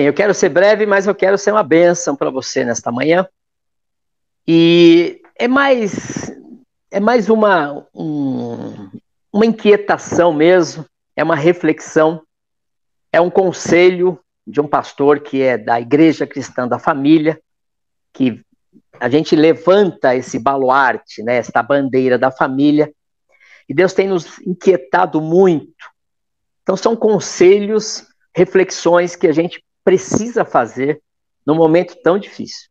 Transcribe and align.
Bem, 0.00 0.06
eu 0.06 0.14
quero 0.14 0.32
ser 0.32 0.48
breve, 0.48 0.86
mas 0.86 1.06
eu 1.06 1.14
quero 1.14 1.36
ser 1.36 1.52
uma 1.52 1.62
bênção 1.62 2.16
para 2.16 2.30
você 2.30 2.64
nesta 2.64 2.90
manhã. 2.90 3.28
E 4.48 5.20
é 5.38 5.46
mais 5.46 6.32
é 6.90 6.98
mais 6.98 7.28
uma 7.28 7.86
um, 7.94 8.88
uma 9.30 9.44
inquietação 9.44 10.32
mesmo, 10.32 10.86
é 11.14 11.22
uma 11.22 11.36
reflexão, 11.36 12.22
é 13.12 13.20
um 13.20 13.28
conselho 13.28 14.18
de 14.46 14.58
um 14.58 14.66
pastor 14.66 15.20
que 15.20 15.42
é 15.42 15.58
da 15.58 15.78
Igreja 15.78 16.26
Cristã 16.26 16.66
da 16.66 16.78
Família, 16.78 17.38
que 18.10 18.40
a 18.98 19.10
gente 19.10 19.36
levanta 19.36 20.16
esse 20.16 20.38
baluarte, 20.38 21.22
né, 21.22 21.36
esta 21.36 21.62
bandeira 21.62 22.16
da 22.18 22.30
família, 22.30 22.90
e 23.68 23.74
Deus 23.74 23.92
tem 23.92 24.08
nos 24.08 24.38
inquietado 24.46 25.20
muito. 25.20 25.84
Então 26.62 26.74
são 26.74 26.96
conselhos, 26.96 28.06
reflexões 28.34 29.14
que 29.14 29.26
a 29.26 29.32
gente 29.32 29.62
precisa 29.84 30.44
fazer 30.44 31.00
num 31.46 31.54
momento 31.54 31.96
tão 32.02 32.18
difícil. 32.18 32.68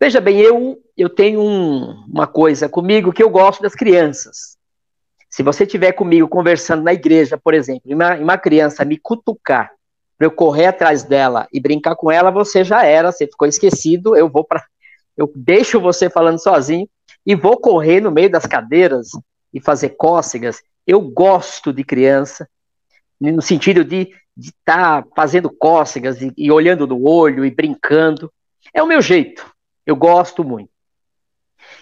Veja 0.00 0.20
bem, 0.20 0.38
eu, 0.40 0.78
eu 0.96 1.08
tenho 1.08 1.40
um, 1.40 2.04
uma 2.06 2.26
coisa 2.26 2.68
comigo 2.68 3.12
que 3.12 3.22
eu 3.22 3.30
gosto 3.30 3.62
das 3.62 3.74
crianças. 3.74 4.56
Se 5.28 5.42
você 5.42 5.64
estiver 5.64 5.92
comigo 5.92 6.28
conversando 6.28 6.82
na 6.82 6.92
igreja, 6.92 7.36
por 7.36 7.54
exemplo, 7.54 7.82
e 7.84 7.94
uma, 7.94 8.14
uma 8.14 8.38
criança 8.38 8.84
me 8.84 8.98
cutucar 8.98 9.70
para 10.16 10.26
eu 10.26 10.30
correr 10.30 10.66
atrás 10.66 11.02
dela 11.02 11.48
e 11.52 11.60
brincar 11.60 11.96
com 11.96 12.10
ela, 12.10 12.30
você 12.30 12.62
já 12.62 12.84
era, 12.84 13.10
você 13.10 13.26
ficou 13.26 13.48
esquecido, 13.48 14.16
eu 14.16 14.28
vou 14.28 14.44
para 14.44 14.64
eu 15.16 15.30
deixo 15.34 15.80
você 15.80 16.10
falando 16.10 16.42
sozinho 16.42 16.88
e 17.24 17.34
vou 17.34 17.56
correr 17.56 18.00
no 18.00 18.10
meio 18.10 18.30
das 18.30 18.46
cadeiras 18.46 19.10
e 19.52 19.60
fazer 19.60 19.90
cócegas. 19.90 20.60
Eu 20.86 21.00
gosto 21.00 21.72
de 21.72 21.84
criança, 21.84 22.48
no 23.20 23.40
sentido 23.40 23.84
de 23.84 24.12
de 24.36 24.50
estar 24.50 25.02
tá 25.02 25.08
fazendo 25.14 25.50
cócegas 25.50 26.20
e, 26.20 26.32
e 26.36 26.50
olhando 26.50 26.86
no 26.86 27.08
olho 27.08 27.44
e 27.44 27.50
brincando. 27.50 28.32
É 28.72 28.82
o 28.82 28.86
meu 28.86 29.00
jeito. 29.00 29.50
Eu 29.86 29.96
gosto 29.96 30.42
muito. 30.42 30.70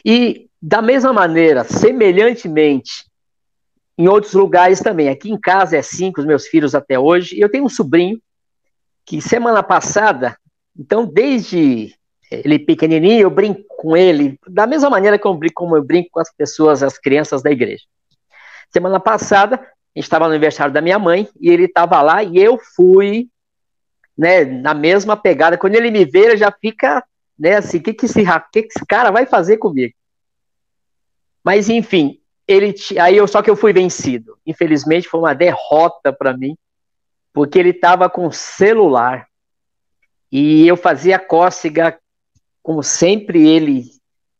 E 0.04 0.48
da 0.60 0.82
mesma 0.82 1.12
maneira, 1.12 1.64
semelhantemente, 1.64 3.06
em 3.96 4.08
outros 4.08 4.32
lugares 4.32 4.80
também. 4.80 5.08
Aqui 5.08 5.30
em 5.30 5.38
casa 5.38 5.76
é 5.76 5.78
assim 5.78 6.12
com 6.12 6.20
os 6.20 6.26
meus 6.26 6.46
filhos 6.46 6.74
até 6.74 6.98
hoje. 6.98 7.36
E 7.36 7.40
eu 7.40 7.50
tenho 7.50 7.64
um 7.64 7.68
sobrinho 7.68 8.20
que 9.04 9.20
semana 9.20 9.62
passada, 9.62 10.36
então 10.78 11.04
desde 11.04 11.94
ele 12.30 12.58
pequenininho, 12.58 13.22
eu 13.22 13.30
brinco 13.30 13.62
com 13.76 13.96
ele 13.96 14.38
da 14.48 14.66
mesma 14.66 14.88
maneira 14.88 15.18
que 15.18 15.26
eu 15.26 15.34
brinco, 15.34 15.54
como 15.54 15.76
eu 15.76 15.84
brinco 15.84 16.08
com 16.12 16.20
as 16.20 16.32
pessoas, 16.32 16.82
as 16.82 16.98
crianças 16.98 17.42
da 17.42 17.50
igreja. 17.50 17.84
Semana 18.70 18.98
passada, 18.98 19.60
estava 19.94 20.26
no 20.26 20.32
aniversário 20.32 20.72
da 20.72 20.80
minha 20.80 20.98
mãe 20.98 21.28
e 21.40 21.50
ele 21.50 21.64
estava 21.64 22.00
lá 22.02 22.22
e 22.22 22.36
eu 22.36 22.58
fui, 22.74 23.28
né, 24.16 24.44
na 24.44 24.74
mesma 24.74 25.16
pegada. 25.16 25.58
Quando 25.58 25.74
ele 25.74 25.90
me 25.90 26.04
vê, 26.04 26.20
ele 26.26 26.36
já 26.36 26.50
fica, 26.50 27.04
né, 27.38 27.56
assim, 27.56 27.80
que 27.80 27.92
que 27.92 28.06
esse, 28.06 28.24
que 28.52 28.62
que 28.62 28.68
esse 28.68 28.86
cara 28.86 29.10
vai 29.10 29.26
fazer 29.26 29.58
comigo? 29.58 29.94
Mas 31.44 31.68
enfim, 31.68 32.20
ele 32.46 32.74
aí 33.00 33.16
eu 33.16 33.26
só 33.26 33.42
que 33.42 33.50
eu 33.50 33.56
fui 33.56 33.72
vencido. 33.72 34.38
Infelizmente 34.46 35.08
foi 35.08 35.20
uma 35.20 35.34
derrota 35.34 36.12
para 36.12 36.36
mim, 36.36 36.56
porque 37.32 37.58
ele 37.58 37.70
estava 37.70 38.08
com 38.08 38.30
celular 38.30 39.26
e 40.30 40.66
eu 40.66 40.76
fazia 40.76 41.18
cócega 41.18 41.98
como 42.62 42.82
sempre 42.82 43.46
ele 43.46 43.84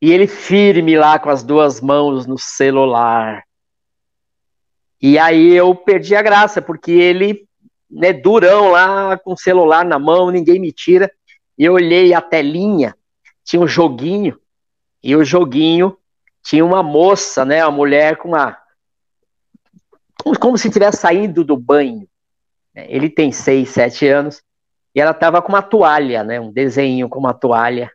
e 0.01 0.11
ele 0.11 0.27
firme 0.27 0.97
lá 0.97 1.19
com 1.19 1.31
as 1.31 1.43
duas 1.43 1.81
mãos 1.81 2.27
no 2.27 2.39
celular. 2.39 3.45
E 5.03 5.19
aí 5.19 5.53
eu 5.53 5.75
perdi 5.75 6.15
a 6.15 6.23
graça, 6.23 6.63
porque 6.63 6.93
ele, 6.93 7.45
né, 7.91 8.13
durão 8.13 8.71
lá, 8.71 9.19
com 9.19 9.33
o 9.33 9.37
celular 9.37 9.85
na 9.85 9.99
mão, 9.99 10.31
ninguém 10.31 10.61
me 10.61 10.71
tira. 10.71 11.11
E 11.59 11.65
eu 11.65 11.73
olhei 11.73 12.15
a 12.15 12.21
telinha, 12.21 12.95
tinha 13.45 13.61
um 13.61 13.67
joguinho, 13.67 14.39
e 15.03 15.17
o 15.17 15.25
joguinho 15.25 15.99
tinha 16.41 16.65
uma 16.65 16.85
moça, 16.85 17.45
né, 17.45 17.65
uma 17.65 17.73
mulher 17.73 18.17
com 18.17 18.29
uma. 18.29 18.57
Como, 20.23 20.39
como 20.39 20.59
se 20.59 20.69
estivesse 20.69 20.99
saindo 20.99 21.43
do 21.43 21.57
banho. 21.57 22.07
Ele 22.73 23.11
tem 23.11 23.33
seis, 23.33 23.71
sete 23.71 24.07
anos, 24.07 24.41
e 24.95 25.01
ela 25.01 25.11
estava 25.11 25.43
com 25.43 25.49
uma 25.49 25.63
toalha, 25.63 26.23
né, 26.23 26.39
um 26.39 26.53
desenho 26.53 27.09
com 27.09 27.19
uma 27.19 27.35
toalha. 27.35 27.91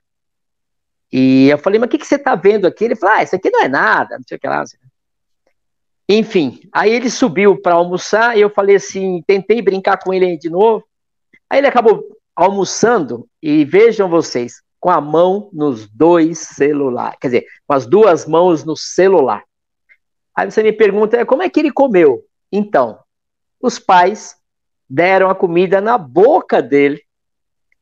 E 1.10 1.48
eu 1.48 1.58
falei, 1.58 1.80
mas 1.80 1.88
o 1.88 1.90
que, 1.90 2.00
que 2.00 2.06
você 2.06 2.16
está 2.16 2.36
vendo 2.36 2.68
aqui? 2.68 2.84
Ele 2.84 2.98
falou, 2.98 3.16
ah, 3.16 3.24
isso 3.24 3.34
aqui 3.34 3.50
não 3.50 3.62
é 3.62 3.70
nada, 3.70 4.18
não 4.18 4.24
sei 4.28 4.36
o 4.36 4.40
que 4.40 4.48
lá. 4.48 4.66
Enfim, 6.10 6.62
aí 6.72 6.92
ele 6.92 7.10
subiu 7.10 7.62
para 7.62 7.76
almoçar 7.76 8.38
e 8.38 8.42
eu 8.42 8.50
falei 8.50 8.78
assim, 8.78 9.22
tentei 9.28 9.62
brincar 9.62 9.98
com 9.98 10.14
ele 10.14 10.38
de 10.38 10.50
novo. 10.50 10.86
Aí 11.50 11.60
ele 11.60 11.68
acabou 11.68 12.04
almoçando 12.36 13.28
e 13.42 13.66
vejam 13.66 14.08
vocês, 14.08 14.62
com 14.80 14.90
a 14.90 15.02
mão 15.02 15.50
nos 15.52 15.88
dois 15.88 16.40
celulares, 16.40 17.18
quer 17.20 17.28
dizer, 17.28 17.46
com 17.66 17.74
as 17.74 17.86
duas 17.86 18.26
mãos 18.26 18.64
no 18.64 18.78
celular. 18.78 19.44
Aí 20.36 20.50
você 20.50 20.62
me 20.62 20.72
pergunta, 20.72 21.26
como 21.26 21.42
é 21.42 21.50
que 21.50 21.60
ele 21.60 21.72
comeu? 21.72 22.24
Então, 22.52 23.00
os 23.60 23.80
pais 23.80 24.38
deram 24.90 25.30
a 25.30 25.36
comida 25.36 25.82
na 25.82 25.98
boca 25.98 26.62
dele, 26.62 27.02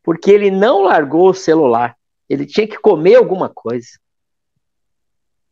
porque 0.01 0.31
ele 0.31 0.49
não 0.49 0.83
largou 0.83 1.29
o 1.29 1.33
celular. 1.33 1.95
Ele 2.29 2.45
tinha 2.45 2.67
que 2.67 2.79
comer 2.79 3.15
alguma 3.15 3.49
coisa. 3.49 3.87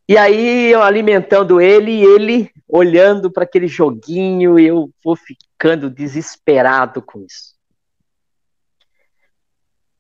E 0.08 0.18
aí 0.18 0.72
eu 0.72 0.84
alimentando 0.84 1.62
ele 1.62 1.92
e 1.92 2.04
ele 2.04 2.52
olhando 2.68 3.32
para 3.32 3.44
aquele 3.44 3.68
joguinho 3.68 4.60
eu 4.60 4.90
vou 5.04 5.16
ficando 5.16 5.90
desesperado 5.90 7.02
com 7.02 7.22
isso. 7.22 7.54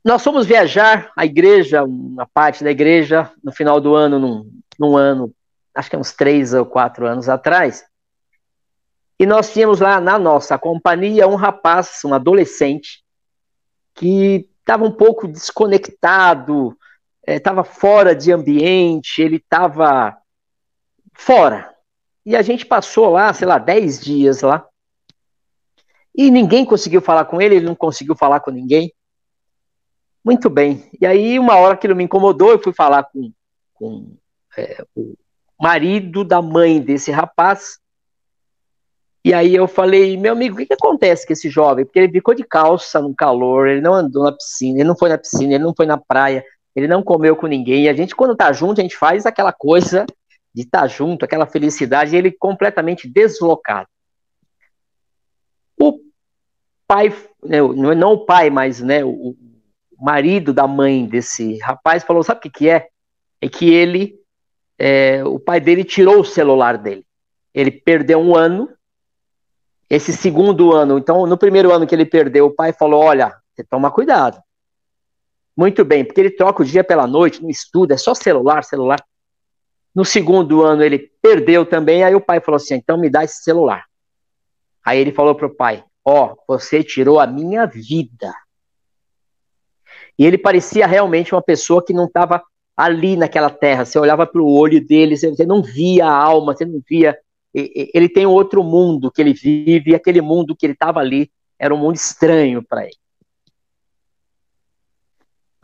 Nós 0.03 0.21
fomos 0.21 0.45
viajar 0.45 1.11
a 1.15 1.25
igreja, 1.25 1.83
uma 1.83 2.27
parte 2.27 2.61
da 2.61 2.69
igreja, 2.69 3.31
no 3.41 3.53
final 3.53 3.79
do 3.79 3.95
ano, 3.95 4.19
num, 4.19 4.51
num 4.77 4.97
ano, 4.97 5.33
acho 5.73 5.89
que 5.89 5.95
uns 5.95 6.11
três 6.11 6.53
ou 6.53 6.65
quatro 6.65 7.07
anos 7.07 7.29
atrás. 7.29 7.85
E 9.17 9.25
nós 9.25 9.53
tínhamos 9.53 9.79
lá 9.79 10.01
na 10.01 10.19
nossa 10.19 10.57
companhia 10.57 11.25
um 11.25 11.35
rapaz, 11.35 12.01
um 12.03 12.13
adolescente, 12.13 13.01
que 13.95 14.49
estava 14.59 14.83
um 14.83 14.91
pouco 14.91 15.25
desconectado, 15.25 16.77
estava 17.25 17.61
é, 17.61 17.63
fora 17.63 18.15
de 18.15 18.31
ambiente, 18.31 19.21
ele 19.21 19.37
estava 19.37 20.17
fora. 21.13 21.73
E 22.25 22.35
a 22.35 22.41
gente 22.41 22.65
passou 22.65 23.09
lá, 23.09 23.33
sei 23.33 23.47
lá, 23.47 23.57
10 23.57 23.99
dias 23.99 24.41
lá. 24.41 24.65
E 26.15 26.29
ninguém 26.29 26.65
conseguiu 26.65 27.01
falar 27.01 27.25
com 27.25 27.41
ele, 27.41 27.55
ele 27.55 27.65
não 27.65 27.75
conseguiu 27.75 28.15
falar 28.15 28.39
com 28.39 28.51
ninguém. 28.51 28.93
Muito 30.23 30.49
bem. 30.49 30.89
E 31.01 31.05
aí, 31.05 31.37
uma 31.37 31.55
hora 31.55 31.75
que 31.75 31.85
ele 31.85 31.95
me 31.95 32.03
incomodou, 32.03 32.51
eu 32.51 32.59
fui 32.59 32.71
falar 32.71 33.03
com, 33.03 33.31
com 33.73 34.15
é, 34.57 34.85
o 34.95 35.15
marido 35.59 36.23
da 36.23 36.41
mãe 36.41 36.79
desse 36.79 37.11
rapaz. 37.11 37.79
E 39.25 39.33
aí 39.33 39.55
eu 39.55 39.67
falei, 39.67 40.17
meu 40.17 40.33
amigo, 40.33 40.55
o 40.55 40.57
que, 40.57 40.65
que 40.65 40.73
acontece 40.73 41.25
com 41.25 41.33
esse 41.33 41.49
jovem? 41.49 41.85
Porque 41.85 41.99
ele 41.99 42.11
ficou 42.11 42.33
de 42.33 42.43
calça 42.43 43.01
no 43.01 43.15
calor, 43.15 43.67
ele 43.67 43.81
não 43.81 43.93
andou 43.93 44.23
na 44.23 44.33
piscina, 44.33 44.79
ele 44.79 44.87
não 44.87 44.97
foi 44.97 45.09
na 45.09 45.17
piscina, 45.17 45.53
ele 45.53 45.63
não 45.63 45.73
foi 45.75 45.85
na 45.85 45.97
praia, 45.97 46.43
ele 46.75 46.87
não 46.87 47.03
comeu 47.03 47.35
com 47.35 47.47
ninguém. 47.47 47.83
E 47.83 47.89
a 47.89 47.93
gente, 47.93 48.15
quando 48.15 48.35
tá 48.35 48.51
junto, 48.51 48.79
a 48.79 48.83
gente 48.83 48.97
faz 48.97 49.25
aquela 49.25 49.53
coisa 49.53 50.05
de 50.53 50.63
estar 50.63 50.81
tá 50.81 50.87
junto, 50.87 51.23
aquela 51.23 51.45
felicidade, 51.45 52.15
e 52.15 52.17
ele 52.17 52.31
completamente 52.31 53.07
deslocado. 53.07 53.87
O 55.79 55.99
pai, 56.87 57.15
né, 57.43 57.61
não 57.61 58.13
o 58.13 58.25
pai, 58.25 58.49
mas 58.49 58.79
né, 58.81 59.03
o 59.03 59.35
marido 59.99 60.53
da 60.53 60.67
mãe 60.67 61.05
desse 61.05 61.57
rapaz 61.59 62.03
falou: 62.03 62.23
sabe 62.23 62.39
o 62.39 62.41
que, 62.41 62.49
que 62.49 62.69
é? 62.69 62.87
É 63.41 63.49
que 63.49 63.71
ele, 63.71 64.19
é, 64.77 65.23
o 65.23 65.39
pai 65.39 65.59
dele 65.59 65.83
tirou 65.83 66.21
o 66.21 66.25
celular 66.25 66.77
dele. 66.77 67.05
Ele 67.53 67.71
perdeu 67.71 68.19
um 68.19 68.35
ano. 68.35 68.69
Esse 69.89 70.11
segundo 70.11 70.71
ano, 70.71 70.97
então, 70.97 71.27
no 71.27 71.37
primeiro 71.37 71.71
ano 71.71 71.85
que 71.85 71.93
ele 71.93 72.05
perdeu, 72.05 72.47
o 72.47 72.55
pai 72.55 72.73
falou: 72.73 73.03
olha, 73.03 73.35
toma 73.69 73.91
cuidado 73.91 74.41
muito 75.55 75.85
bem, 75.85 76.03
porque 76.03 76.19
ele 76.19 76.31
troca 76.31 76.63
o 76.63 76.65
dia 76.65 76.83
pela 76.83 77.05
noite, 77.05 77.41
não 77.41 77.49
estuda, 77.49 77.93
é 77.93 77.97
só 77.97 78.13
celular, 78.13 78.63
celular. 78.63 79.03
No 79.93 80.03
segundo 80.03 80.63
ano 80.63 80.83
ele 80.83 81.11
perdeu 81.21 81.65
também, 81.65 82.03
aí 82.03 82.15
o 82.15 82.21
pai 82.21 82.39
falou 82.39 82.55
assim: 82.55 82.75
então 82.75 82.97
me 82.97 83.09
dá 83.09 83.23
esse 83.23 83.43
celular. 83.43 83.85
Aí 84.83 84.99
ele 84.99 85.11
falou 85.11 85.35
pro 85.35 85.55
pai: 85.55 85.83
ó, 86.03 86.33
oh, 86.33 86.43
você 86.47 86.83
tirou 86.83 87.19
a 87.19 87.27
minha 87.27 87.65
vida. 87.65 88.33
E 90.17 90.25
ele 90.25 90.37
parecia 90.37 90.87
realmente 90.87 91.33
uma 91.33 91.41
pessoa 91.41 91.83
que 91.83 91.93
não 91.93 92.05
estava 92.05 92.41
ali 92.75 93.15
naquela 93.15 93.49
terra. 93.49 93.85
Você 93.85 93.97
olhava 93.99 94.25
para 94.25 94.41
o 94.41 94.51
olho 94.51 94.85
dele, 94.85 95.15
você 95.15 95.45
não 95.45 95.61
via 95.61 96.07
a 96.07 96.15
alma, 96.15 96.55
você 96.55 96.65
não 96.65 96.81
via. 96.87 97.17
Ele 97.53 98.09
tem 98.09 98.25
outro 98.25 98.63
mundo 98.63 99.11
que 99.11 99.21
ele 99.21 99.33
vive, 99.33 99.93
aquele 99.93 100.21
mundo 100.21 100.55
que 100.55 100.65
ele 100.65 100.73
estava 100.73 100.99
ali 100.99 101.31
era 101.59 101.73
um 101.73 101.77
mundo 101.77 101.95
estranho 101.95 102.63
para 102.63 102.83
ele. 102.83 103.02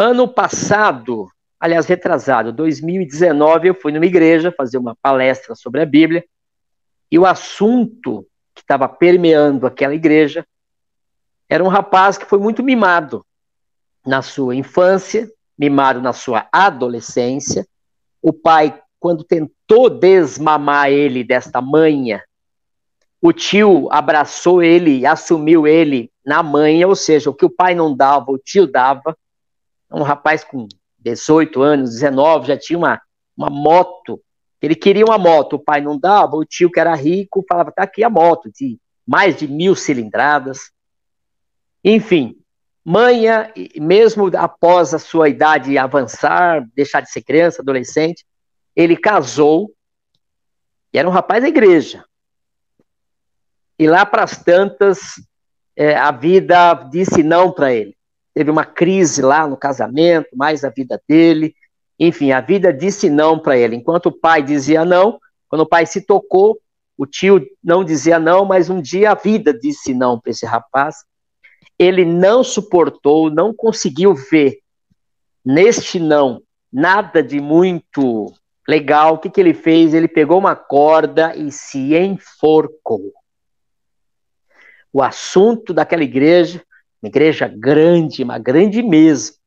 Ano 0.01 0.29
passado, 0.29 1.29
aliás, 1.59 1.85
retrasado, 1.85 2.53
2019, 2.53 3.67
eu 3.67 3.75
fui 3.75 3.91
numa 3.91 4.05
igreja 4.05 4.49
fazer 4.49 4.77
uma 4.77 4.95
palestra 4.95 5.53
sobre 5.55 5.81
a 5.81 5.85
Bíblia, 5.85 6.23
e 7.11 7.19
o 7.19 7.25
assunto 7.25 8.25
que 8.55 8.61
estava 8.61 8.87
permeando 8.87 9.67
aquela 9.67 9.93
igreja 9.93 10.47
era 11.49 11.61
um 11.61 11.67
rapaz 11.67 12.17
que 12.17 12.23
foi 12.23 12.39
muito 12.39 12.63
mimado 12.63 13.25
na 14.05 14.21
sua 14.21 14.55
infância, 14.55 15.29
mimado 15.57 15.99
na 15.99 16.13
sua 16.13 16.47
adolescência. 16.49 17.67
O 18.21 18.31
pai, 18.31 18.81
quando 19.01 19.25
tentou 19.25 19.89
desmamar 19.89 20.89
ele 20.89 21.25
desta 21.25 21.59
manha, 21.59 22.23
o 23.21 23.33
tio 23.33 23.89
abraçou 23.91 24.63
ele, 24.63 25.05
assumiu 25.05 25.67
ele 25.67 26.09
na 26.25 26.41
manha, 26.41 26.87
ou 26.87 26.95
seja, 26.95 27.29
o 27.29 27.33
que 27.33 27.43
o 27.43 27.49
pai 27.49 27.75
não 27.75 27.93
dava, 27.93 28.31
o 28.31 28.37
tio 28.37 28.65
dava. 28.65 29.13
Um 29.91 30.03
rapaz 30.03 30.43
com 30.43 30.67
18 30.99 31.61
anos, 31.61 31.91
19, 31.91 32.47
já 32.47 32.57
tinha 32.57 32.77
uma, 32.77 33.01
uma 33.35 33.49
moto. 33.49 34.21
Ele 34.61 34.75
queria 34.75 35.05
uma 35.05 35.17
moto, 35.17 35.53
o 35.53 35.59
pai 35.59 35.81
não 35.81 35.97
dava, 35.97 36.35
o 36.35 36.45
tio 36.45 36.69
que 36.69 36.79
era 36.79 36.93
rico 36.93 37.45
falava, 37.47 37.71
tá 37.71 37.83
aqui 37.83 38.03
a 38.03 38.09
moto, 38.09 38.51
de 38.51 38.77
mais 39.07 39.37
de 39.37 39.47
mil 39.47 39.75
cilindradas. 39.75 40.71
Enfim, 41.83 42.35
manha, 42.83 43.51
mesmo 43.77 44.29
após 44.37 44.93
a 44.93 44.99
sua 44.99 45.29
idade 45.29 45.77
avançar, 45.77 46.67
deixar 46.75 47.01
de 47.01 47.09
ser 47.09 47.21
criança, 47.21 47.61
adolescente, 47.61 48.25
ele 48.75 48.97
casou 48.97 49.73
e 50.93 50.97
era 50.97 51.07
um 51.07 51.11
rapaz 51.11 51.41
da 51.41 51.49
igreja. 51.49 52.03
E 53.77 53.87
lá 53.87 54.05
para 54.05 54.23
as 54.23 54.43
tantas, 54.43 54.99
é, 55.75 55.95
a 55.95 56.11
vida 56.11 56.73
disse 56.91 57.23
não 57.23 57.51
para 57.51 57.73
ele. 57.73 57.95
Teve 58.33 58.51
uma 58.51 58.65
crise 58.65 59.21
lá 59.21 59.47
no 59.47 59.57
casamento, 59.57 60.29
mais 60.35 60.63
a 60.63 60.69
vida 60.69 61.01
dele. 61.07 61.55
Enfim, 61.99 62.31
a 62.31 62.41
vida 62.41 62.71
disse 62.71 63.09
não 63.09 63.39
para 63.39 63.57
ele. 63.57 63.75
Enquanto 63.75 64.07
o 64.07 64.11
pai 64.11 64.41
dizia 64.41 64.85
não, 64.85 65.19
quando 65.47 65.61
o 65.61 65.67
pai 65.67 65.85
se 65.85 66.01
tocou, 66.01 66.59
o 66.97 67.05
tio 67.05 67.45
não 67.63 67.83
dizia 67.83 68.19
não, 68.19 68.45
mas 68.45 68.69
um 68.69 68.81
dia 68.81 69.11
a 69.11 69.15
vida 69.15 69.53
disse 69.53 69.93
não 69.93 70.19
para 70.19 70.31
esse 70.31 70.45
rapaz. 70.45 70.97
Ele 71.77 72.05
não 72.05 72.43
suportou, 72.43 73.29
não 73.29 73.53
conseguiu 73.53 74.13
ver 74.13 74.59
neste 75.45 75.99
não 75.99 76.41
nada 76.71 77.23
de 77.23 77.39
muito 77.39 78.33
legal. 78.67 79.15
O 79.15 79.17
que, 79.17 79.29
que 79.29 79.41
ele 79.41 79.53
fez? 79.53 79.93
Ele 79.93 80.07
pegou 80.07 80.37
uma 80.37 80.55
corda 80.55 81.35
e 81.35 81.51
se 81.51 81.95
enforcou 81.95 83.13
o 84.91 85.01
assunto 85.01 85.73
daquela 85.73 86.03
igreja, 86.03 86.63
uma 87.01 87.07
igreja 87.07 87.47
grande, 87.47 88.23
uma 88.23 88.37
grande 88.37 88.83
mesmo, 88.83 89.37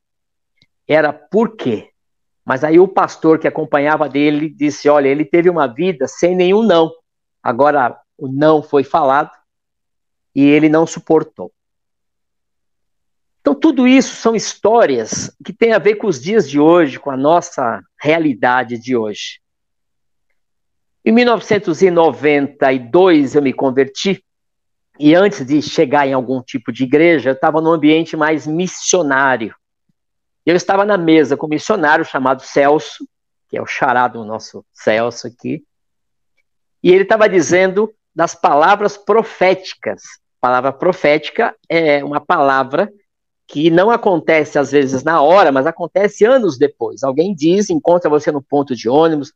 era 0.88 1.12
por 1.12 1.56
quê? 1.56 1.90
Mas 2.44 2.64
aí 2.64 2.80
o 2.80 2.88
pastor 2.88 3.38
que 3.38 3.46
acompanhava 3.46 4.08
dele 4.08 4.48
disse: 4.48 4.88
olha, 4.88 5.08
ele 5.08 5.24
teve 5.24 5.48
uma 5.48 5.66
vida 5.66 6.08
sem 6.08 6.34
nenhum 6.34 6.62
não. 6.62 6.90
Agora 7.42 7.98
o 8.18 8.28
não 8.28 8.62
foi 8.62 8.84
falado 8.84 9.30
e 10.34 10.44
ele 10.44 10.68
não 10.68 10.86
suportou. 10.86 11.50
Então, 13.40 13.54
tudo 13.56 13.88
isso 13.88 14.14
são 14.14 14.36
histórias 14.36 15.34
que 15.44 15.52
têm 15.52 15.72
a 15.72 15.78
ver 15.78 15.96
com 15.96 16.06
os 16.06 16.20
dias 16.20 16.48
de 16.48 16.60
hoje, 16.60 17.00
com 17.00 17.10
a 17.10 17.16
nossa 17.16 17.82
realidade 18.00 18.78
de 18.78 18.96
hoje. 18.96 19.42
Em 21.04 21.10
1992, 21.10 23.34
eu 23.34 23.42
me 23.42 23.52
converti 23.52 24.24
e 24.98 25.14
antes 25.14 25.44
de 25.46 25.60
chegar 25.62 26.06
em 26.06 26.12
algum 26.12 26.42
tipo 26.42 26.72
de 26.72 26.84
igreja, 26.84 27.30
eu 27.30 27.34
estava 27.34 27.60
num 27.60 27.72
ambiente 27.72 28.16
mais 28.16 28.46
missionário. 28.46 29.54
Eu 30.44 30.54
estava 30.56 30.84
na 30.84 30.98
mesa 30.98 31.36
com 31.36 31.46
um 31.46 31.50
missionário 31.50 32.04
chamado 32.04 32.42
Celso, 32.42 33.06
que 33.48 33.56
é 33.56 33.62
o 33.62 33.66
charado 33.66 34.18
do 34.18 34.24
nosso 34.24 34.64
Celso 34.72 35.26
aqui, 35.26 35.64
e 36.82 36.90
ele 36.90 37.04
estava 37.04 37.28
dizendo 37.28 37.92
das 38.14 38.34
palavras 38.34 38.96
proféticas. 38.96 40.02
A 40.40 40.48
palavra 40.48 40.72
profética 40.72 41.54
é 41.68 42.04
uma 42.04 42.20
palavra 42.20 42.92
que 43.46 43.70
não 43.70 43.90
acontece 43.90 44.58
às 44.58 44.72
vezes 44.72 45.04
na 45.04 45.22
hora, 45.22 45.52
mas 45.52 45.66
acontece 45.66 46.24
anos 46.24 46.58
depois. 46.58 47.02
Alguém 47.02 47.34
diz, 47.34 47.70
encontra 47.70 48.10
você 48.10 48.32
no 48.32 48.42
ponto 48.42 48.74
de 48.74 48.88
ônibus, 48.88 49.32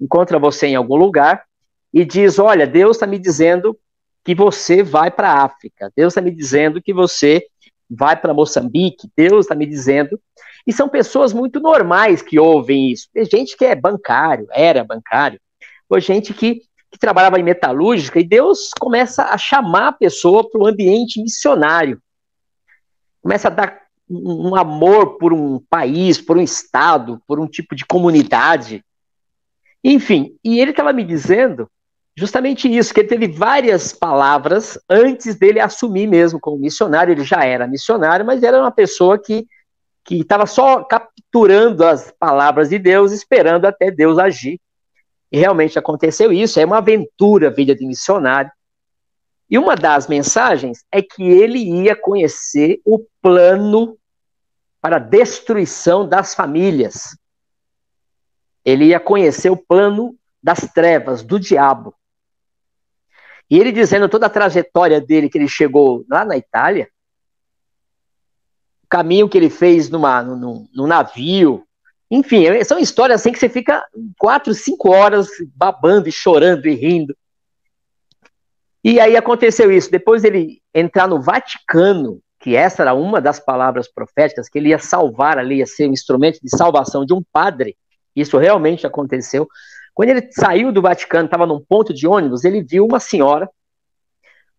encontra 0.00 0.38
você 0.38 0.66
em 0.66 0.76
algum 0.76 0.96
lugar 0.96 1.44
e 1.92 2.04
diz: 2.04 2.38
Olha, 2.38 2.66
Deus 2.66 2.96
está 2.96 3.06
me 3.06 3.18
dizendo 3.18 3.78
que 4.24 4.34
você 4.34 4.82
vai 4.82 5.10
para 5.10 5.32
a 5.32 5.44
África. 5.44 5.90
Deus 5.96 6.12
está 6.12 6.20
me 6.20 6.30
dizendo 6.30 6.82
que 6.82 6.92
você 6.92 7.44
vai 7.88 8.16
para 8.16 8.34
Moçambique. 8.34 9.10
Deus 9.16 9.46
está 9.46 9.54
me 9.54 9.66
dizendo. 9.66 10.20
E 10.66 10.72
são 10.72 10.88
pessoas 10.88 11.32
muito 11.32 11.58
normais 11.58 12.22
que 12.22 12.38
ouvem 12.38 12.92
isso. 12.92 13.08
Tem 13.12 13.24
gente 13.24 13.56
que 13.56 13.64
é 13.64 13.74
bancário, 13.74 14.46
era 14.52 14.84
bancário, 14.84 15.40
ou 15.88 15.98
gente 15.98 16.34
que, 16.34 16.62
que 16.90 16.98
trabalhava 16.98 17.40
em 17.40 17.42
metalúrgica, 17.42 18.20
e 18.20 18.24
Deus 18.24 18.70
começa 18.78 19.24
a 19.24 19.38
chamar 19.38 19.88
a 19.88 19.92
pessoa 19.92 20.48
para 20.48 20.60
o 20.60 20.66
ambiente 20.66 21.20
missionário. 21.20 22.00
Começa 23.22 23.48
a 23.48 23.50
dar 23.50 23.80
um 24.08 24.54
amor 24.54 25.18
por 25.18 25.32
um 25.32 25.60
país, 25.70 26.20
por 26.20 26.36
um 26.36 26.42
estado, 26.42 27.20
por 27.26 27.40
um 27.40 27.46
tipo 27.46 27.74
de 27.74 27.86
comunidade. 27.86 28.84
Enfim, 29.82 30.36
e 30.44 30.60
ele 30.60 30.72
estava 30.72 30.92
me 30.92 31.04
dizendo 31.04 31.70
justamente 32.20 32.68
isso, 32.68 32.92
que 32.92 33.00
ele 33.00 33.08
teve 33.08 33.28
várias 33.28 33.94
palavras 33.94 34.78
antes 34.90 35.36
dele 35.36 35.58
assumir 35.58 36.06
mesmo 36.06 36.38
como 36.38 36.58
missionário. 36.58 37.12
Ele 37.12 37.24
já 37.24 37.42
era 37.42 37.66
missionário, 37.66 38.26
mas 38.26 38.42
era 38.42 38.60
uma 38.60 38.70
pessoa 38.70 39.18
que 39.18 39.46
que 40.04 40.20
estava 40.20 40.46
só 40.46 40.82
capturando 40.82 41.84
as 41.84 42.12
palavras 42.18 42.68
de 42.70 42.78
Deus, 42.78 43.12
esperando 43.12 43.66
até 43.66 43.90
Deus 43.90 44.18
agir. 44.18 44.60
E 45.30 45.38
realmente 45.38 45.78
aconteceu 45.78 46.32
isso. 46.32 46.58
É 46.58 46.64
uma 46.64 46.78
aventura 46.78 47.48
a 47.48 47.50
vida 47.52 47.74
de 47.74 47.86
missionário. 47.86 48.50
E 49.48 49.58
uma 49.58 49.76
das 49.76 50.08
mensagens 50.08 50.84
é 50.90 51.00
que 51.00 51.22
ele 51.22 51.58
ia 51.58 51.94
conhecer 51.94 52.80
o 52.84 53.06
plano 53.22 53.96
para 54.80 54.96
a 54.96 55.00
destruição 55.00 56.08
das 56.08 56.34
famílias. 56.34 57.16
Ele 58.64 58.86
ia 58.86 59.00
conhecer 59.00 59.50
o 59.50 59.56
plano 59.56 60.16
das 60.42 60.60
trevas, 60.72 61.22
do 61.22 61.38
diabo. 61.38 61.94
E 63.50 63.58
ele 63.58 63.72
dizendo 63.72 64.08
toda 64.08 64.26
a 64.26 64.30
trajetória 64.30 65.00
dele, 65.00 65.28
que 65.28 65.36
ele 65.36 65.48
chegou 65.48 66.04
lá 66.08 66.24
na 66.24 66.36
Itália, 66.36 66.88
o 68.84 68.86
caminho 68.88 69.28
que 69.28 69.36
ele 69.36 69.50
fez 69.50 69.90
numa, 69.90 70.22
num, 70.22 70.68
num 70.72 70.86
navio, 70.86 71.66
enfim, 72.10 72.46
é, 72.46 72.62
são 72.64 72.78
histórias 72.78 73.20
assim 73.20 73.32
que 73.32 73.38
você 73.38 73.48
fica 73.48 73.84
quatro, 74.18 74.52
cinco 74.52 74.90
horas 74.90 75.28
babando 75.54 76.08
e 76.08 76.12
chorando 76.12 76.66
e 76.66 76.74
rindo. 76.74 77.16
E 78.82 78.98
aí 78.98 79.16
aconteceu 79.16 79.70
isso. 79.70 79.90
Depois 79.90 80.24
ele 80.24 80.60
entrar 80.74 81.06
no 81.06 81.20
Vaticano, 81.20 82.20
que 82.40 82.56
essa 82.56 82.82
era 82.82 82.94
uma 82.94 83.20
das 83.20 83.38
palavras 83.38 83.86
proféticas, 83.86 84.48
que 84.48 84.58
ele 84.58 84.70
ia 84.70 84.78
salvar 84.78 85.38
ali, 85.38 85.56
ia 85.56 85.66
ser 85.66 85.88
um 85.88 85.92
instrumento 85.92 86.40
de 86.42 86.50
salvação 86.56 87.04
de 87.04 87.12
um 87.12 87.22
padre. 87.32 87.76
Isso 88.16 88.38
realmente 88.38 88.86
aconteceu. 88.86 89.46
Quando 90.00 90.08
ele 90.08 90.32
saiu 90.32 90.72
do 90.72 90.80
Vaticano, 90.80 91.26
estava 91.26 91.44
num 91.44 91.60
ponto 91.60 91.92
de 91.92 92.06
ônibus, 92.06 92.42
ele 92.42 92.62
viu 92.62 92.86
uma 92.86 92.98
senhora 92.98 93.50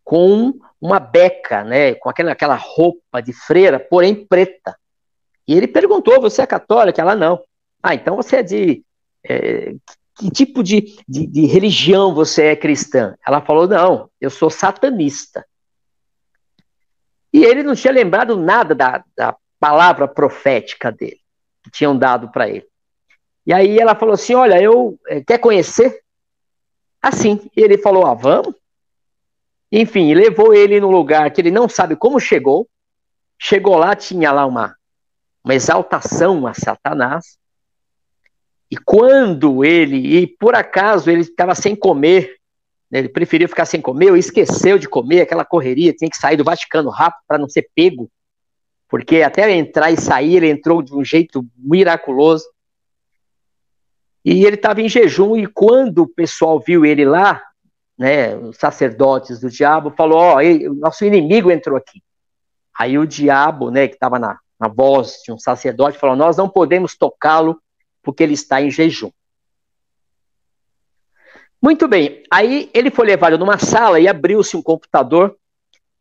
com 0.04 0.54
uma 0.80 1.00
beca, 1.00 1.64
né, 1.64 1.96
com 1.96 2.12
aquela, 2.12 2.34
aquela 2.34 2.54
roupa 2.54 3.24
de 3.24 3.34
freira, 3.34 3.80
porém 3.80 4.14
preta. 4.14 4.78
E 5.48 5.58
ele 5.58 5.68
perguntou: 5.68 6.22
Você 6.22 6.44
é 6.44 6.46
católica? 6.46 7.02
Ela 7.02 7.16
não. 7.16 7.44
Ah, 7.82 7.96
então 7.96 8.16
você 8.16 8.36
é 8.36 8.44
de. 8.44 8.86
É, 9.28 9.74
que 10.20 10.30
tipo 10.30 10.62
de, 10.62 10.96
de, 11.10 11.26
de 11.26 11.48
religião 11.48 12.14
você 12.14 12.50
é 12.50 12.56
cristã? 12.56 13.16
Ela 13.26 13.42
falou: 13.42 13.68
Não, 13.68 14.12
eu 14.22 14.30
sou 14.30 14.52
satanista. 14.52 15.44
E 17.34 17.44
ele 17.44 17.64
não 17.64 17.74
tinha 17.74 17.92
lembrado 17.92 18.38
nada 18.38 18.76
da, 18.76 19.04
da 19.18 19.36
palavra 19.60 20.08
profética 20.08 20.92
dele, 20.92 21.20
que 21.64 21.72
tinham 21.72 21.98
dado 21.98 22.30
para 22.30 22.48
ele. 22.48 22.71
E 23.46 23.54
aí 23.54 23.80
ela 23.80 23.96
falou 23.96 24.14
assim: 24.14 24.34
Olha, 24.34 24.62
eu 24.62 25.00
é, 25.08 25.22
quer 25.22 25.38
conhecer? 25.38 26.02
Assim. 27.02 27.50
E 27.56 27.62
ele 27.62 27.78
falou: 27.78 28.06
Ah, 28.06 28.14
vamos. 28.14 28.56
Enfim, 29.72 30.14
levou 30.14 30.54
ele 30.54 30.80
no 30.80 30.92
lugar 30.92 31.32
que 31.32 31.40
ele 31.40 31.52
não 31.52 31.70
sabe 31.70 31.96
como 31.96 32.20
chegou. 32.20 32.68
Chegou 33.40 33.78
lá, 33.78 33.96
tinha 33.96 34.32
lá 34.32 34.46
uma, 34.46 34.76
uma 35.44 35.56
exaltação 35.56 36.46
a 36.46 36.54
Satanás. 36.54 37.38
E 38.70 38.78
quando 38.78 39.66
ele, 39.66 40.18
e 40.18 40.28
por 40.28 40.56
acaso 40.56 41.10
ele 41.10 41.22
estava 41.22 41.56
sem 41.56 41.76
comer, 41.76 42.36
né, 42.90 43.00
ele 43.00 43.10
preferiu 43.10 43.50
ficar 43.50 43.66
sem 43.66 43.82
comer, 43.82 44.12
ou 44.12 44.18
esqueceu 44.18 44.78
de 44.78 44.88
comer, 44.88 45.22
aquela 45.22 45.44
correria, 45.44 45.94
tinha 45.94 46.10
que 46.10 46.18
sair 46.18 46.38
do 46.38 46.44
Vaticano 46.44 46.90
rápido 46.90 47.24
para 47.28 47.38
não 47.38 47.50
ser 47.50 47.70
pego, 47.76 48.10
porque 48.88 49.22
até 49.22 49.50
entrar 49.52 49.92
e 49.92 49.98
sair, 49.98 50.36
ele 50.36 50.50
entrou 50.50 50.82
de 50.82 50.94
um 50.94 51.04
jeito 51.04 51.46
miraculoso. 51.58 52.46
E 54.24 54.46
ele 54.46 54.56
estava 54.56 54.82
em 54.82 54.90
jejum, 54.90 55.36
e 55.36 55.48
quando 55.48 56.04
o 56.04 56.08
pessoal 56.08 56.60
viu 56.60 56.86
ele 56.86 57.06
lá, 57.06 57.42
né, 57.98 58.36
os 58.36 58.58
sacerdotes 58.58 59.40
do 59.40 59.50
diabo, 59.50 59.94
falou: 59.96 60.20
Ó, 60.20 60.38
oh, 60.38 60.74
nosso 60.76 61.06
inimigo 61.06 61.52
entrou 61.52 61.78
aqui. 61.78 62.02
Aí 62.78 62.98
o 62.98 63.06
diabo, 63.06 63.70
né, 63.70 63.88
que 63.88 63.96
estava 63.96 64.18
na, 64.18 64.40
na 64.60 64.68
voz 64.68 65.22
de 65.26 65.32
um 65.32 65.40
sacerdote, 65.40 65.98
falou: 65.98 66.16
Nós 66.16 66.38
não 66.38 66.50
podemos 66.50 66.96
tocá-lo 66.96 67.60
porque 68.02 68.24
ele 68.24 68.34
está 68.34 68.62
em 68.62 68.72
jejum. 68.72 69.12
Muito 71.62 71.88
bem, 71.88 72.24
aí 72.32 72.72
ele 72.74 72.90
foi 72.90 73.06
levado 73.06 73.38
numa 73.38 73.60
sala 73.60 74.00
e 74.00 74.08
abriu-se 74.08 74.58
um 74.58 74.64
computador, 74.64 75.38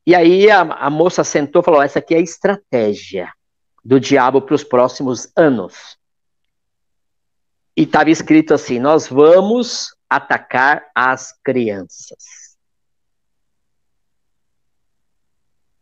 e 0.06 0.14
aí 0.14 0.50
a, 0.50 0.62
a 0.62 0.88
moça 0.88 1.22
sentou 1.22 1.60
e 1.60 1.64
falou: 1.64 1.82
Essa 1.82 1.98
aqui 1.98 2.14
é 2.14 2.18
a 2.18 2.22
estratégia 2.22 3.30
do 3.84 4.00
diabo 4.00 4.40
para 4.40 4.54
os 4.54 4.64
próximos 4.64 5.30
anos. 5.36 5.99
E 7.76 7.82
estava 7.82 8.10
escrito 8.10 8.54
assim: 8.54 8.78
Nós 8.78 9.08
vamos 9.08 9.94
atacar 10.08 10.90
as 10.94 11.32
crianças. 11.42 12.18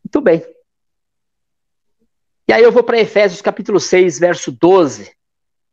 Muito 0.05 0.21
bem. 0.21 0.45
E 2.47 2.53
aí 2.53 2.63
eu 2.63 2.73
vou 2.73 2.83
para 2.83 2.99
Efésios 2.99 3.43
capítulo 3.43 3.79
6, 3.79 4.19
verso 4.19 4.53
12, 4.53 5.13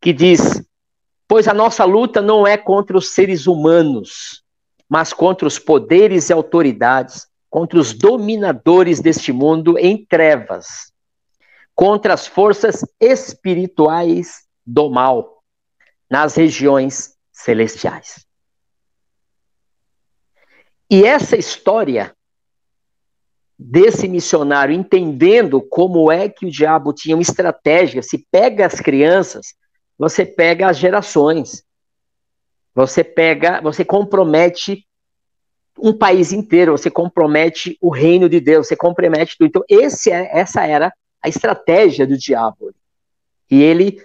que 0.01 0.11
diz: 0.11 0.61
Pois 1.27 1.47
a 1.47 1.53
nossa 1.53 1.83
luta 1.85 2.21
não 2.21 2.45
é 2.45 2.57
contra 2.57 2.97
os 2.97 3.13
seres 3.13 3.47
humanos, 3.47 4.43
mas 4.89 5.13
contra 5.13 5.47
os 5.47 5.57
poderes 5.57 6.29
e 6.29 6.33
autoridades, 6.33 7.27
contra 7.49 7.79
os 7.79 7.93
dominadores 7.93 8.99
deste 8.99 9.31
mundo 9.31 9.77
em 9.79 10.05
trevas, 10.05 10.91
contra 11.73 12.13
as 12.13 12.27
forças 12.27 12.85
espirituais 12.99 14.45
do 14.65 14.89
mal 14.89 15.34
nas 16.09 16.35
regiões 16.35 17.15
celestiais. 17.31 18.25
E 20.89 21.03
essa 21.03 21.35
história 21.35 22.15
desse 23.57 24.07
missionário 24.07 24.75
entendendo 24.75 25.61
como 25.61 26.11
é 26.11 26.29
que 26.29 26.45
o 26.45 26.51
diabo 26.51 26.93
tinha 26.93 27.15
uma 27.15 27.21
estratégia, 27.21 28.03
se 28.03 28.27
pega 28.29 28.65
as 28.65 28.79
crianças, 28.79 29.55
você 29.97 30.25
pega 30.25 30.69
as 30.69 30.77
gerações. 30.77 31.63
Você 32.73 33.03
pega, 33.03 33.61
você 33.61 33.85
compromete 33.85 34.85
um 35.79 35.97
país 35.97 36.33
inteiro, 36.33 36.73
você 36.73 36.91
compromete 36.91 37.77
o 37.81 37.89
reino 37.89 38.27
de 38.27 38.39
Deus, 38.39 38.67
você 38.67 38.75
compromete 38.75 39.37
tudo. 39.37 39.47
Então, 39.47 39.63
esse 39.69 40.11
é, 40.11 40.29
essa 40.37 40.65
era 40.65 40.93
a 41.21 41.29
estratégia 41.29 42.05
do 42.05 42.17
diabo. 42.17 42.73
E 43.49 43.61
ele, 43.61 44.01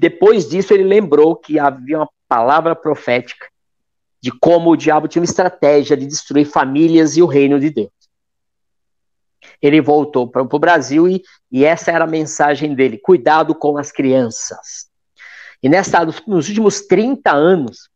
depois 0.00 0.48
disso, 0.48 0.74
ele 0.74 0.82
lembrou 0.82 1.36
que 1.36 1.58
havia 1.58 1.98
uma 1.98 2.08
palavra 2.28 2.74
profética 2.74 3.46
de 4.20 4.30
como 4.30 4.70
o 4.70 4.76
diabo 4.76 5.08
tinha 5.08 5.20
uma 5.20 5.26
estratégia 5.26 5.96
de 5.96 6.06
destruir 6.06 6.46
famílias 6.46 7.16
e 7.16 7.22
o 7.22 7.26
reino 7.26 7.58
de 7.58 7.70
Deus. 7.70 7.90
Ele 9.60 9.80
voltou 9.80 10.28
para 10.28 10.42
o 10.42 10.58
Brasil 10.58 11.08
e, 11.08 11.22
e 11.50 11.64
essa 11.64 11.90
era 11.90 12.04
a 12.04 12.08
mensagem 12.08 12.74
dele: 12.74 12.98
cuidado 12.98 13.54
com 13.54 13.76
as 13.78 13.90
crianças. 13.92 14.88
E 15.62 15.68
nessa, 15.68 16.04
nos 16.04 16.48
últimos 16.48 16.80
30 16.82 17.32
anos, 17.32 17.88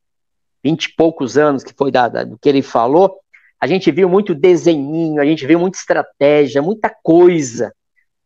20 0.63 0.85
e 0.85 0.95
poucos 0.95 1.37
anos 1.37 1.65
que 1.65 1.75
foi 1.75 1.91
da, 1.91 2.09
da, 2.09 2.25
do 2.25 2.39
que 2.39 2.49
ele 2.49 2.63
falou, 2.63 3.19
a 3.61 3.67
gente 3.67 3.91
viu 3.91 4.09
muito 4.09 4.35
desenhinho, 4.35 5.21
a 5.21 5.25
gente 5.25 5.47
viu 5.47 5.59
muita 5.59 5.79
estratégia, 5.79 6.63
muita 6.63 6.95
coisa 7.03 7.73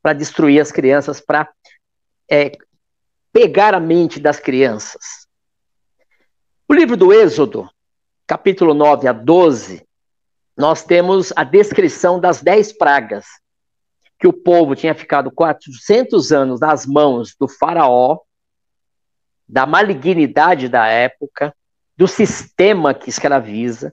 para 0.02 0.12
destruir 0.12 0.60
as 0.60 0.72
crianças, 0.72 1.20
para 1.20 1.48
é, 2.30 2.52
pegar 3.32 3.74
a 3.74 3.80
mente 3.80 4.18
das 4.18 4.40
crianças. 4.40 5.26
O 6.68 6.74
livro 6.74 6.96
do 6.96 7.12
Êxodo, 7.12 7.68
capítulo 8.26 8.74
9 8.74 9.08
a 9.08 9.12
12, 9.12 9.86
nós 10.56 10.84
temos 10.84 11.32
a 11.36 11.44
descrição 11.44 12.20
das 12.20 12.42
dez 12.42 12.72
pragas, 12.72 13.26
que 14.18 14.26
o 14.26 14.32
povo 14.32 14.76
tinha 14.76 14.94
ficado 14.94 15.30
400 15.30 16.30
anos 16.32 16.60
nas 16.60 16.86
mãos 16.86 17.34
do 17.38 17.48
faraó, 17.48 18.18
da 19.48 19.66
malignidade 19.66 20.68
da 20.68 20.86
época, 20.86 21.54
do 21.96 22.06
sistema 22.06 22.94
que 22.94 23.10
escraviza, 23.10 23.92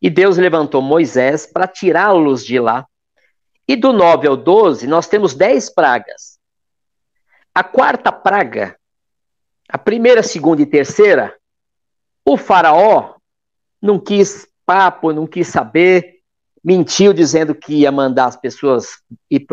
e 0.00 0.10
Deus 0.10 0.36
levantou 0.36 0.82
Moisés 0.82 1.46
para 1.46 1.66
tirá-los 1.66 2.44
de 2.44 2.60
lá. 2.60 2.86
E 3.66 3.74
do 3.74 3.90
9 3.90 4.28
ao 4.28 4.36
12, 4.36 4.86
nós 4.86 5.06
temos 5.06 5.32
dez 5.32 5.72
pragas. 5.72 6.33
A 7.54 7.62
quarta 7.62 8.10
praga, 8.10 8.76
a 9.68 9.78
primeira, 9.78 10.24
segunda 10.24 10.60
e 10.60 10.66
terceira, 10.66 11.32
o 12.24 12.36
faraó 12.36 13.14
não 13.80 13.96
quis 13.98 14.48
papo, 14.66 15.12
não 15.12 15.24
quis 15.24 15.46
saber, 15.46 16.20
mentiu 16.64 17.12
dizendo 17.12 17.54
que 17.54 17.74
ia 17.74 17.92
mandar 17.92 18.24
as 18.24 18.36
pessoas 18.36 19.00
ir 19.30 19.46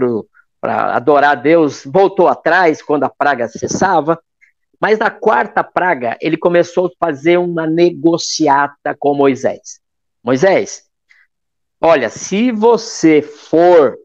para 0.59 0.95
adorar 0.95 1.31
a 1.33 1.35
Deus, 1.35 1.83
voltou 1.85 2.27
atrás 2.27 2.81
quando 2.81 3.03
a 3.03 3.09
praga 3.09 3.47
cessava. 3.47 4.19
Mas 4.79 4.97
na 4.97 5.11
quarta 5.11 5.63
praga, 5.63 6.17
ele 6.19 6.37
começou 6.37 6.87
a 6.87 7.05
fazer 7.05 7.37
uma 7.37 7.67
negociata 7.67 8.95
com 8.97 9.13
Moisés. 9.13 9.79
Moisés, 10.23 10.85
olha, 11.79 12.09
se 12.09 12.51
você 12.51 13.21
for, 13.21 13.95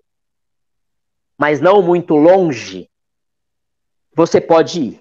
mas 1.39 1.61
não 1.63 1.81
muito 1.81 2.15
longe, 2.15 2.91
você 4.17 4.41
pode 4.41 4.81
ir. 4.81 5.01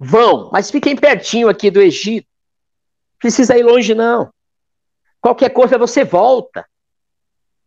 Vão, 0.00 0.50
mas 0.52 0.70
fiquem 0.70 0.96
pertinho 0.96 1.48
aqui 1.48 1.70
do 1.70 1.80
Egito. 1.80 2.26
Precisa 3.18 3.56
ir 3.56 3.62
longe, 3.62 3.94
não. 3.94 4.30
Qualquer 5.20 5.50
coisa 5.50 5.78
você 5.78 6.04
volta. 6.04 6.66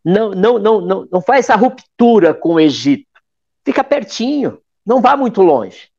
Não, 0.03 0.31
não, 0.31 0.59
não, 0.59 0.81
não, 0.81 1.07
não 1.09 1.21
faz 1.21 1.45
essa 1.45 1.55
ruptura 1.55 2.33
com 2.33 2.55
o 2.55 2.59
Egito. 2.59 3.07
Fica 3.63 3.83
pertinho, 3.83 4.61
não 4.85 5.01
vá 5.01 5.15
muito 5.15 5.41
longe. 5.41 5.89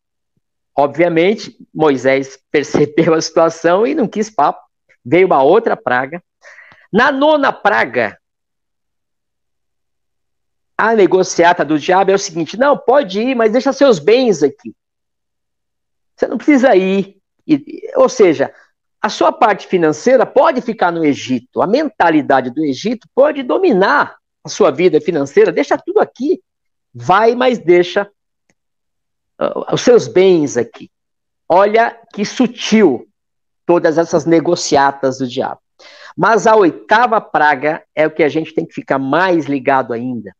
Obviamente, 0.77 1.57
Moisés 1.73 2.39
percebeu 2.51 3.15
a 3.15 3.21
situação 3.21 3.87
e 3.87 3.95
não 3.95 4.07
quis 4.07 4.29
papo. 4.29 4.61
Veio 5.05 5.27
uma 5.27 5.43
outra 5.43 5.77
praga. 5.77 6.23
Na 6.93 7.11
nona 7.11 7.53
praga, 7.53 8.19
a 10.77 10.95
negociata 10.95 11.65
do 11.65 11.79
diabo 11.79 12.11
é 12.11 12.15
o 12.15 12.19
seguinte: 12.19 12.59
não, 12.59 12.77
pode 12.77 13.21
ir, 13.21 13.35
mas 13.35 13.53
deixa 13.53 13.73
seus 13.73 13.99
bens 13.99 14.43
aqui. 14.43 14.75
Você 16.23 16.29
não 16.29 16.37
precisa 16.37 16.77
ir. 16.77 17.17
E, 17.45 17.91
ou 17.97 18.09
seja, 18.09 18.55
a 19.01 19.09
sua 19.09 19.33
parte 19.33 19.67
financeira 19.67 20.25
pode 20.25 20.61
ficar 20.61 20.93
no 20.93 21.05
Egito, 21.05 21.61
a 21.61 21.67
mentalidade 21.67 22.49
do 22.51 22.65
Egito 22.65 23.09
pode 23.13 23.43
dominar 23.43 24.17
a 24.45 24.49
sua 24.49 24.71
vida 24.71 25.01
financeira, 25.01 25.51
deixa 25.51 25.77
tudo 25.77 25.99
aqui. 25.99 26.41
Vai, 26.95 27.35
mas 27.35 27.59
deixa 27.59 28.09
uh, 29.41 29.75
os 29.75 29.81
seus 29.81 30.07
bens 30.07 30.57
aqui. 30.57 30.89
Olha 31.49 31.99
que 32.15 32.25
sutil 32.25 33.09
todas 33.67 33.99
essas 33.99 34.25
negociatas 34.25 35.19
do 35.19 35.27
diabo. 35.27 35.61
Mas 36.17 36.47
a 36.47 36.55
oitava 36.55 37.21
praga 37.21 37.83
é 37.97 38.07
o 38.07 38.11
que 38.13 38.23
a 38.23 38.29
gente 38.29 38.55
tem 38.55 38.65
que 38.65 38.75
ficar 38.75 38.99
mais 38.99 39.47
ligado 39.47 39.93
ainda. 39.93 40.33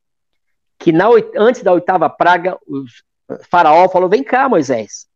Que 0.79 0.93
na, 0.93 1.09
antes 1.37 1.63
da 1.65 1.73
oitava 1.73 2.09
praga, 2.09 2.57
o 2.69 2.85
faraó 3.51 3.89
falou: 3.89 4.09
vem 4.09 4.23
cá, 4.23 4.49
Moisés. 4.49 5.11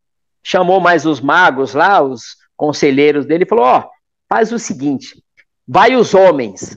Chamou 0.48 0.78
mais 0.78 1.04
os 1.04 1.20
magos 1.20 1.74
lá, 1.74 2.00
os, 2.00 2.36
conselheiros 2.56 3.26
dele, 3.26 3.44
falou: 3.44 3.64
Ó, 3.64 3.80
oh, 3.80 3.90
faz 4.28 4.52
o 4.52 4.58
seguinte: 4.58 5.22
vai 5.66 5.94
os 5.94 6.14
homens, 6.14 6.76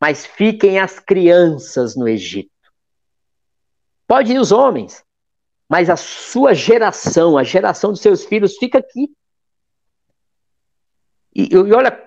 mas 0.00 0.24
fiquem 0.24 0.78
as 0.78 0.98
crianças 0.98 1.94
no 1.94 2.08
Egito. 2.08 2.50
Pode 4.06 4.32
ir 4.32 4.38
os 4.38 4.52
homens, 4.52 5.04
mas 5.68 5.90
a 5.90 5.96
sua 5.96 6.54
geração, 6.54 7.36
a 7.36 7.44
geração 7.44 7.90
dos 7.90 8.00
seus 8.00 8.24
filhos, 8.24 8.56
fica 8.56 8.78
aqui. 8.78 9.10
E, 11.34 11.52
e 11.52 11.72
olha, 11.72 12.00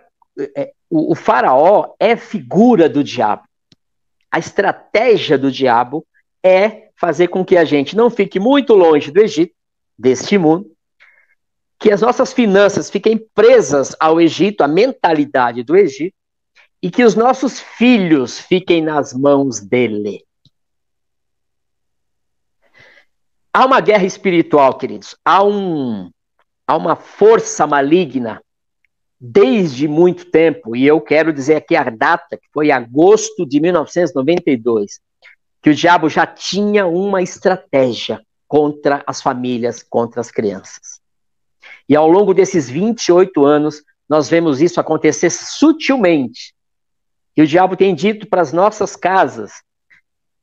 é, 0.55 0.73
o, 0.89 1.11
o 1.11 1.15
faraó 1.15 1.93
é 1.99 2.15
figura 2.15 2.89
do 2.89 3.03
diabo. 3.03 3.43
A 4.31 4.39
estratégia 4.39 5.37
do 5.37 5.51
diabo 5.51 6.07
é 6.41 6.89
fazer 6.95 7.27
com 7.27 7.43
que 7.43 7.57
a 7.57 7.65
gente 7.65 7.97
não 7.97 8.09
fique 8.09 8.39
muito 8.39 8.73
longe 8.73 9.11
do 9.11 9.19
Egito, 9.19 9.53
deste 9.97 10.37
mundo, 10.37 10.70
que 11.81 11.91
as 11.91 11.99
nossas 11.99 12.31
finanças 12.31 12.91
fiquem 12.91 13.17
presas 13.33 13.95
ao 13.99 14.21
Egito, 14.21 14.61
à 14.61 14.67
mentalidade 14.67 15.63
do 15.63 15.75
Egito, 15.75 16.15
e 16.79 16.91
que 16.91 17.03
os 17.03 17.15
nossos 17.15 17.59
filhos 17.59 18.39
fiquem 18.39 18.83
nas 18.83 19.13
mãos 19.13 19.59
dele. 19.59 20.23
Há 23.51 23.65
uma 23.65 23.81
guerra 23.81 24.05
espiritual, 24.05 24.77
queridos. 24.77 25.15
Há, 25.25 25.43
um, 25.43 26.11
há 26.67 26.77
uma 26.77 26.95
força 26.95 27.65
maligna 27.65 28.43
desde 29.19 29.87
muito 29.87 30.25
tempo, 30.29 30.75
e 30.75 30.85
eu 30.85 31.01
quero 31.01 31.33
dizer 31.33 31.55
aqui 31.55 31.75
a 31.75 31.83
data, 31.89 32.37
que 32.37 32.47
foi 32.53 32.69
agosto 32.69 33.43
de 33.43 33.59
1992, 33.59 34.99
que 35.63 35.71
o 35.71 35.75
diabo 35.75 36.09
já 36.09 36.27
tinha 36.27 36.85
uma 36.85 37.23
estratégia 37.23 38.21
contra 38.47 39.03
as 39.07 39.19
famílias, 39.19 39.81
contra 39.81 40.21
as 40.21 40.29
crianças. 40.29 41.00
E 41.87 41.95
ao 41.95 42.07
longo 42.07 42.33
desses 42.33 42.69
28 42.69 43.45
anos, 43.45 43.83
nós 44.09 44.29
vemos 44.29 44.61
isso 44.61 44.79
acontecer 44.79 45.29
sutilmente, 45.29 46.53
E 47.35 47.41
o 47.41 47.47
diabo 47.47 47.77
tem 47.77 47.95
dito 47.95 48.27
para 48.27 48.41
as 48.41 48.51
nossas 48.51 48.95
casas: 48.95 49.51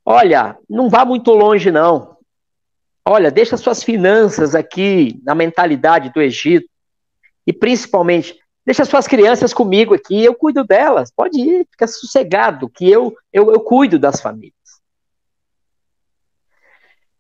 olha, 0.05 0.57
não 0.69 0.89
vá 0.89 1.05
muito 1.05 1.33
longe, 1.33 1.71
não. 1.71 2.17
Olha, 3.07 3.31
deixa 3.31 3.57
suas 3.57 3.83
finanças 3.83 4.55
aqui 4.55 5.21
na 5.23 5.35
mentalidade 5.35 6.13
do 6.13 6.21
Egito. 6.21 6.69
E 7.47 7.53
principalmente, 7.53 8.39
deixa 8.67 8.85
suas 8.85 9.07
crianças 9.07 9.55
comigo 9.55 9.95
aqui, 9.95 10.23
eu 10.23 10.35
cuido 10.35 10.65
delas. 10.65 11.11
Pode 11.11 11.41
ir, 11.41 11.67
fica 11.71 11.87
sossegado, 11.87 12.69
que 12.69 12.91
eu, 12.91 13.17
eu, 13.33 13.51
eu 13.51 13.61
cuido 13.61 13.99
das 13.99 14.21
famílias. 14.21 14.58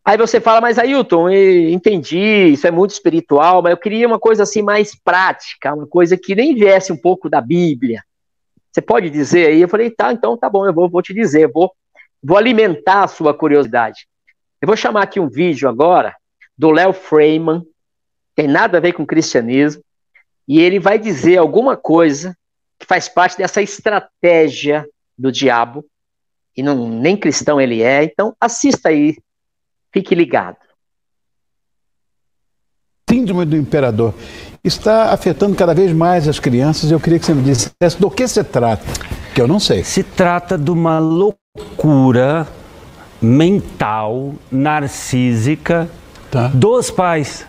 Aí 0.08 0.16
você 0.16 0.40
fala, 0.40 0.58
mas 0.58 0.78
Ailton, 0.78 1.28
entendi, 1.28 2.46
isso 2.46 2.66
é 2.66 2.70
muito 2.70 2.92
espiritual, 2.92 3.60
mas 3.60 3.72
eu 3.72 3.76
queria 3.76 4.06
uma 4.06 4.18
coisa 4.18 4.42
assim 4.42 4.62
mais 4.62 4.94
prática, 4.94 5.74
uma 5.74 5.86
coisa 5.86 6.16
que 6.16 6.34
nem 6.34 6.54
viesse 6.54 6.90
um 6.90 6.96
pouco 6.96 7.28
da 7.28 7.42
Bíblia. 7.42 8.02
Você 8.72 8.80
pode 8.80 9.10
dizer 9.10 9.48
aí? 9.48 9.60
Eu 9.60 9.68
falei, 9.68 9.90
tá, 9.90 10.10
então 10.10 10.34
tá 10.34 10.48
bom, 10.48 10.64
eu 10.64 10.72
vou, 10.72 10.88
vou 10.88 11.02
te 11.02 11.12
dizer, 11.12 11.52
vou, 11.52 11.70
vou 12.22 12.38
alimentar 12.38 13.04
a 13.04 13.06
sua 13.06 13.34
curiosidade. 13.34 14.08
Eu 14.62 14.66
vou 14.66 14.78
chamar 14.78 15.02
aqui 15.02 15.20
um 15.20 15.28
vídeo 15.28 15.68
agora 15.68 16.16
do 16.56 16.70
Léo 16.70 16.94
Freeman, 16.94 17.62
tem 18.34 18.48
nada 18.48 18.78
a 18.78 18.80
ver 18.80 18.94
com 18.94 19.04
cristianismo, 19.04 19.82
e 20.48 20.58
ele 20.58 20.78
vai 20.78 20.98
dizer 20.98 21.36
alguma 21.36 21.76
coisa 21.76 22.34
que 22.78 22.86
faz 22.86 23.10
parte 23.10 23.36
dessa 23.36 23.60
estratégia 23.60 24.88
do 25.18 25.30
diabo, 25.30 25.84
e 26.56 26.62
não, 26.62 26.88
nem 26.88 27.14
cristão 27.14 27.60
ele 27.60 27.82
é, 27.82 28.04
então 28.04 28.34
assista 28.40 28.88
aí, 28.88 29.14
fique 29.92 30.14
ligado. 30.14 30.56
Síndrome 33.08 33.44
do 33.46 33.56
imperador 33.56 34.14
está 34.62 35.12
afetando 35.12 35.56
cada 35.56 35.74
vez 35.74 35.92
mais 35.92 36.28
as 36.28 36.38
crianças. 36.38 36.90
Eu 36.90 37.00
queria 37.00 37.18
que 37.18 37.24
você 37.24 37.34
me 37.34 37.42
dissesse 37.42 37.98
do 37.98 38.10
que 38.10 38.28
se 38.28 38.44
trata, 38.44 38.84
que 39.34 39.40
eu 39.40 39.48
não 39.48 39.58
sei. 39.58 39.82
Se 39.82 40.02
trata 40.02 40.58
de 40.58 40.70
uma 40.70 40.98
loucura 40.98 42.46
mental, 43.20 44.34
narcísica 44.50 45.88
tá. 46.30 46.48
dos 46.48 46.90
pais. 46.90 47.46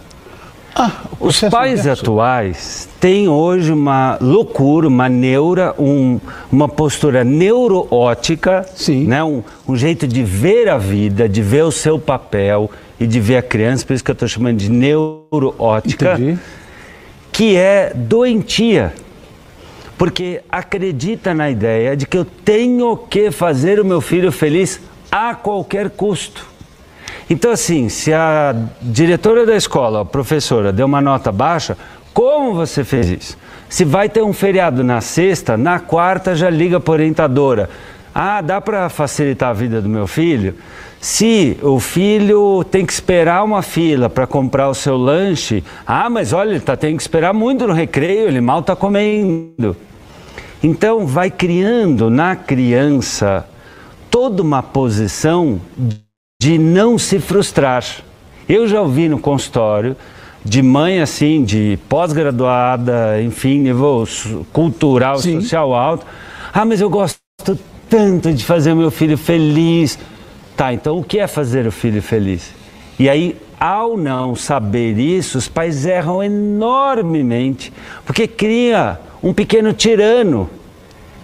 Ah, 0.76 0.92
Os 1.20 1.42
pais 1.42 1.82
inverso. 1.82 2.04
atuais 2.04 2.88
têm 3.00 3.28
hoje 3.28 3.72
uma 3.72 4.18
loucura, 4.22 4.88
uma 4.88 5.10
neura, 5.10 5.76
um, 5.78 6.20
uma 6.52 6.70
postura 6.70 7.24
neuroótica, 7.24 8.66
Sim. 8.76 9.06
Né? 9.06 9.24
Um, 9.24 9.44
um 9.68 9.76
jeito 9.76 10.08
de 10.08 10.24
ver 10.24 10.70
a 10.70 10.78
vida, 10.78 11.28
de 11.28 11.42
ver 11.42 11.64
o 11.64 11.72
seu 11.72 12.00
papel 12.00 12.70
e 13.00 13.06
de 13.08 13.20
ver 13.20 13.38
a 13.38 13.42
criança, 13.42 13.86
por 13.86 13.94
isso 13.94 14.04
que 14.04 14.12
eu 14.12 14.14
estou 14.14 14.28
chamando 14.28 14.58
de 14.58 14.70
neuroótica. 14.70 16.14
Entendi 16.14 16.38
que 17.40 17.56
é 17.56 17.94
doentia, 17.96 18.92
porque 19.98 20.42
acredita 20.50 21.34
na 21.34 21.50
ideia 21.50 21.96
de 21.96 22.06
que 22.06 22.18
eu 22.18 22.26
tenho 22.26 22.98
que 22.98 23.32
fazer 23.32 23.80
o 23.80 23.86
meu 23.86 24.02
filho 24.02 24.30
feliz 24.30 24.82
a 25.10 25.34
qualquer 25.34 25.90
custo. 25.90 26.46
Então, 27.30 27.52
assim, 27.52 27.90
se 27.90 28.12
a 28.12 28.56
diretora 28.82 29.46
da 29.46 29.56
escola, 29.56 30.02
a 30.02 30.06
professora, 30.06 30.74
deu 30.74 30.88
uma 30.88 31.00
nota 31.00 31.32
baixa, 31.32 31.78
como 32.12 32.56
você 32.56 32.84
fez 32.84 33.10
isso? 33.10 33.38
Se 33.70 33.86
vai 33.86 34.10
ter 34.10 34.24
um 34.24 34.34
feriado 34.34 34.84
na 34.84 35.00
sexta, 35.00 35.56
na 35.56 35.80
quarta 35.80 36.36
já 36.36 36.50
liga 36.50 36.80
para 36.80 36.92
a 36.92 36.96
orientadora. 36.96 37.70
Ah, 38.14 38.42
dá 38.42 38.60
para 38.60 38.90
facilitar 38.90 39.50
a 39.50 39.54
vida 39.54 39.80
do 39.80 39.88
meu 39.88 40.08
filho? 40.08 40.56
Se 41.00 41.56
o 41.62 41.80
filho 41.80 42.64
tem 42.64 42.84
que 42.84 42.92
esperar 42.92 43.44
uma 43.44 43.62
fila 43.62 44.10
para 44.10 44.26
comprar 44.26 44.68
o 44.68 44.74
seu 44.74 44.98
lanche, 44.98 45.64
ah, 45.86 46.10
mas 46.10 46.34
olha, 46.34 46.50
ele 46.50 46.60
tá, 46.60 46.76
tem 46.76 46.98
que 46.98 47.04
esperar 47.04 47.32
muito 47.32 47.68
no 47.68 47.74
recreio, 47.74 48.28
ele 48.28 48.42
mal 48.42 48.62
está 48.62 48.76
comendo. 48.76 49.78
Então, 50.64 51.06
vai 51.06 51.30
criando 51.30 52.10
na 52.10 52.36
criança 52.36 53.48
toda 54.10 54.42
uma 54.42 54.64
posição 54.64 55.62
de 56.42 56.58
não 56.58 56.98
se 56.98 57.20
frustrar. 57.20 57.84
Eu 58.48 58.66
já 58.66 58.82
ouvi 58.82 59.10
no 59.10 59.20
consultório 59.20 59.94
de 60.42 60.62
mãe 60.62 61.02
assim, 61.02 61.44
de 61.44 61.78
pós-graduada, 61.90 63.22
enfim, 63.22 63.60
nível 63.60 64.08
cultural, 64.54 65.20
Sim. 65.20 65.42
social 65.42 65.74
alto. 65.74 66.06
Ah, 66.54 66.64
mas 66.64 66.80
eu 66.80 66.90
gosto 66.90 67.20
tanto 67.90 68.32
de 68.32 68.46
fazer 68.46 68.72
o 68.72 68.78
meu 68.78 68.90
filho 68.90 69.18
feliz. 69.18 70.00
Tá, 70.56 70.74
então 70.74 70.98
o 70.98 71.04
que 71.04 71.20
é 71.20 71.28
fazer 71.28 71.68
o 71.68 71.74
filho 71.74 72.02
feliz? 72.02 72.54
E 72.98 73.10
aí, 73.10 73.36
ao 73.60 73.98
não 73.98 74.34
saber 74.34 74.98
isso, 74.98 75.38
os 75.38 75.50
pais 75.50 75.86
erram 75.86 76.24
enormemente, 76.24 77.74
porque 78.06 78.30
cria 78.30 78.98
um 79.22 79.34
pequeno 79.34 79.74
tirano. 79.74 80.50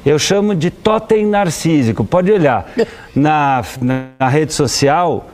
Eu 0.06 0.20
chamo 0.20 0.54
de 0.54 0.70
totem 0.70 1.26
narcísico. 1.26 2.06
Pode 2.06 2.32
olhar, 2.32 2.72
na, 3.16 3.64
na, 3.82 4.04
na 4.20 4.30
rede 4.30 4.54
social, 4.54 5.28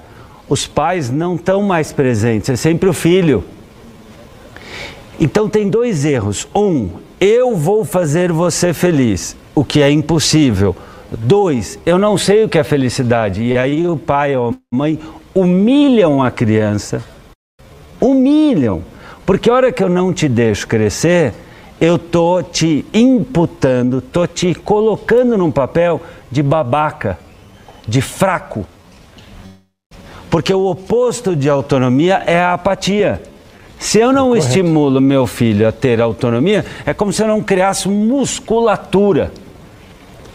os 0.48 0.66
pais 0.66 1.10
não 1.10 1.36
estão 1.36 1.62
mais 1.62 1.92
presentes, 1.92 2.50
é 2.50 2.56
sempre 2.56 2.88
o 2.88 2.94
filho. 2.94 3.44
Então 5.20 5.50
tem 5.50 5.70
dois 5.70 6.06
erros. 6.06 6.48
Um, 6.56 6.90
eu 7.20 7.56
vou 7.56 7.86
fazer 7.86 8.32
você 8.32 8.74
feliz, 8.74 9.36
o 9.54 9.64
que 9.64 9.82
é 9.82 9.92
impossível. 9.92 10.76
Dois, 11.12 11.78
eu 11.86 12.00
não 12.00 12.18
sei 12.18 12.46
o 12.46 12.50
que 12.50 12.58
é 12.58 12.64
felicidade. 12.64 13.44
E 13.44 13.58
aí 13.58 13.86
o 13.88 13.98
pai 13.98 14.36
ou 14.36 14.52
a 14.52 14.76
mãe 14.76 14.98
humilham 15.36 16.24
a 16.24 16.32
criança. 16.32 17.04
Humilham. 18.00 18.82
Porque 19.26 19.50
a 19.50 19.54
hora 19.54 19.72
que 19.72 19.84
eu 19.84 19.90
não 19.90 20.14
te 20.14 20.28
deixo 20.28 20.68
crescer, 20.68 21.34
eu 21.82 21.98
tô 21.98 22.44
te 22.44 22.86
imputando, 22.94 24.00
tô 24.00 24.28
te 24.28 24.54
colocando 24.54 25.36
num 25.36 25.50
papel 25.50 26.00
de 26.30 26.44
babaca, 26.44 27.18
de 27.88 28.02
fraco. 28.02 28.68
Porque 30.30 30.54
o 30.54 30.68
oposto 30.68 31.36
de 31.36 31.50
autonomia 31.50 32.22
é 32.28 32.40
a 32.40 32.54
apatia. 32.54 33.20
Se 33.80 33.98
eu 33.98 34.14
não 34.14 34.28
Correto. 34.28 34.46
estimulo 34.48 35.02
meu 35.02 35.26
filho 35.26 35.68
a 35.68 35.72
ter 35.72 36.00
autonomia, 36.00 36.64
é 36.86 36.94
como 36.94 37.12
se 37.12 37.24
eu 37.24 37.28
não 37.28 37.42
criasse 37.42 37.90
musculatura. 37.90 39.32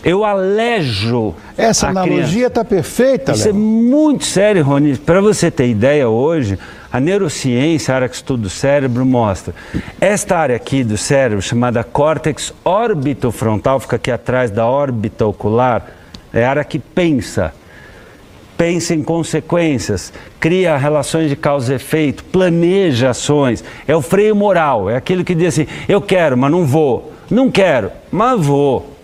Eu 0.04 0.24
alejo. 0.24 1.32
Essa 1.56 1.88
analogia 1.88 2.48
está 2.48 2.64
perfeita, 2.64 3.32
Isso 3.32 3.44
Léo. 3.46 3.54
é 3.56 3.58
muito 3.58 4.24
sério, 4.24 4.64
Rony. 4.64 4.96
Para 4.98 5.20
você 5.20 5.50
ter 5.50 5.68
ideia, 5.68 6.08
hoje, 6.08 6.58
a 6.96 7.00
neurociência, 7.00 7.92
a 7.92 7.96
área 7.96 8.08
que 8.08 8.14
estuda 8.14 8.46
o 8.46 8.50
cérebro, 8.50 9.04
mostra. 9.04 9.54
Esta 10.00 10.38
área 10.38 10.56
aqui 10.56 10.82
do 10.82 10.96
cérebro, 10.96 11.42
chamada 11.42 11.84
córtex 11.84 12.54
orbitofrontal, 12.64 13.78
fica 13.80 13.96
aqui 13.96 14.10
atrás 14.10 14.50
da 14.50 14.66
órbita 14.66 15.26
ocular, 15.26 15.90
é 16.32 16.42
a 16.42 16.50
área 16.50 16.64
que 16.64 16.78
pensa. 16.78 17.52
Pensa 18.56 18.94
em 18.94 19.02
consequências, 19.02 20.10
cria 20.40 20.74
relações 20.78 21.28
de 21.28 21.36
causa 21.36 21.74
e 21.74 21.76
efeito, 21.76 22.24
planeja 22.24 23.10
ações. 23.10 23.62
É 23.86 23.94
o 23.94 24.00
freio 24.00 24.34
moral, 24.34 24.88
é 24.88 24.96
aquilo 24.96 25.22
que 25.22 25.34
diz 25.34 25.48
assim: 25.48 25.66
eu 25.86 26.00
quero, 26.00 26.38
mas 26.38 26.50
não 26.50 26.64
vou. 26.64 27.12
Não 27.30 27.50
quero, 27.50 27.92
mas 28.10 28.40
vou. 28.40 28.96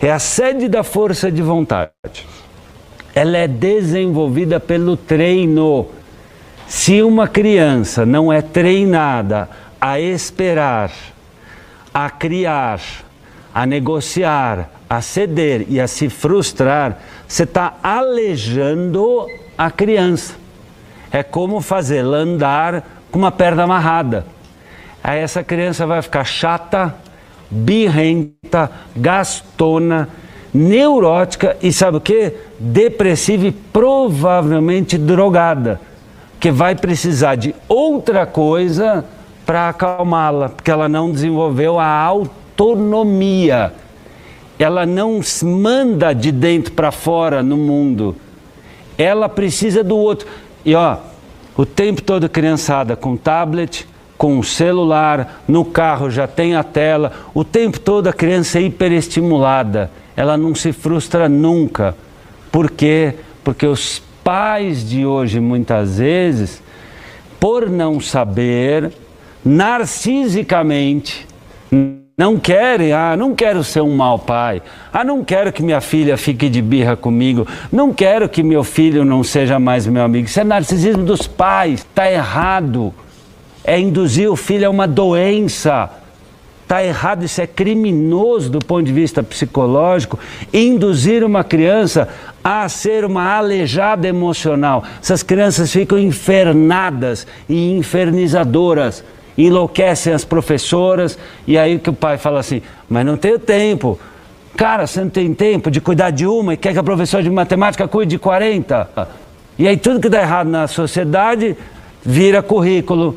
É 0.00 0.12
a 0.12 0.20
sede 0.20 0.68
da 0.68 0.84
força 0.84 1.32
de 1.32 1.42
vontade. 1.42 1.90
Ela 3.12 3.38
é 3.38 3.48
desenvolvida 3.48 4.60
pelo 4.60 4.96
treino. 4.96 5.97
Se 6.68 7.02
uma 7.02 7.26
criança 7.26 8.04
não 8.04 8.30
é 8.30 8.42
treinada 8.42 9.48
a 9.80 9.98
esperar, 9.98 10.92
a 11.92 12.10
criar, 12.10 12.78
a 13.54 13.64
negociar, 13.64 14.68
a 14.88 15.00
ceder 15.00 15.64
e 15.68 15.80
a 15.80 15.88
se 15.88 16.10
frustrar, 16.10 16.98
você 17.26 17.44
está 17.44 17.78
alejando 17.82 19.26
a 19.56 19.70
criança. 19.70 20.34
É 21.10 21.22
como 21.22 21.62
fazê-la 21.62 22.18
andar 22.18 22.84
com 23.10 23.18
uma 23.18 23.32
perna 23.32 23.64
amarrada. 23.64 24.26
Aí 25.02 25.20
essa 25.20 25.42
criança 25.42 25.86
vai 25.86 26.02
ficar 26.02 26.24
chata, 26.24 26.94
birrenta, 27.50 28.70
gastona, 28.94 30.06
neurótica 30.52 31.56
e 31.62 31.72
sabe 31.72 31.96
o 31.96 32.00
que? 32.00 32.34
Depressiva 32.58 33.46
e 33.46 33.52
provavelmente 33.52 34.98
drogada, 34.98 35.80
que 36.40 36.50
vai 36.50 36.74
precisar 36.74 37.34
de 37.34 37.54
outra 37.68 38.26
coisa 38.26 39.04
para 39.44 39.70
acalmá-la, 39.70 40.50
porque 40.50 40.70
ela 40.70 40.88
não 40.88 41.10
desenvolveu 41.10 41.78
a 41.78 41.86
autonomia. 41.86 43.72
Ela 44.58 44.84
não 44.84 45.20
manda 45.42 46.12
de 46.12 46.30
dentro 46.30 46.72
para 46.72 46.90
fora 46.90 47.42
no 47.42 47.56
mundo. 47.56 48.16
Ela 48.96 49.28
precisa 49.28 49.82
do 49.82 49.96
outro. 49.96 50.28
E 50.64 50.74
ó, 50.74 50.98
o 51.56 51.64
tempo 51.64 52.02
todo 52.02 52.28
criançada 52.28 52.94
com 52.94 53.16
tablet, 53.16 53.86
com 54.16 54.42
celular, 54.42 55.42
no 55.46 55.64
carro 55.64 56.10
já 56.10 56.26
tem 56.26 56.56
a 56.56 56.64
tela, 56.64 57.12
o 57.32 57.44
tempo 57.44 57.78
todo 57.78 58.08
a 58.08 58.12
criança 58.12 58.58
é 58.58 58.62
hiperestimulada, 58.62 59.90
ela 60.16 60.36
não 60.36 60.54
se 60.54 60.72
frustra 60.72 61.28
nunca. 61.28 61.96
Por 62.50 62.70
quê? 62.70 63.14
Porque 63.44 63.64
os 63.64 64.02
pais 64.28 64.86
de 64.86 65.06
hoje, 65.06 65.40
muitas 65.40 65.96
vezes, 65.96 66.62
por 67.40 67.70
não 67.70 67.98
saber, 67.98 68.92
narcisicamente, 69.42 71.26
Não 72.18 72.38
querem, 72.38 72.92
ah, 72.92 73.16
não 73.16 73.34
quero 73.34 73.64
ser 73.64 73.80
um 73.80 73.96
mau 73.96 74.18
pai. 74.18 74.60
Ah, 74.92 75.02
não 75.02 75.24
quero 75.24 75.50
que 75.50 75.62
minha 75.62 75.80
filha 75.80 76.18
fique 76.18 76.50
de 76.50 76.60
birra 76.60 76.94
comigo. 76.94 77.46
Não 77.72 77.94
quero 77.94 78.28
que 78.28 78.42
meu 78.42 78.62
filho 78.62 79.02
não 79.02 79.24
seja 79.24 79.58
mais 79.58 79.86
meu 79.86 80.02
amigo. 80.02 80.26
Isso 80.26 80.40
é 80.40 80.44
narcisismo 80.44 81.04
dos 81.04 81.26
pais. 81.26 81.80
Está 81.80 82.10
errado. 82.10 82.92
É 83.64 83.78
induzir 83.80 84.30
o 84.30 84.36
filho 84.36 84.66
a 84.66 84.70
uma 84.70 84.86
doença. 84.86 85.88
Está 86.68 86.84
errado, 86.84 87.24
isso 87.24 87.40
é 87.40 87.46
criminoso 87.46 88.50
do 88.50 88.58
ponto 88.58 88.84
de 88.84 88.92
vista 88.92 89.22
psicológico. 89.22 90.18
Induzir 90.52 91.24
uma 91.24 91.42
criança 91.42 92.10
a 92.44 92.68
ser 92.68 93.06
uma 93.06 93.38
aleijada 93.38 94.06
emocional. 94.06 94.84
Essas 95.02 95.22
crianças 95.22 95.72
ficam 95.72 95.98
infernadas 95.98 97.26
e 97.48 97.74
infernizadoras 97.74 99.02
enlouquecem 99.38 100.12
as 100.12 100.24
professoras, 100.24 101.16
e 101.46 101.56
aí 101.56 101.78
que 101.78 101.88
o 101.88 101.92
pai 101.94 102.18
fala 102.18 102.40
assim, 102.40 102.60
mas 102.86 103.06
não 103.06 103.16
tenho 103.16 103.38
tempo. 103.38 103.98
Cara, 104.54 104.86
você 104.86 105.00
não 105.00 105.08
tem 105.08 105.32
tempo 105.32 105.70
de 105.70 105.80
cuidar 105.80 106.10
de 106.10 106.26
uma 106.26 106.52
e 106.52 106.56
quer 106.58 106.74
que 106.74 106.78
a 106.78 106.82
professora 106.82 107.22
de 107.22 107.30
matemática 107.30 107.88
cuide 107.88 108.10
de 108.10 108.18
40. 108.18 109.08
E 109.58 109.66
aí 109.66 109.78
tudo 109.78 110.00
que 110.00 110.08
dá 110.10 110.20
errado 110.20 110.48
na 110.48 110.66
sociedade 110.66 111.56
vira 112.04 112.42
currículo. 112.42 113.16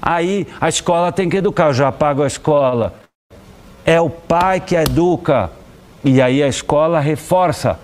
Aí 0.00 0.46
a 0.60 0.68
escola 0.68 1.12
tem 1.12 1.28
que 1.28 1.36
educar, 1.36 1.68
eu 1.68 1.74
já 1.74 1.92
pago 1.92 2.22
a 2.22 2.26
escola. 2.26 2.94
É 3.84 4.00
o 4.00 4.08
pai 4.08 4.60
que 4.60 4.74
educa. 4.74 5.50
E 6.04 6.22
aí 6.22 6.42
a 6.42 6.48
escola 6.48 7.00
reforça 7.00 7.78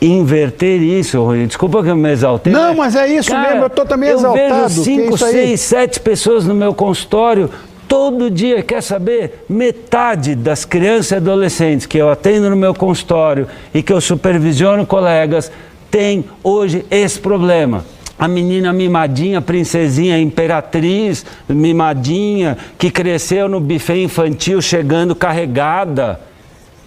inverter 0.00 0.80
isso, 0.82 1.26
Desculpa 1.46 1.82
que 1.82 1.88
eu 1.88 1.96
me 1.96 2.10
exaltei. 2.10 2.52
Não, 2.52 2.74
mas 2.74 2.94
é 2.94 3.08
isso 3.08 3.30
Cara, 3.30 3.48
mesmo, 3.48 3.62
eu 3.62 3.66
estou 3.68 3.86
também 3.86 4.10
eu 4.10 4.16
exaltado. 4.16 4.44
Eu 4.44 4.68
vejo 4.68 4.82
cinco, 4.82 5.18
seis, 5.18 5.60
sete 5.60 6.00
pessoas 6.00 6.46
no 6.46 6.54
meu 6.54 6.74
consultório 6.74 7.50
todo 7.88 8.30
dia, 8.30 8.62
quer 8.62 8.82
saber? 8.82 9.44
Metade 9.48 10.34
das 10.34 10.64
crianças 10.64 11.12
e 11.12 11.14
adolescentes 11.16 11.86
que 11.86 11.98
eu 11.98 12.10
atendo 12.10 12.50
no 12.50 12.56
meu 12.56 12.74
consultório 12.74 13.46
e 13.72 13.82
que 13.82 13.92
eu 13.92 14.00
supervisiono 14.00 14.84
colegas 14.86 15.50
tem 15.90 16.24
hoje 16.42 16.84
esse 16.90 17.18
problema. 17.20 17.84
A 18.18 18.28
menina 18.28 18.72
mimadinha, 18.72 19.40
princesinha, 19.40 20.18
imperatriz, 20.18 21.26
mimadinha, 21.48 22.56
que 22.78 22.90
cresceu 22.90 23.48
no 23.48 23.60
buffet 23.60 24.02
infantil 24.02 24.62
chegando 24.62 25.14
carregada. 25.14 26.20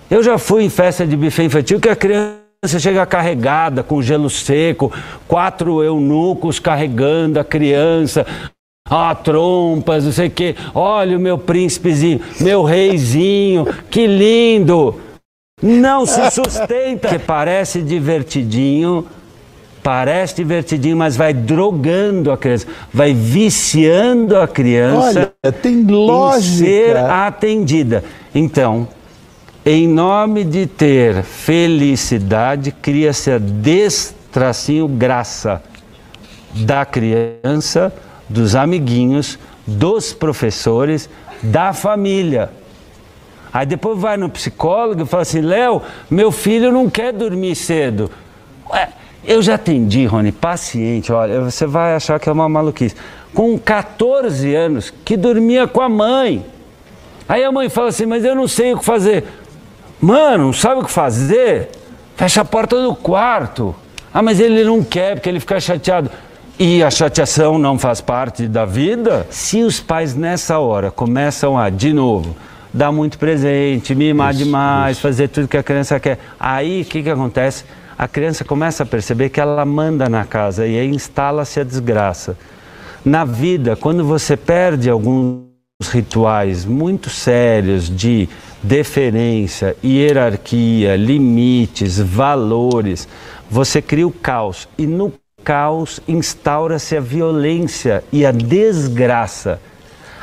Eu 0.10 0.24
já 0.24 0.38
fui 0.38 0.64
em 0.64 0.70
festa 0.70 1.06
de 1.06 1.18
buffet 1.18 1.46
infantil 1.46 1.80
que 1.80 1.90
a 1.90 1.96
criança 1.96 2.80
chega 2.80 3.06
carregada, 3.06 3.84
com 3.84 4.02
gelo 4.02 4.30
seco, 4.30 4.92
quatro 5.28 5.84
eunucos 5.84 6.60
carregando 6.60 7.40
a 7.40 7.44
criança, 7.44 8.26
ah, 8.90 9.14
trompas, 9.14 10.06
não 10.06 10.12
sei 10.14 10.28
o 10.28 10.32
quê. 10.32 10.56
Olha 10.74 11.18
o 11.18 11.20
meu 11.20 11.38
príncipezinho, 11.38 12.22
meu 12.40 12.64
reizinho, 12.64 13.68
que 13.90 14.08
lindo! 14.08 15.02
Não 15.62 16.06
se 16.06 16.30
sustenta, 16.32 17.10
que 17.10 17.20
parece 17.20 17.82
divertidinho, 17.82 19.06
parece 19.88 20.36
divertidinho, 20.36 20.98
mas 20.98 21.16
vai 21.16 21.34
drogando 21.34 22.30
a 22.30 22.38
criança, 22.38 22.68
vai 22.94 23.14
viciando 23.14 24.36
a 24.36 24.46
criança. 24.46 25.32
Olha, 25.42 25.52
tem 25.54 25.82
lógica. 25.82 26.52
Em 26.52 26.58
ser 26.58 26.98
atendida. 26.98 28.04
Então, 28.36 28.86
em 29.66 29.88
nome 29.88 30.44
de 30.44 30.68
ter 30.68 31.24
felicidade, 31.24 32.70
cria-se 32.70 33.32
a 33.32 33.38
destracinho 33.38 34.90
graça 34.90 35.64
da 36.54 36.84
criança, 36.84 37.94
dos 38.28 38.58
amiguinhos, 38.58 39.40
dos 39.66 40.12
professores, 40.12 41.10
da 41.42 41.72
família. 41.72 42.50
Aí 43.54 43.66
depois 43.66 43.98
vai 43.98 44.18
no 44.18 44.30
psicólogo 44.30 45.04
e 45.04 45.06
fala 45.06 45.24
assim: 45.24 45.40
Léo, 45.40 45.82
meu 46.10 46.30
filho 46.30 46.74
não 46.74 46.90
quer 46.90 47.14
dormir 47.14 47.56
cedo. 47.56 48.12
Ué, 48.70 48.90
eu 49.28 49.42
já 49.42 49.56
atendi, 49.56 50.06
Rony, 50.06 50.32
paciente, 50.32 51.12
olha, 51.12 51.42
você 51.42 51.66
vai 51.66 51.94
achar 51.96 52.18
que 52.18 52.30
é 52.30 52.32
uma 52.32 52.48
maluquice. 52.48 52.96
Com 53.34 53.60
14 53.60 54.56
anos, 54.56 54.94
que 55.04 55.18
dormia 55.18 55.68
com 55.68 55.82
a 55.82 55.90
mãe. 55.90 56.46
Aí 57.28 57.44
a 57.44 57.52
mãe 57.52 57.68
fala 57.68 57.90
assim: 57.90 58.06
Mas 58.06 58.24
eu 58.24 58.34
não 58.34 58.48
sei 58.48 58.74
o 58.74 58.80
que 58.80 58.86
fazer. 58.86 59.26
Mano, 60.00 60.54
sabe 60.54 60.80
o 60.80 60.86
que 60.86 60.92
fazer? 60.92 61.70
Fecha 62.16 62.42
a 62.42 62.46
porta 62.46 62.82
do 62.82 62.96
quarto. 62.96 63.76
Ah, 64.14 64.22
mas 64.22 64.40
ele 64.40 64.64
não 64.64 64.82
quer 64.82 65.16
porque 65.16 65.28
ele 65.28 65.42
fica 65.42 65.60
chateado. 65.60 66.10
E 66.58 66.82
a 66.82 66.90
chateação 66.90 67.60
não 67.60 67.78
faz 67.78 68.00
parte 68.00 68.48
da 68.48 68.64
vida? 68.64 69.28
Se 69.30 69.62
os 69.62 69.80
pais 69.80 70.16
nessa 70.16 70.58
hora 70.58 70.90
começam 70.90 71.58
a, 71.58 71.70
de 71.70 71.94
novo, 71.94 72.36
dar 72.74 72.92
muito 72.92 73.20
presente, 73.20 73.94
mimar 73.94 74.34
isso, 74.34 74.44
demais, 74.44 74.98
isso. 74.98 75.02
fazer 75.02 75.28
tudo 75.28 75.48
que 75.48 75.58
a 75.58 75.62
criança 75.62 76.00
quer, 76.00 76.18
aí 76.40 76.82
o 76.82 76.86
que, 76.86 77.04
que 77.04 77.10
acontece? 77.10 77.66
A 77.98 78.08
criança 78.08 78.46
começa 78.46 78.84
a 78.84 78.86
perceber 78.86 79.30
que 79.30 79.42
ela 79.42 79.66
manda 79.66 80.08
na 80.08 80.24
casa 80.24 80.68
e 80.68 80.78
aí 80.78 80.88
instala-se 80.88 81.60
a 81.60 81.64
desgraça. 81.64 82.38
Na 83.04 83.26
vida, 83.26 83.76
quando 83.76 84.06
você 84.06 84.38
perde 84.38 84.88
alguns 84.88 85.48
rituais 85.90 86.64
muito 86.64 87.10
sérios 87.10 87.90
de 87.90 88.30
deferência, 88.62 89.76
hierarquia, 89.84 90.96
limites, 90.96 91.98
valores, 91.98 93.08
você 93.50 93.82
cria 93.82 94.08
o 94.08 94.12
caos 94.12 94.70
e 94.78 94.86
no 94.86 95.12
caos 95.44 96.00
instaura-se 96.08 96.96
a 96.96 97.00
violência 97.00 98.04
e 98.12 98.28
a 98.28 98.32
desgraça. 98.32 99.60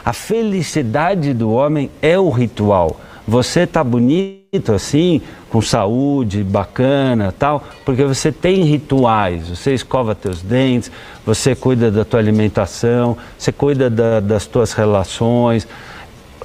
A 0.04 0.12
felicidade 0.12 1.34
do 1.34 1.50
homem 1.50 1.90
é 2.00 2.16
o 2.16 2.30
ritual. 2.30 3.00
Você 3.26 3.60
está 3.60 3.82
bonito 3.82 4.43
assim, 4.72 5.20
com 5.50 5.60
saúde, 5.60 6.42
bacana, 6.44 7.32
tal, 7.36 7.64
porque 7.84 8.04
você 8.04 8.30
tem 8.30 8.64
rituais. 8.64 9.48
Você 9.48 9.74
escova 9.74 10.14
teus 10.14 10.42
dentes, 10.42 10.90
você 11.24 11.54
cuida 11.54 11.90
da 11.90 12.04
tua 12.04 12.20
alimentação, 12.20 13.16
você 13.38 13.50
cuida 13.52 13.88
da, 13.90 14.20
das 14.20 14.46
tuas 14.46 14.72
relações 14.72 15.66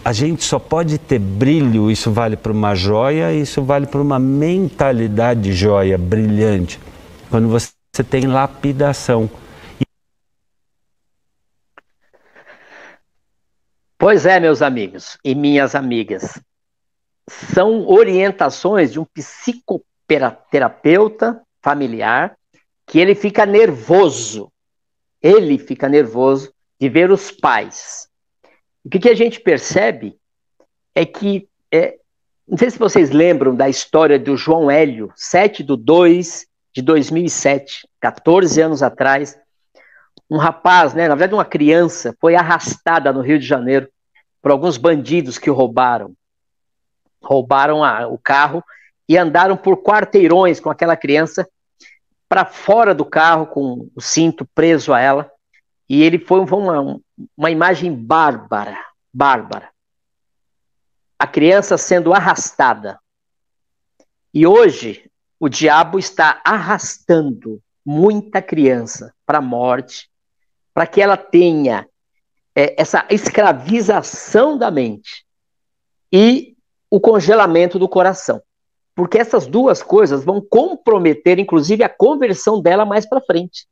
a 0.03 0.13
gente 0.13 0.43
só 0.43 0.57
pode 0.59 0.97
ter 0.97 1.19
brilho, 1.19 1.91
isso 1.91 2.11
vale 2.11 2.37
para 2.37 2.51
uma 2.51 2.73
joia, 2.73 3.33
isso 3.33 3.61
vale 3.61 3.85
para 3.85 4.01
uma 4.01 4.17
mentalidade 4.17 5.51
joia, 5.53 5.97
brilhante, 5.97 6.79
quando 7.29 7.47
você 7.49 7.71
tem 8.09 8.25
lapidação. 8.25 9.29
Pois 13.97 14.25
é, 14.25 14.39
meus 14.39 14.61
amigos 14.61 15.17
e 15.23 15.35
minhas 15.35 15.75
amigas, 15.75 16.41
são 17.29 17.87
orientações 17.87 18.91
de 18.91 18.99
um 18.99 19.05
psicoterapeuta 19.05 21.41
familiar 21.61 22.35
que 22.85 22.99
ele 22.99 23.15
fica 23.15 23.45
nervoso, 23.45 24.51
ele 25.21 25.57
fica 25.59 25.87
nervoso 25.87 26.51
de 26.79 26.89
ver 26.89 27.11
os 27.11 27.31
pais. 27.31 28.09
O 28.83 28.89
que, 28.89 28.99
que 28.99 29.09
a 29.09 29.15
gente 29.15 29.39
percebe 29.39 30.17
é 30.95 31.05
que, 31.05 31.47
é, 31.71 31.99
não 32.47 32.57
sei 32.57 32.71
se 32.71 32.79
vocês 32.79 33.11
lembram 33.11 33.55
da 33.55 33.69
história 33.69 34.17
do 34.17 34.35
João 34.35 34.71
Hélio, 34.71 35.13
7 35.15 35.63
de 35.63 35.77
2 35.77 36.47
de 36.73 36.81
2007, 36.81 37.87
14 37.99 38.59
anos 38.61 38.81
atrás, 38.81 39.37
um 40.29 40.37
rapaz, 40.37 40.93
né, 40.93 41.07
na 41.07 41.15
verdade 41.15 41.35
uma 41.35 41.45
criança, 41.45 42.13
foi 42.19 42.35
arrastada 42.35 43.13
no 43.13 43.21
Rio 43.21 43.39
de 43.39 43.45
Janeiro 43.45 43.87
por 44.41 44.51
alguns 44.51 44.77
bandidos 44.77 45.37
que 45.37 45.49
o 45.49 45.53
roubaram. 45.53 46.13
Roubaram 47.21 47.83
a, 47.83 48.07
o 48.07 48.17
carro 48.17 48.63
e 49.07 49.17
andaram 49.17 49.57
por 49.57 49.81
quarteirões 49.81 50.59
com 50.59 50.69
aquela 50.69 50.95
criança 50.95 51.47
para 52.27 52.45
fora 52.45 52.93
do 52.93 53.03
carro 53.03 53.47
com 53.47 53.89
o 53.95 54.01
cinto 54.01 54.47
preso 54.53 54.93
a 54.93 54.99
ela. 54.99 55.31
E 55.89 56.03
ele 56.03 56.19
foi 56.19 56.39
uma, 56.41 56.99
uma 57.35 57.49
imagem 57.49 57.93
bárbara, 57.93 58.77
bárbara. 59.11 59.69
A 61.17 61.25
criança 61.25 61.77
sendo 61.77 62.13
arrastada. 62.13 62.99
E 64.31 64.45
hoje 64.45 65.09
o 65.39 65.49
diabo 65.49 65.97
está 65.97 66.39
arrastando 66.45 67.59
muita 67.83 68.41
criança 68.41 69.13
para 69.25 69.39
a 69.39 69.41
morte, 69.41 70.07
para 70.71 70.85
que 70.85 71.01
ela 71.01 71.17
tenha 71.17 71.87
é, 72.55 72.79
essa 72.79 73.05
escravização 73.09 74.57
da 74.57 74.69
mente 74.69 75.25
e 76.11 76.55
o 76.89 76.99
congelamento 76.99 77.77
do 77.77 77.87
coração. 77.87 78.41
Porque 78.95 79.17
essas 79.17 79.45
duas 79.45 79.81
coisas 79.81 80.23
vão 80.23 80.41
comprometer, 80.41 81.39
inclusive, 81.39 81.83
a 81.83 81.89
conversão 81.89 82.61
dela 82.61 82.85
mais 82.85 83.07
para 83.07 83.21
frente. 83.21 83.67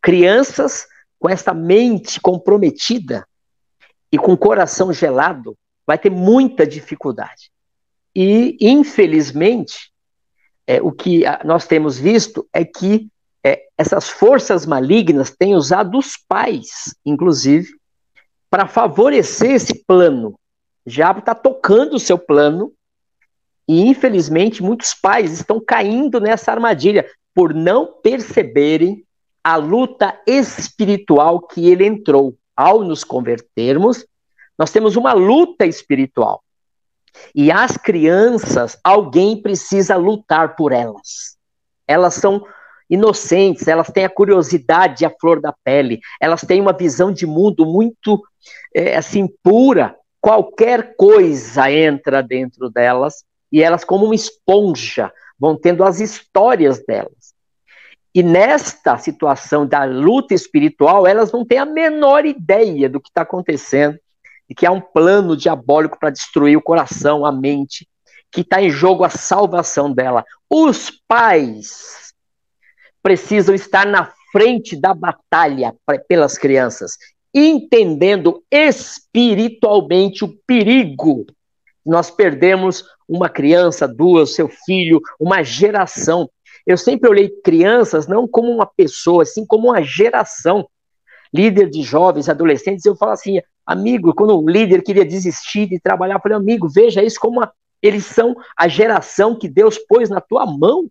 Crianças 0.00 0.86
com 1.18 1.28
essa 1.28 1.52
mente 1.52 2.20
comprometida 2.20 3.26
e 4.10 4.16
com 4.16 4.32
o 4.32 4.38
coração 4.38 4.92
gelado, 4.92 5.56
vai 5.86 5.98
ter 5.98 6.10
muita 6.10 6.66
dificuldade. 6.66 7.50
E, 8.14 8.56
infelizmente, 8.60 9.92
é, 10.66 10.80
o 10.80 10.92
que 10.92 11.24
nós 11.44 11.66
temos 11.66 11.98
visto 11.98 12.48
é 12.52 12.64
que 12.64 13.08
é, 13.44 13.66
essas 13.76 14.08
forças 14.08 14.64
malignas 14.66 15.30
têm 15.30 15.54
usado 15.54 15.98
os 15.98 16.16
pais, 16.16 16.94
inclusive, 17.04 17.68
para 18.50 18.66
favorecer 18.66 19.52
esse 19.52 19.84
plano 19.84 20.37
O 20.88 20.90
diabo 20.90 21.18
está 21.18 21.34
tocando 21.34 21.96
o 21.96 22.00
seu 22.00 22.18
plano 22.18 22.72
e, 23.68 23.82
infelizmente, 23.82 24.62
muitos 24.62 24.94
pais 24.94 25.32
estão 25.32 25.60
caindo 25.60 26.18
nessa 26.18 26.50
armadilha 26.50 27.06
por 27.34 27.52
não 27.52 28.00
perceberem 28.02 29.04
a 29.44 29.56
luta 29.56 30.18
espiritual 30.26 31.42
que 31.42 31.68
ele 31.68 31.84
entrou. 31.84 32.34
Ao 32.56 32.82
nos 32.82 33.04
convertermos, 33.04 34.06
nós 34.58 34.70
temos 34.70 34.96
uma 34.96 35.12
luta 35.12 35.66
espiritual. 35.66 36.42
E 37.34 37.52
as 37.52 37.76
crianças, 37.76 38.78
alguém 38.82 39.42
precisa 39.42 39.94
lutar 39.94 40.56
por 40.56 40.72
elas. 40.72 41.36
Elas 41.86 42.14
são 42.14 42.42
inocentes, 42.88 43.68
elas 43.68 43.88
têm 43.88 44.06
a 44.06 44.10
curiosidade 44.10 45.04
a 45.04 45.10
flor 45.20 45.38
da 45.38 45.52
pele, 45.52 46.00
elas 46.18 46.40
têm 46.40 46.62
uma 46.62 46.72
visão 46.72 47.12
de 47.12 47.26
mundo 47.26 47.66
muito 47.66 48.22
é, 48.74 48.96
assim 48.96 49.28
pura. 49.42 49.94
Qualquer 50.20 50.94
coisa 50.96 51.70
entra 51.70 52.22
dentro 52.22 52.68
delas 52.68 53.24
e 53.50 53.62
elas, 53.62 53.84
como 53.84 54.04
uma 54.04 54.14
esponja, 54.14 55.12
vão 55.38 55.56
tendo 55.56 55.84
as 55.84 56.00
histórias 56.00 56.84
delas. 56.84 57.32
E 58.14 58.22
nesta 58.22 58.98
situação 58.98 59.66
da 59.66 59.84
luta 59.84 60.34
espiritual, 60.34 61.06
elas 61.06 61.30
não 61.30 61.44
têm 61.44 61.58
a 61.58 61.66
menor 61.66 62.26
ideia 62.26 62.88
do 62.88 63.00
que 63.00 63.08
está 63.08 63.22
acontecendo, 63.22 63.98
e 64.48 64.54
que 64.54 64.66
há 64.66 64.72
um 64.72 64.80
plano 64.80 65.36
diabólico 65.36 65.98
para 65.98 66.10
destruir 66.10 66.56
o 66.56 66.62
coração, 66.62 67.26
a 67.26 67.30
mente, 67.30 67.86
que 68.32 68.40
está 68.40 68.62
em 68.62 68.70
jogo 68.70 69.04
a 69.04 69.10
salvação 69.10 69.92
dela. 69.92 70.24
Os 70.48 70.90
pais 71.06 72.14
precisam 73.02 73.54
estar 73.54 73.86
na 73.86 74.10
frente 74.32 74.74
da 74.74 74.94
batalha 74.94 75.74
pelas 76.08 76.38
crianças, 76.38 76.96
entendendo 77.34 78.42
espiritualmente 78.50 80.24
o 80.24 80.34
perigo. 80.46 81.26
Nós 81.84 82.10
perdemos 82.10 82.84
uma 83.08 83.28
criança, 83.28 83.88
duas, 83.88 84.34
seu 84.34 84.48
filho, 84.48 85.00
uma 85.18 85.42
geração. 85.42 86.28
Eu 86.66 86.76
sempre 86.76 87.08
olhei 87.08 87.30
crianças 87.42 88.06
não 88.06 88.28
como 88.28 88.50
uma 88.50 88.66
pessoa, 88.66 89.22
assim 89.22 89.46
como 89.46 89.68
uma 89.68 89.82
geração. 89.82 90.68
Líder 91.32 91.70
de 91.70 91.82
jovens, 91.82 92.28
adolescentes, 92.28 92.84
eu 92.84 92.96
falo 92.96 93.12
assim, 93.12 93.40
amigo, 93.64 94.14
quando 94.14 94.38
um 94.38 94.48
líder 94.48 94.82
queria 94.82 95.04
desistir 95.04 95.66
de 95.66 95.80
trabalhar, 95.80 96.16
eu 96.16 96.20
falei, 96.20 96.36
amigo, 96.36 96.68
veja 96.68 97.02
isso 97.02 97.18
como 97.20 97.38
uma, 97.38 97.52
eles 97.82 98.04
são 98.04 98.34
a 98.56 98.68
geração 98.68 99.38
que 99.38 99.48
Deus 99.48 99.78
pôs 99.78 100.10
na 100.10 100.20
tua 100.20 100.44
mão. 100.46 100.90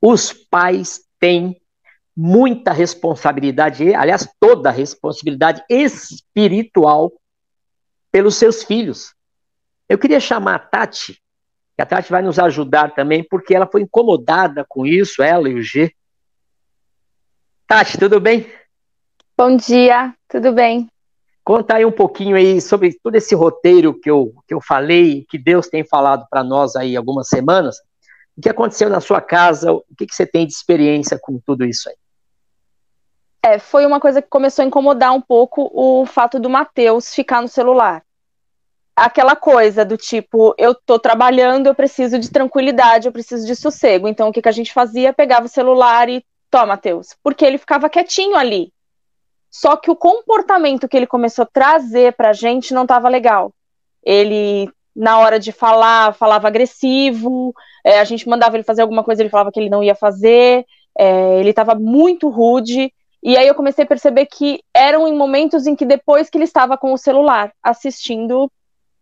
Os 0.00 0.32
pais 0.32 1.02
têm 1.18 1.60
muita 2.16 2.72
responsabilidade, 2.72 3.94
aliás, 3.94 4.28
toda 4.38 4.68
a 4.68 4.72
responsabilidade 4.72 5.62
espiritual 5.68 7.12
pelos 8.10 8.36
seus 8.36 8.62
filhos. 8.62 9.14
Eu 9.88 9.98
queria 9.98 10.20
chamar 10.20 10.54
a 10.54 10.58
Tati, 10.58 11.14
que 11.76 11.82
a 11.82 11.86
Tati 11.86 12.10
vai 12.10 12.22
nos 12.22 12.38
ajudar 12.38 12.94
também, 12.94 13.22
porque 13.22 13.54
ela 13.54 13.66
foi 13.66 13.82
incomodada 13.82 14.64
com 14.68 14.86
isso, 14.86 15.22
ela 15.22 15.48
e 15.48 15.54
o 15.54 15.62
G. 15.62 15.92
Tati, 17.66 17.98
tudo 17.98 18.20
bem? 18.20 18.46
Bom 19.36 19.56
dia, 19.56 20.14
tudo 20.28 20.52
bem. 20.52 20.88
Conta 21.42 21.76
aí 21.76 21.84
um 21.84 21.92
pouquinho 21.92 22.36
aí 22.36 22.60
sobre 22.60 22.92
todo 23.02 23.16
esse 23.16 23.34
roteiro 23.34 23.98
que 23.98 24.10
eu, 24.10 24.34
que 24.46 24.52
eu 24.52 24.60
falei, 24.60 25.24
que 25.28 25.38
Deus 25.38 25.68
tem 25.68 25.82
falado 25.82 26.26
para 26.28 26.44
nós 26.44 26.76
aí 26.76 26.96
algumas 26.96 27.28
semanas. 27.28 27.76
O 28.40 28.42
que 28.42 28.48
aconteceu 28.48 28.88
na 28.88 29.00
sua 29.00 29.20
casa? 29.20 29.70
O 29.72 29.84
que, 29.96 30.06
que 30.06 30.14
você 30.14 30.26
tem 30.26 30.46
de 30.46 30.52
experiência 30.52 31.18
com 31.20 31.38
tudo 31.44 31.64
isso 31.64 31.88
aí? 31.88 31.96
É, 33.42 33.58
foi 33.58 33.86
uma 33.86 34.00
coisa 34.00 34.20
que 34.20 34.28
começou 34.28 34.62
a 34.62 34.66
incomodar 34.66 35.12
um 35.12 35.20
pouco 35.20 35.70
o 35.72 36.04
fato 36.06 36.40
do 36.40 36.50
Matheus 36.50 37.14
ficar 37.14 37.40
no 37.40 37.48
celular 37.48 38.02
aquela 39.00 39.34
coisa 39.34 39.82
do 39.82 39.96
tipo, 39.96 40.54
eu 40.58 40.74
tô 40.74 40.98
trabalhando, 40.98 41.66
eu 41.66 41.74
preciso 41.74 42.18
de 42.18 42.30
tranquilidade, 42.30 43.08
eu 43.08 43.12
preciso 43.12 43.46
de 43.46 43.56
sossego. 43.56 44.06
Então 44.06 44.28
o 44.28 44.32
que, 44.32 44.42
que 44.42 44.48
a 44.48 44.52
gente 44.52 44.72
fazia? 44.72 45.12
Pegava 45.12 45.46
o 45.46 45.48
celular 45.48 46.08
e 46.08 46.22
toma, 46.50 46.66
Matheus, 46.66 47.16
porque 47.22 47.44
ele 47.44 47.56
ficava 47.56 47.88
quietinho 47.88 48.36
ali. 48.36 48.70
Só 49.50 49.76
que 49.76 49.90
o 49.90 49.96
comportamento 49.96 50.86
que 50.86 50.96
ele 50.96 51.06
começou 51.06 51.44
a 51.44 51.48
trazer 51.50 52.12
pra 52.12 52.32
gente 52.32 52.74
não 52.74 52.82
estava 52.82 53.08
legal. 53.08 53.52
Ele, 54.02 54.70
na 54.94 55.18
hora 55.18 55.40
de 55.40 55.50
falar, 55.50 56.14
falava 56.14 56.48
agressivo, 56.48 57.54
é, 57.84 58.00
a 58.00 58.04
gente 58.04 58.28
mandava 58.28 58.56
ele 58.56 58.64
fazer 58.64 58.82
alguma 58.82 59.04
coisa, 59.04 59.22
ele 59.22 59.30
falava 59.30 59.50
que 59.52 59.58
ele 59.58 59.70
não 59.70 59.82
ia 59.82 59.94
fazer, 59.94 60.64
é, 60.98 61.40
ele 61.40 61.50
estava 61.50 61.74
muito 61.74 62.28
rude. 62.28 62.92
E 63.22 63.36
aí 63.36 63.46
eu 63.46 63.54
comecei 63.54 63.84
a 63.84 63.88
perceber 63.88 64.26
que 64.26 64.60
eram 64.74 65.06
em 65.06 65.16
momentos 65.16 65.66
em 65.66 65.76
que 65.76 65.84
depois 65.84 66.30
que 66.30 66.38
ele 66.38 66.44
estava 66.44 66.78
com 66.78 66.92
o 66.92 66.98
celular, 66.98 67.52
assistindo 67.62 68.50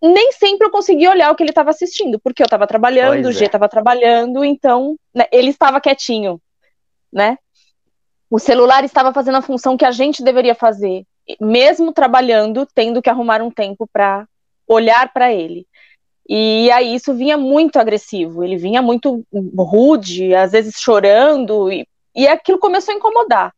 nem 0.01 0.33
sempre 0.33 0.67
eu 0.67 0.71
conseguia 0.71 1.11
olhar 1.11 1.31
o 1.31 1.35
que 1.35 1.43
ele 1.43 1.51
estava 1.51 1.71
assistindo, 1.71 2.21
porque 2.21 2.43
eu 2.43 2.47
estava 2.47 2.67
trabalhando, 2.67 3.23
pois 3.23 3.27
o 3.27 3.33
G 3.33 3.47
estava 3.47 3.65
é. 3.65 3.69
trabalhando, 3.69 4.45
então 4.45 4.97
né, 5.13 5.25
ele 5.33 5.51
estava 5.51 5.81
quietinho, 5.81 6.41
né? 7.13 7.37
O 8.31 8.39
celular 8.39 8.85
estava 8.85 9.13
fazendo 9.13 9.39
a 9.39 9.43
função 9.43 9.77
que 9.77 9.85
a 9.85 9.91
gente 9.91 10.23
deveria 10.23 10.55
fazer, 10.55 11.05
mesmo 11.41 11.93
trabalhando, 11.93 12.67
tendo 12.75 13.03
que 13.03 13.11
arrumar 13.11 13.43
um 13.43 13.51
tempo 13.51 13.89
para 13.93 14.27
olhar 14.69 15.13
para 15.13 15.33
ele. 15.33 15.67
E 16.29 16.71
aí 16.71 16.95
isso 16.95 17.15
vinha 17.15 17.39
muito 17.39 17.79
agressivo, 17.79 18.45
ele 18.45 18.57
vinha 18.57 18.83
muito 18.83 19.25
rude, 19.57 20.35
às 20.35 20.53
vezes 20.53 20.75
chorando, 20.79 21.73
e, 21.73 21.87
e 22.15 22.29
aquilo 22.29 22.59
começou 22.59 22.93
a 22.93 22.97
incomodar. 22.97 23.55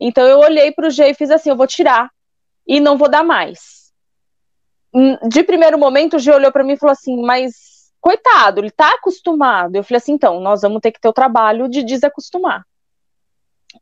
Então 0.00 0.24
eu 0.24 0.38
olhei 0.38 0.72
para 0.72 0.88
o 0.88 0.90
G 0.90 1.10
e 1.10 1.14
fiz 1.14 1.30
assim: 1.30 1.50
eu 1.50 1.56
vou 1.56 1.66
tirar 1.66 2.10
e 2.66 2.80
não 2.80 2.96
vou 2.96 3.10
dar 3.10 3.22
mais 3.22 3.84
de 5.28 5.42
primeiro 5.42 5.76
momento, 5.76 6.16
o 6.16 6.18
G 6.18 6.32
olhou 6.32 6.52
para 6.52 6.62
mim 6.62 6.74
e 6.74 6.78
falou 6.78 6.92
assim: 6.92 7.20
Mas, 7.22 7.90
coitado, 8.00 8.60
ele 8.60 8.70
tá 8.70 8.94
acostumado. 8.94 9.74
Eu 9.74 9.82
falei 9.82 9.98
assim: 9.98 10.12
então, 10.12 10.40
nós 10.40 10.62
vamos 10.62 10.80
ter 10.80 10.92
que 10.92 11.00
ter 11.00 11.08
o 11.08 11.12
trabalho 11.12 11.68
de 11.68 11.82
desacostumar. 11.82 12.64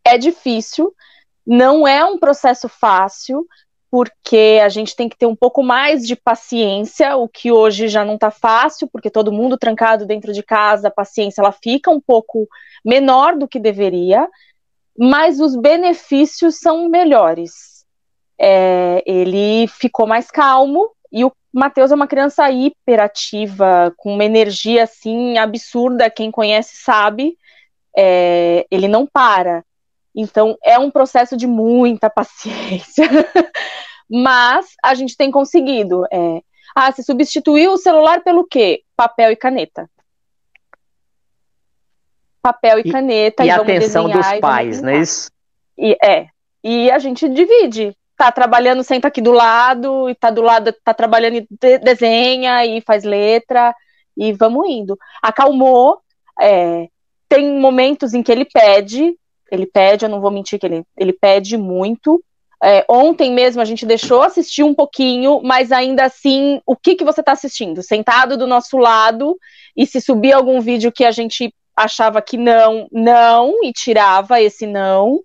É 0.03 0.17
difícil, 0.17 0.95
não 1.47 1.87
é 1.87 2.03
um 2.05 2.19
processo 2.19 2.69
fácil, 2.69 3.47
porque 3.93 4.59
a 4.65 4.71
gente 4.71 4.97
tem 4.97 5.07
que 5.07 5.19
ter 5.19 5.27
um 5.27 5.37
pouco 5.37 5.63
mais 5.63 6.07
de 6.07 6.17
paciência, 6.17 7.15
o 7.15 7.29
que 7.29 7.53
hoje 7.53 7.89
já 7.89 8.03
não 8.03 8.17
tá 8.17 8.31
fácil, 8.31 8.89
porque 8.91 9.11
todo 9.11 9.31
mundo 9.31 9.59
trancado 9.59 10.07
dentro 10.07 10.33
de 10.33 10.43
casa, 10.43 10.89
a 10.89 10.91
paciência 10.91 11.43
ela 11.43 11.53
fica 11.53 11.91
um 11.91 12.01
pouco 12.01 12.49
menor 12.83 13.37
do 13.37 13.47
que 13.47 13.61
deveria, 13.61 14.27
mas 14.99 15.41
os 15.41 15.55
benefícios 15.55 16.59
são 16.59 16.89
melhores. 16.89 17.85
É, 18.41 19.03
ele 19.05 19.67
ficou 19.69 20.07
mais 20.07 20.31
calmo, 20.31 20.89
e 21.13 21.23
o 21.23 21.33
Matheus 21.53 21.93
é 21.93 21.95
uma 21.95 22.07
criança 22.07 22.51
hiperativa, 22.51 23.93
com 23.99 24.15
uma 24.15 24.25
energia 24.25 24.85
assim 24.85 25.37
absurda, 25.37 26.09
quem 26.09 26.31
conhece 26.31 26.77
sabe. 26.77 27.37
É, 27.95 28.67
ele 28.71 28.89
não 28.89 29.07
para. 29.07 29.63
Então 30.15 30.57
é 30.63 30.79
um 30.79 30.91
processo 30.91 31.37
de 31.37 31.47
muita 31.47 32.11
paciência. 32.11 33.05
Mas 34.11 34.75
a 34.83 34.95
gente 34.95 35.17
tem 35.17 35.31
conseguido. 35.31 36.05
É, 36.13 36.41
ah, 36.75 36.93
se 36.93 37.03
substituiu 37.03 37.73
o 37.73 37.79
celular 37.79 38.23
pelo 38.23 38.45
quê? 38.45 38.83
Papel 38.97 39.31
e 39.31 39.37
caneta. 39.37 39.89
Papel 42.43 42.79
e, 42.79 42.83
e 42.89 42.93
caneta. 42.93 43.45
E, 43.45 43.47
e 43.47 43.51
a 43.51 43.57
atenção 43.57 44.09
dos 44.09 44.33
pais, 44.41 44.83
não 44.83 44.91
é 44.91 44.99
isso? 44.99 45.31
E, 45.79 45.97
é. 46.03 46.27
E 46.63 46.91
a 46.91 46.99
gente 46.99 47.29
divide 47.29 47.97
tá 48.23 48.31
trabalhando, 48.31 48.85
senta 48.85 49.09
aqui 49.09 49.21
do 49.21 49.33
lado, 49.33 50.09
e 50.09 50.15
tá 50.15 50.31
do 50.31 50.43
lado, 50.43 50.73
tá 50.85 50.95
trabalhando 50.95 51.39
e 51.39 51.79
desenha 51.79 52.65
e 52.65 52.81
faz 52.81 53.03
letra, 53.03 53.75
e 54.17 54.33
vamos 54.33 54.69
indo. 54.69 54.97
Acalmou, 55.21 56.01
é, 56.41 56.87
tem 57.29 57.59
momentos 57.59 58.15
em 58.15 58.23
que 58.23 58.31
ele 58.31 58.45
pede, 58.45 59.17
ele 59.53 59.67
pede, 59.67 60.05
eu 60.05 60.09
não 60.09 60.21
vou 60.21 60.31
mentir 60.31 60.59
que 60.59 60.67
ele, 60.67 60.85
ele 60.97 61.13
pede 61.13 61.57
muito. 61.57 62.23
É, 62.65 62.85
ontem 62.89 63.33
mesmo 63.33 63.61
a 63.61 63.65
gente 63.65 63.85
deixou 63.85 64.23
assistir 64.23 64.63
um 64.63 64.75
pouquinho, 64.75 65.41
mas 65.43 65.71
ainda 65.71 66.05
assim, 66.05 66.61
o 66.65 66.77
que, 66.77 66.95
que 66.95 67.05
você 67.05 67.21
está 67.21 67.33
assistindo? 67.33 67.83
Sentado 67.83 68.37
do 68.37 68.47
nosso 68.47 68.79
lado, 68.79 69.37
e 69.77 69.87
se 69.87 70.01
subir 70.01 70.33
algum 70.33 70.61
vídeo 70.61 70.93
que 70.93 71.05
a 71.05 71.11
gente 71.11 71.53
achava 71.77 72.23
que 72.23 72.37
não, 72.37 72.87
não, 72.91 73.65
e 73.65 73.73
tirava 73.73 74.41
esse 74.41 74.67
não 74.67 75.23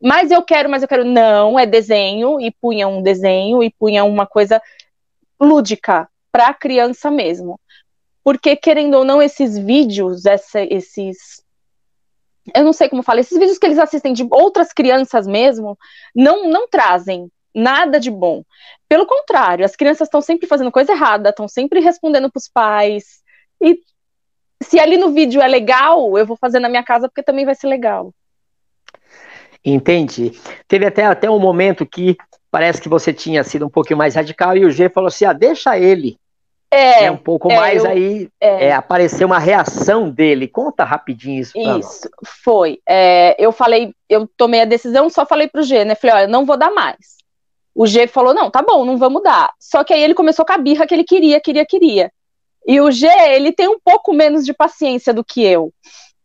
mas 0.00 0.30
eu 0.30 0.42
quero, 0.42 0.70
mas 0.70 0.82
eu 0.82 0.88
quero, 0.88 1.04
não, 1.04 1.58
é 1.58 1.66
desenho, 1.66 2.40
e 2.40 2.50
punha 2.50 2.86
um 2.86 3.02
desenho, 3.02 3.62
e 3.62 3.70
punha 3.70 4.04
uma 4.04 4.26
coisa 4.26 4.62
lúdica, 5.40 6.08
para 6.30 6.48
a 6.48 6.54
criança 6.54 7.10
mesmo. 7.10 7.58
Porque, 8.22 8.54
querendo 8.54 8.94
ou 8.94 9.04
não, 9.04 9.20
esses 9.20 9.58
vídeos, 9.58 10.24
essa, 10.24 10.60
esses. 10.62 11.42
Eu 12.54 12.64
não 12.64 12.72
sei 12.72 12.88
como 12.88 13.02
fala, 13.02 13.20
esses 13.20 13.38
vídeos 13.38 13.58
que 13.58 13.66
eles 13.66 13.78
assistem 13.78 14.12
de 14.12 14.26
outras 14.30 14.72
crianças 14.72 15.26
mesmo, 15.26 15.78
não, 16.14 16.48
não 16.48 16.68
trazem 16.68 17.30
nada 17.54 17.98
de 17.98 18.10
bom. 18.10 18.42
Pelo 18.88 19.06
contrário, 19.06 19.64
as 19.64 19.76
crianças 19.76 20.06
estão 20.06 20.20
sempre 20.20 20.46
fazendo 20.46 20.70
coisa 20.70 20.92
errada, 20.92 21.30
estão 21.30 21.48
sempre 21.48 21.80
respondendo 21.80 22.30
para 22.30 22.38
os 22.38 22.48
pais. 22.48 23.22
E 23.60 23.78
se 24.62 24.78
ali 24.78 24.96
no 24.96 25.12
vídeo 25.12 25.40
é 25.40 25.48
legal, 25.48 26.16
eu 26.16 26.26
vou 26.26 26.36
fazer 26.36 26.60
na 26.60 26.68
minha 26.68 26.82
casa 26.82 27.08
porque 27.08 27.22
também 27.22 27.44
vai 27.44 27.54
ser 27.54 27.66
legal. 27.66 28.12
Entendi. 29.64 30.32
Teve 30.66 30.86
até, 30.86 31.04
até 31.04 31.30
um 31.30 31.38
momento 31.38 31.84
que 31.84 32.16
parece 32.50 32.80
que 32.80 32.88
você 32.88 33.12
tinha 33.12 33.44
sido 33.44 33.66
um 33.66 33.70
pouquinho 33.70 33.98
mais 33.98 34.14
radical 34.14 34.56
e 34.56 34.64
o 34.64 34.70
G 34.70 34.88
falou 34.88 35.08
assim: 35.08 35.24
ah, 35.24 35.32
deixa 35.32 35.78
ele. 35.78 36.18
É, 36.70 37.04
é 37.04 37.10
um 37.10 37.16
pouco 37.16 37.50
é, 37.50 37.56
mais 37.56 37.84
eu, 37.84 37.90
aí 37.90 38.28
é. 38.40 38.66
é. 38.66 38.72
apareceu 38.72 39.26
uma 39.26 39.38
reação 39.38 40.10
dele. 40.10 40.46
Conta 40.46 40.84
rapidinho 40.84 41.40
isso. 41.40 41.52
Isso, 41.56 42.08
foi. 42.44 42.80
É, 42.86 43.34
eu 43.38 43.52
falei, 43.52 43.94
eu 44.08 44.28
tomei 44.36 44.60
a 44.60 44.66
decisão, 44.66 45.08
só 45.08 45.24
falei 45.24 45.48
pro 45.48 45.62
G, 45.62 45.84
né? 45.84 45.94
Falei, 45.94 46.16
olha, 46.16 46.26
não 46.28 46.44
vou 46.44 46.56
dar 46.56 46.70
mais. 46.70 47.16
O 47.74 47.86
G 47.86 48.06
falou, 48.06 48.34
não, 48.34 48.50
tá 48.50 48.60
bom, 48.60 48.84
não 48.84 48.98
vamos 48.98 49.22
dar. 49.22 49.50
Só 49.58 49.82
que 49.82 49.94
aí 49.94 50.02
ele 50.02 50.14
começou 50.14 50.44
com 50.44 50.52
a 50.52 50.58
birra 50.58 50.86
que 50.86 50.94
ele 50.94 51.04
queria, 51.04 51.40
queria, 51.40 51.64
queria. 51.64 52.12
E 52.66 52.80
o 52.80 52.90
G, 52.90 53.06
ele 53.06 53.52
tem 53.52 53.68
um 53.68 53.78
pouco 53.82 54.12
menos 54.12 54.44
de 54.44 54.52
paciência 54.52 55.14
do 55.14 55.24
que 55.24 55.42
eu. 55.42 55.72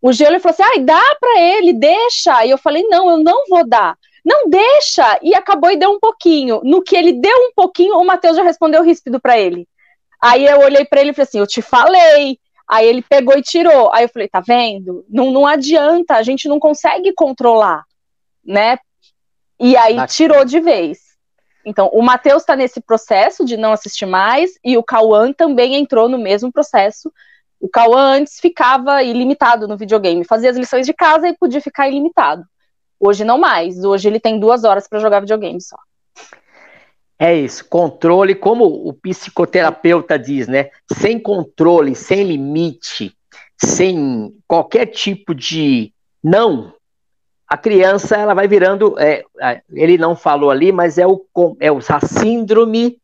O 0.01 0.11
G, 0.11 0.25
ele 0.25 0.39
falou 0.39 0.53
assim, 0.53 0.63
ai, 0.63 0.83
dá 0.83 1.01
pra 1.19 1.39
ele, 1.39 1.71
deixa. 1.71 2.45
E 2.45 2.49
eu 2.49 2.57
falei, 2.57 2.83
não, 2.83 3.09
eu 3.09 3.17
não 3.17 3.45
vou 3.47 3.65
dar 3.65 3.95
não 4.25 4.49
deixa, 4.49 5.19
e 5.21 5.35
acabou 5.35 5.69
e 5.69 5.75
deu 5.75 5.91
um 5.91 5.99
pouquinho. 5.99 6.61
No 6.63 6.81
que 6.81 6.95
ele 6.95 7.11
deu 7.11 7.35
um 7.35 7.51
pouquinho, 7.53 7.97
o 7.97 8.05
Matheus 8.05 8.37
já 8.37 8.43
respondeu 8.43 8.81
ríspido 8.81 9.19
para 9.19 9.37
ele. 9.37 9.67
Aí 10.23 10.45
eu 10.45 10.59
olhei 10.61 10.85
para 10.85 11.01
ele 11.01 11.09
e 11.09 11.13
falei 11.13 11.27
assim: 11.27 11.39
Eu 11.39 11.47
te 11.47 11.61
falei. 11.61 12.39
Aí 12.65 12.87
ele 12.87 13.01
pegou 13.01 13.37
e 13.37 13.41
tirou. 13.41 13.93
Aí 13.93 14.05
eu 14.05 14.09
falei: 14.09 14.29
Tá 14.29 14.39
vendo? 14.39 15.05
Não, 15.09 15.31
não 15.31 15.45
adianta, 15.45 16.15
a 16.15 16.23
gente 16.23 16.47
não 16.47 16.59
consegue 16.59 17.11
controlar, 17.13 17.83
né? 18.43 18.77
E 19.59 19.75
aí 19.75 20.07
tirou 20.07 20.45
de 20.45 20.61
vez. 20.61 20.99
Então, 21.65 21.89
o 21.93 22.01
Matheus 22.01 22.43
está 22.43 22.55
nesse 22.55 22.81
processo 22.81 23.45
de 23.45 23.55
não 23.57 23.71
assistir 23.71 24.05
mais, 24.05 24.51
e 24.63 24.77
o 24.77 24.83
Cauã 24.83 25.31
também 25.31 25.75
entrou 25.75 26.09
no 26.09 26.17
mesmo 26.17 26.51
processo. 26.51 27.11
O 27.59 27.69
Cauã 27.69 28.15
antes 28.17 28.39
ficava 28.39 29.03
ilimitado 29.03 29.67
no 29.67 29.77
videogame, 29.77 30.25
fazia 30.25 30.49
as 30.49 30.57
lições 30.57 30.85
de 30.85 30.93
casa 30.93 31.27
e 31.27 31.37
podia 31.37 31.61
ficar 31.61 31.87
ilimitado. 31.87 32.43
Hoje 32.99 33.23
não 33.23 33.37
mais. 33.37 33.83
Hoje 33.83 34.07
ele 34.07 34.19
tem 34.19 34.39
duas 34.39 34.63
horas 34.63 34.87
para 34.87 34.99
jogar 34.99 35.21
videogame 35.21 35.61
só. 35.61 35.77
É 37.23 37.33
isso, 37.33 37.63
controle, 37.69 38.35
como 38.35 38.65
o 38.65 38.91
psicoterapeuta 38.91 40.19
diz, 40.19 40.45
né? 40.45 40.71
Sem 40.91 41.17
controle, 41.17 41.95
sem 41.95 42.21
limite, 42.25 43.15
sem 43.57 44.35
qualquer 44.45 44.87
tipo 44.87 45.33
de 45.33 45.93
não, 46.21 46.73
a 47.47 47.55
criança 47.55 48.17
ela 48.17 48.33
vai 48.33 48.45
virando. 48.45 48.99
É, 48.99 49.23
ele 49.71 49.97
não 49.97 50.17
falou 50.17 50.51
ali, 50.51 50.73
mas 50.73 50.97
é, 50.97 51.07
o, 51.07 51.25
é 51.61 51.69
a 51.69 52.05
síndrome 52.05 52.97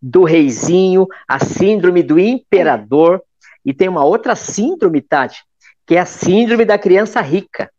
do 0.00 0.24
reizinho, 0.24 1.06
a 1.28 1.38
síndrome 1.38 2.02
do 2.02 2.18
imperador, 2.18 3.22
e 3.66 3.74
tem 3.74 3.86
uma 3.86 4.02
outra 4.02 4.34
síndrome, 4.34 5.02
Tati, 5.02 5.44
que 5.86 5.94
é 5.96 6.00
a 6.00 6.06
síndrome 6.06 6.64
da 6.64 6.78
criança 6.78 7.20
rica 7.20 7.70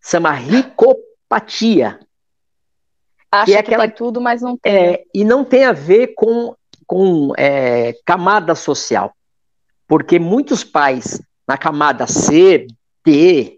chama 0.00 0.30
ricopatia. 0.30 1.98
Acha 3.30 3.46
que, 3.46 3.54
é 3.54 3.58
aquela, 3.58 3.84
que 3.84 3.90
tem 3.90 3.96
tudo, 3.96 4.20
mas 4.20 4.42
não 4.42 4.56
tem. 4.56 4.72
É, 4.72 5.04
e 5.14 5.24
não 5.24 5.44
tem 5.44 5.64
a 5.64 5.72
ver 5.72 6.14
com, 6.14 6.54
com 6.86 7.32
é, 7.36 7.94
camada 8.04 8.54
social. 8.54 9.12
Porque 9.86 10.18
muitos 10.18 10.64
pais 10.64 11.20
na 11.46 11.56
camada 11.56 12.06
C, 12.06 12.66
D, 13.04 13.56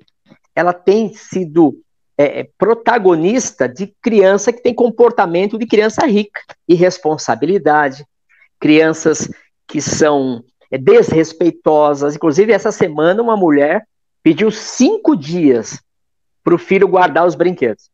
ela 0.55 0.73
tem 0.73 1.13
sido 1.15 1.81
é, 2.17 2.41
é, 2.41 2.49
protagonista 2.59 3.69
de 3.69 3.95
criança 4.03 4.53
que 4.53 4.63
tem 4.63 4.75
comportamento 4.75 5.57
de 5.57 5.67
criança 5.67 6.05
rica, 6.05 6.41
irresponsabilidade, 6.69 8.05
crianças 8.59 9.31
que 9.67 9.81
são 9.81 10.43
é, 10.71 10.77
desrespeitosas. 10.77 12.17
Inclusive, 12.17 12.53
essa 12.53 12.73
semana, 12.73 13.23
uma 13.23 13.37
mulher 13.37 13.87
pediu 14.23 14.51
cinco 14.51 15.17
dias 15.17 15.81
para 16.43 16.55
o 16.55 16.59
filho 16.59 16.89
guardar 16.89 17.27
os 17.27 17.35
brinquedos. 17.35 17.89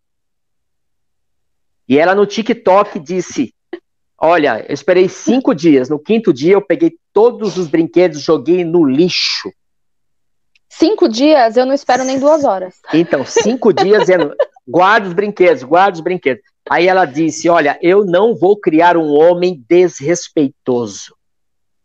E 1.89 1.99
ela 1.99 2.15
no 2.15 2.27
TikTok 2.27 2.99
disse: 2.99 3.55
Olha, 4.19 4.65
eu 4.69 4.75
esperei 4.75 5.09
cinco 5.09 5.55
dias. 5.55 5.89
No 5.89 5.99
quinto 5.99 6.33
dia, 6.33 6.55
eu 6.55 6.63
peguei 6.63 6.95
todos 7.13 7.57
os 7.57 7.69
brinquedos, 7.69 8.21
joguei 8.21 8.65
no 8.65 8.85
lixo. 8.85 9.51
Cinco 10.69 11.09
dias? 11.09 11.57
Eu 11.57 11.67
não 11.67 11.75
espero 11.75 12.05
nem 12.05 12.19
duas 12.19 12.45
horas. 12.45 12.77
Então, 12.93 13.25
cinco 13.25 13.73
dias 13.73 14.01
dizendo: 14.01 14.35
guarda 14.67 15.07
os 15.07 15.13
brinquedos, 15.13 15.63
guarda 15.63 15.97
os 15.97 16.01
brinquedos. 16.01 16.43
Aí 16.69 16.89
ela 16.89 17.05
disse: 17.05 17.49
Olha, 17.49 17.79
eu 17.83 18.05
não 18.05 18.35
vou 18.35 18.59
criar 18.59 18.97
um 18.97 19.13
homem 19.13 19.63
desrespeitoso. 19.69 21.15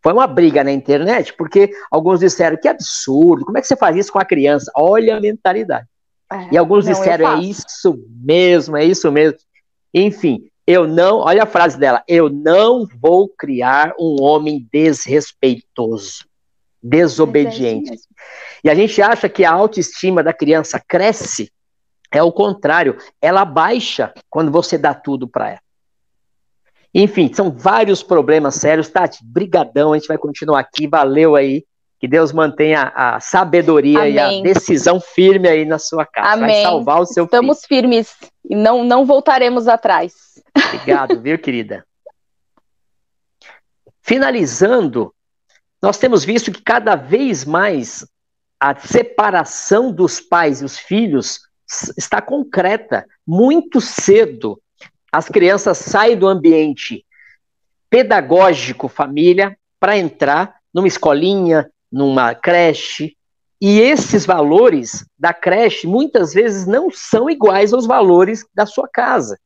Foi 0.01 0.13
uma 0.13 0.27
briga 0.27 0.63
na 0.63 0.71
internet, 0.71 1.33
porque 1.33 1.69
alguns 1.91 2.21
disseram 2.21 2.55
que 2.55 2.69
absurdo, 2.69 3.43
como 3.43 3.57
é 3.57 3.61
que 3.61 3.67
você 3.67 3.75
faz 3.75 3.97
isso 3.97 4.13
com 4.13 4.19
a 4.19 4.25
criança? 4.25 4.71
Olha 4.75 5.17
a 5.17 5.19
mentalidade. 5.19 5.85
É, 6.31 6.53
e 6.53 6.57
alguns 6.57 6.85
não, 6.85 6.93
disseram, 6.93 7.37
é 7.37 7.41
isso 7.41 7.99
mesmo, 8.23 8.77
é 8.77 8.85
isso 8.85 9.11
mesmo. 9.11 9.37
Enfim, 9.93 10.49
eu 10.65 10.87
não, 10.87 11.19
olha 11.19 11.43
a 11.43 11.47
frase 11.47 11.79
dela, 11.79 12.03
eu 12.07 12.29
não 12.29 12.87
vou 13.01 13.27
criar 13.27 13.93
um 13.99 14.21
homem 14.21 14.67
desrespeitoso, 14.71 16.25
desobediente. 16.81 17.91
É 17.91 17.95
e 18.63 18.69
a 18.69 18.75
gente 18.75 19.01
acha 19.01 19.27
que 19.27 19.43
a 19.43 19.51
autoestima 19.51 20.23
da 20.23 20.33
criança 20.33 20.79
cresce, 20.79 21.51
é 22.11 22.21
o 22.21 22.31
contrário, 22.31 22.97
ela 23.21 23.45
baixa 23.45 24.13
quando 24.29 24.51
você 24.51 24.77
dá 24.77 24.93
tudo 24.93 25.27
para 25.27 25.49
ela. 25.49 25.61
Enfim, 26.93 27.31
são 27.33 27.51
vários 27.51 28.01
problemas 28.01 28.55
sérios. 28.55 28.89
Tati, 28.89 29.19
brigadão, 29.23 29.93
a 29.93 29.97
gente 29.97 30.07
vai 30.07 30.17
continuar 30.17 30.59
aqui, 30.59 30.87
valeu 30.87 31.35
aí. 31.35 31.63
Que 31.99 32.07
Deus 32.07 32.31
mantenha 32.31 32.93
a 32.95 33.19
sabedoria 33.19 33.99
Amém. 33.99 34.13
e 34.13 34.19
a 34.19 34.53
decisão 34.53 35.01
firme 35.01 35.49
aí 35.49 35.65
na 35.65 35.77
sua 35.77 36.05
casa. 36.05 36.31
Amém. 36.31 36.63
Vai 36.63 36.63
salvar 36.63 37.01
o 37.01 37.05
seu 37.05 37.25
Estamos 37.25 37.65
filho. 37.65 37.81
firmes 37.81 38.15
e 38.49 38.55
não, 38.55 38.83
não 38.83 39.05
voltaremos 39.05 39.67
atrás. 39.67 40.41
Obrigado, 40.55 41.19
viu, 41.21 41.37
querida? 41.37 41.85
Finalizando, 44.01 45.13
nós 45.81 45.97
temos 45.97 46.23
visto 46.23 46.51
que 46.51 46.61
cada 46.61 46.95
vez 46.95 47.43
mais 47.45 48.05
a 48.59 48.77
separação 48.77 49.91
dos 49.91 50.19
pais 50.19 50.61
e 50.61 50.65
os 50.65 50.77
filhos 50.77 51.41
está 51.97 52.21
concreta. 52.21 53.05
Muito 53.27 53.79
cedo, 53.79 54.59
as 55.11 55.27
crianças 55.27 55.77
saem 55.77 56.17
do 56.17 56.27
ambiente 56.27 57.05
pedagógico 57.89 58.87
família 58.87 59.57
para 59.79 59.97
entrar 59.97 60.55
numa 60.73 60.87
escolinha, 60.87 61.69
numa 61.91 62.33
creche. 62.35 63.15
E 63.61 63.79
esses 63.79 64.25
valores 64.25 65.05
da 65.17 65.33
creche 65.33 65.85
muitas 65.85 66.33
vezes 66.33 66.65
não 66.65 66.89
são 66.89 67.29
iguais 67.29 67.73
aos 67.73 67.85
valores 67.85 68.45
da 68.53 68.65
sua 68.65 68.87
casa. 68.87 69.37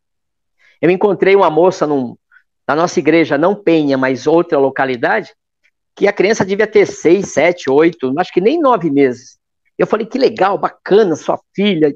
Eu 0.82 0.92
encontrei 0.92 1.36
uma 1.36 1.50
moça 1.50 1.88
num, 1.88 2.16
na 2.68 2.76
nossa 2.76 3.00
igreja, 3.00 3.38
não 3.38 3.56
Penha, 3.56 3.98
mas 3.98 4.28
outra 4.28 4.60
localidade, 4.60 5.34
que 5.96 6.08
a 6.08 6.14
criança 6.14 6.46
devia 6.46 6.68
ter 6.68 6.86
seis, 6.86 7.30
sete, 7.30 7.70
oito, 7.70 8.14
acho 8.20 8.34
que 8.34 8.42
nem 8.42 8.60
nove 8.60 8.90
meses. 8.90 9.38
Eu 9.78 9.88
falei, 9.88 10.06
que 10.06 10.20
legal, 10.20 10.58
bacana, 10.58 11.16
sua 11.16 11.40
filha. 11.56 11.94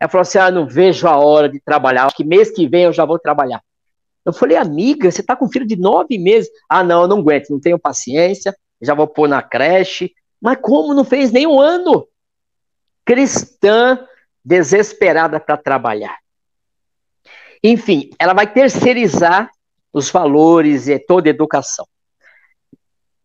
Ela 0.00 0.10
falou 0.10 0.22
assim: 0.22 0.38
ah, 0.38 0.50
não 0.50 0.66
vejo 0.66 1.08
a 1.08 1.16
hora 1.16 1.48
de 1.48 1.60
trabalhar, 1.60 2.06
acho 2.06 2.16
que 2.16 2.24
mês 2.24 2.50
que 2.50 2.68
vem 2.68 2.84
eu 2.84 2.92
já 2.92 3.04
vou 3.04 3.18
trabalhar. 3.18 3.60
Eu 4.24 4.32
falei, 4.32 4.56
amiga, 4.56 5.10
você 5.10 5.20
está 5.20 5.36
com 5.36 5.44
um 5.44 5.50
filho 5.50 5.66
de 5.66 5.76
nove 5.76 6.18
meses. 6.18 6.50
Ah, 6.68 6.82
não, 6.82 7.02
eu 7.02 7.08
não 7.08 7.18
aguento, 7.18 7.50
não 7.50 7.60
tenho 7.60 7.78
paciência, 7.78 8.56
já 8.80 8.94
vou 8.94 9.06
pôr 9.06 9.28
na 9.28 9.42
creche. 9.42 10.14
Mas 10.40 10.58
como 10.60 10.94
não 10.94 11.04
fez 11.04 11.32
nem 11.32 11.46
um 11.46 11.60
ano? 11.60 12.06
Cristã 13.04 14.06
desesperada 14.44 15.40
para 15.40 15.56
trabalhar. 15.56 16.16
Enfim, 17.62 18.10
ela 18.18 18.32
vai 18.32 18.46
terceirizar 18.52 19.50
os 19.92 20.10
valores 20.10 20.88
e 20.88 20.98
toda 20.98 21.28
a 21.28 21.30
educação. 21.30 21.86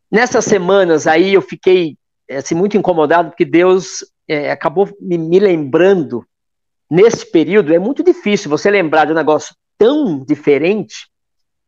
Nessas 0.10 0.46
semanas 0.46 1.06
aí 1.06 1.34
eu 1.34 1.42
fiquei 1.42 1.98
assim, 2.30 2.56
muito 2.56 2.78
incomodado 2.78 3.30
porque 3.30 3.46
Deus 3.46 4.06
é, 4.28 4.52
acabou 4.52 4.90
me, 5.00 5.18
me 5.18 5.40
lembrando 5.40 6.26
nesse 6.90 7.30
período. 7.30 7.74
É 7.74 7.80
muito 7.80 8.04
difícil 8.04 8.50
você 8.50 8.70
lembrar 8.70 9.06
de 9.06 9.12
um 9.12 9.16
negócio 9.16 9.56
tão 9.78 10.24
diferente 10.24 11.10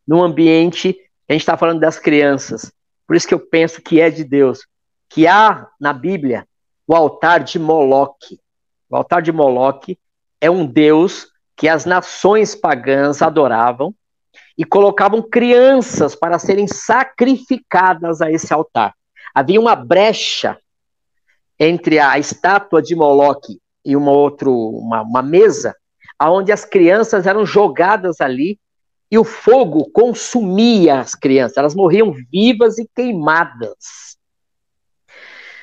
num 0.06 0.22
ambiente. 0.22 0.96
A 1.28 1.32
gente 1.32 1.42
está 1.42 1.56
falando 1.56 1.80
das 1.80 1.98
crianças. 1.98 2.72
Por 3.06 3.16
isso 3.16 3.28
que 3.28 3.34
eu 3.34 3.40
penso 3.40 3.82
que 3.82 4.00
é 4.00 4.10
de 4.10 4.24
Deus. 4.24 4.66
Que 5.08 5.26
há 5.26 5.68
na 5.80 5.92
Bíblia 5.92 6.46
o 6.86 6.94
altar 6.94 7.42
de 7.42 7.58
Moloque. 7.58 8.38
O 8.88 8.96
altar 8.96 9.22
de 9.22 9.32
Moloque 9.32 9.98
é 10.40 10.50
um 10.50 10.66
Deus 10.66 11.28
que 11.56 11.68
as 11.68 11.84
nações 11.84 12.54
pagãs 12.54 13.22
adoravam 13.22 13.94
e 14.56 14.64
colocavam 14.64 15.22
crianças 15.22 16.14
para 16.14 16.38
serem 16.38 16.66
sacrificadas 16.66 18.20
a 18.20 18.30
esse 18.30 18.52
altar. 18.52 18.94
Havia 19.34 19.60
uma 19.60 19.74
brecha 19.74 20.58
entre 21.58 21.98
a 21.98 22.18
estátua 22.18 22.82
de 22.82 22.94
Moloque 22.94 23.60
e 23.84 23.96
uma 23.96 24.10
outra 24.10 24.48
uma, 24.48 25.02
uma 25.02 25.22
mesa, 25.22 25.74
onde 26.22 26.52
as 26.52 26.64
crianças 26.64 27.26
eram 27.26 27.44
jogadas 27.44 28.20
ali 28.20 28.58
e 29.14 29.18
o 29.18 29.22
fogo 29.22 29.88
consumia 29.92 30.98
as 30.98 31.14
crianças, 31.14 31.56
elas 31.56 31.72
morriam 31.72 32.12
vivas 32.32 32.78
e 32.78 32.90
queimadas. 32.92 34.18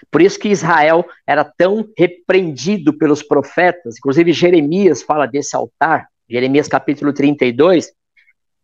Por 0.09 0.21
isso 0.21 0.39
que 0.39 0.47
Israel 0.47 1.05
era 1.27 1.43
tão 1.43 1.85
repreendido 1.97 2.97
pelos 2.97 3.21
profetas, 3.21 3.97
inclusive 3.97 4.31
Jeremias 4.31 5.03
fala 5.03 5.25
desse 5.25 5.53
altar, 5.53 6.07
Jeremias 6.29 6.69
capítulo 6.69 7.11
32, 7.11 7.91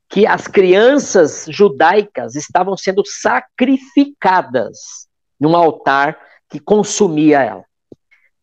que 0.08 0.26
as 0.26 0.48
crianças 0.48 1.46
judaicas 1.50 2.36
estavam 2.36 2.78
sendo 2.78 3.04
sacrificadas 3.06 4.78
num 5.38 5.54
altar 5.54 6.18
que 6.50 6.62
consumia 6.62 7.44
ela. 7.44 7.66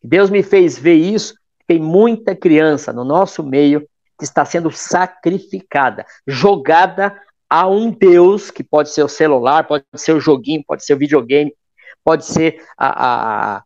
Deus 0.03 0.29
me 0.29 0.43
fez 0.43 0.77
ver 0.77 0.93
isso. 0.93 1.33
Tem 1.65 1.79
muita 1.79 2.35
criança 2.35 2.93
no 2.93 3.03
nosso 3.03 3.41
meio 3.41 3.83
que 4.17 4.23
está 4.23 4.45
sendo 4.45 4.71
sacrificada, 4.71 6.05
jogada 6.25 7.19
a 7.49 7.67
um 7.67 7.91
Deus, 7.91 8.49
que 8.49 8.63
pode 8.63 8.89
ser 8.89 9.03
o 9.03 9.09
celular, 9.09 9.67
pode 9.67 9.85
ser 9.95 10.13
o 10.13 10.19
joguinho, 10.19 10.63
pode 10.65 10.83
ser 10.83 10.93
o 10.93 10.97
videogame, 10.97 11.53
pode 12.03 12.25
ser 12.25 12.63
a, 12.77 13.57
a, 13.57 13.63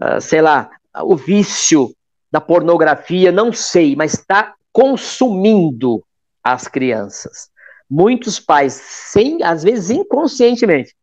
a 0.00 0.20
sei 0.20 0.40
lá, 0.40 0.70
o 1.02 1.16
vício 1.16 1.94
da 2.30 2.40
pornografia, 2.40 3.32
não 3.32 3.52
sei, 3.52 3.96
mas 3.96 4.14
está 4.14 4.54
consumindo 4.72 6.04
as 6.42 6.68
crianças. 6.68 7.50
Muitos 7.90 8.38
pais, 8.38 8.74
sem, 8.74 9.42
às 9.42 9.62
vezes 9.62 9.90
inconscientemente, 9.90 10.94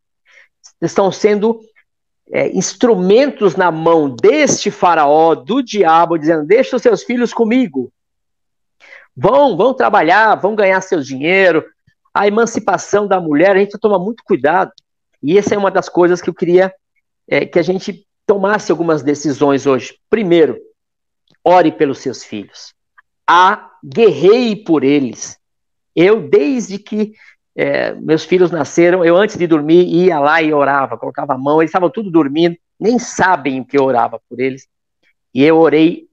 estão 0.81 1.11
sendo 1.11 1.59
é, 2.31 2.49
instrumentos 2.49 3.55
na 3.55 3.71
mão 3.71 4.09
deste 4.09 4.69
faraó, 4.69 5.35
do 5.35 5.61
diabo, 5.61 6.17
dizendo: 6.17 6.45
deixa 6.45 6.75
os 6.75 6.81
seus 6.81 7.03
filhos 7.03 7.33
comigo. 7.33 7.91
Vão, 9.15 9.55
vão 9.55 9.73
trabalhar, 9.73 10.35
vão 10.35 10.55
ganhar 10.55 10.81
seu 10.81 11.01
dinheiro. 11.01 11.65
A 12.13 12.27
emancipação 12.27 13.07
da 13.07 13.19
mulher, 13.19 13.55
a 13.55 13.59
gente 13.59 13.77
toma 13.79 13.97
muito 13.97 14.23
cuidado. 14.23 14.71
E 15.21 15.37
essa 15.37 15.55
é 15.55 15.57
uma 15.57 15.71
das 15.71 15.89
coisas 15.89 16.21
que 16.21 16.29
eu 16.29 16.33
queria 16.33 16.73
é, 17.27 17.45
que 17.45 17.57
a 17.57 17.63
gente 17.63 18.05
tomasse 18.25 18.71
algumas 18.71 19.03
decisões 19.03 19.65
hoje. 19.65 19.97
Primeiro, 20.09 20.59
ore 21.43 21.71
pelos 21.71 21.99
seus 21.99 22.23
filhos. 22.23 22.73
A 23.27 23.71
guerrei 23.83 24.55
por 24.55 24.83
eles. 24.83 25.37
Eu, 25.95 26.27
desde 26.27 26.77
que 26.77 27.13
é, 27.55 27.93
meus 27.93 28.25
filhos 28.25 28.51
nasceram, 28.51 29.05
eu 29.05 29.15
antes 29.15 29.37
de 29.37 29.47
dormir 29.47 29.85
ia 29.87 30.19
lá 30.19 30.41
e 30.41 30.53
orava, 30.53 30.97
colocava 30.97 31.33
a 31.33 31.37
mão, 31.37 31.61
eles 31.61 31.69
estavam 31.69 31.89
tudo 31.89 32.11
dormindo, 32.11 32.57
nem 32.77 32.99
sabem 32.99 33.61
o 33.61 33.65
que 33.65 33.77
eu 33.77 33.85
orava 33.85 34.19
por 34.29 34.39
eles. 34.39 34.67
E 35.33 35.41
eu 35.43 35.57
orei, 35.57 36.07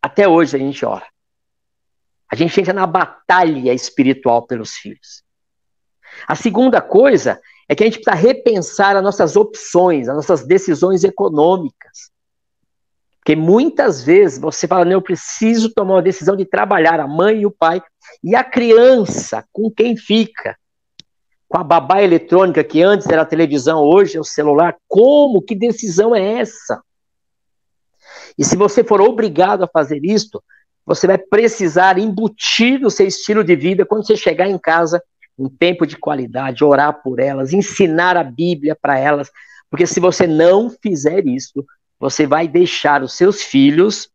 até 0.00 0.28
hoje 0.28 0.54
a 0.54 0.58
gente 0.58 0.84
ora. 0.84 1.04
A 2.36 2.38
gente 2.38 2.60
entra 2.60 2.74
na 2.74 2.86
batalha 2.86 3.72
espiritual 3.72 4.46
pelos 4.46 4.72
filhos. 4.72 5.24
A 6.28 6.34
segunda 6.34 6.82
coisa 6.82 7.40
é 7.66 7.74
que 7.74 7.82
a 7.82 7.86
gente 7.86 7.98
precisa 7.98 8.14
repensar 8.14 8.94
as 8.94 9.02
nossas 9.02 9.36
opções, 9.36 10.06
as 10.06 10.16
nossas 10.16 10.46
decisões 10.46 11.02
econômicas. 11.02 12.10
Porque 13.16 13.34
muitas 13.34 14.04
vezes 14.04 14.38
você 14.38 14.68
fala, 14.68 14.86
eu 14.86 15.00
preciso 15.00 15.72
tomar 15.72 15.94
uma 15.94 16.02
decisão 16.02 16.36
de 16.36 16.44
trabalhar, 16.44 17.00
a 17.00 17.08
mãe 17.08 17.40
e 17.40 17.46
o 17.46 17.50
pai, 17.50 17.82
e 18.22 18.36
a 18.36 18.44
criança, 18.44 19.42
com 19.50 19.70
quem 19.70 19.96
fica? 19.96 20.58
Com 21.48 21.58
a 21.58 21.64
babá 21.64 22.02
eletrônica, 22.02 22.62
que 22.62 22.82
antes 22.82 23.08
era 23.08 23.22
a 23.22 23.26
televisão, 23.26 23.80
hoje 23.80 24.18
é 24.18 24.20
o 24.20 24.24
celular. 24.24 24.76
Como? 24.86 25.40
Que 25.40 25.54
decisão 25.54 26.14
é 26.14 26.40
essa? 26.40 26.82
E 28.36 28.44
se 28.44 28.58
você 28.58 28.84
for 28.84 29.00
obrigado 29.00 29.64
a 29.64 29.68
fazer 29.68 30.04
isto, 30.04 30.44
você 30.86 31.08
vai 31.08 31.18
precisar 31.18 31.98
embutir 31.98 32.80
no 32.80 32.90
seu 32.90 33.08
estilo 33.08 33.42
de 33.42 33.56
vida 33.56 33.84
quando 33.84 34.06
você 34.06 34.16
chegar 34.16 34.48
em 34.48 34.56
casa, 34.56 35.02
um 35.36 35.48
tempo 35.48 35.84
de 35.84 35.96
qualidade, 35.96 36.64
orar 36.64 37.02
por 37.02 37.18
elas, 37.18 37.52
ensinar 37.52 38.16
a 38.16 38.22
Bíblia 38.22 38.76
para 38.80 38.96
elas, 38.96 39.30
porque 39.68 39.86
se 39.86 39.98
você 39.98 40.26
não 40.28 40.70
fizer 40.70 41.26
isso, 41.26 41.66
você 41.98 42.24
vai 42.26 42.46
deixar 42.46 43.02
os 43.02 43.14
seus 43.14 43.42
filhos 43.42 44.08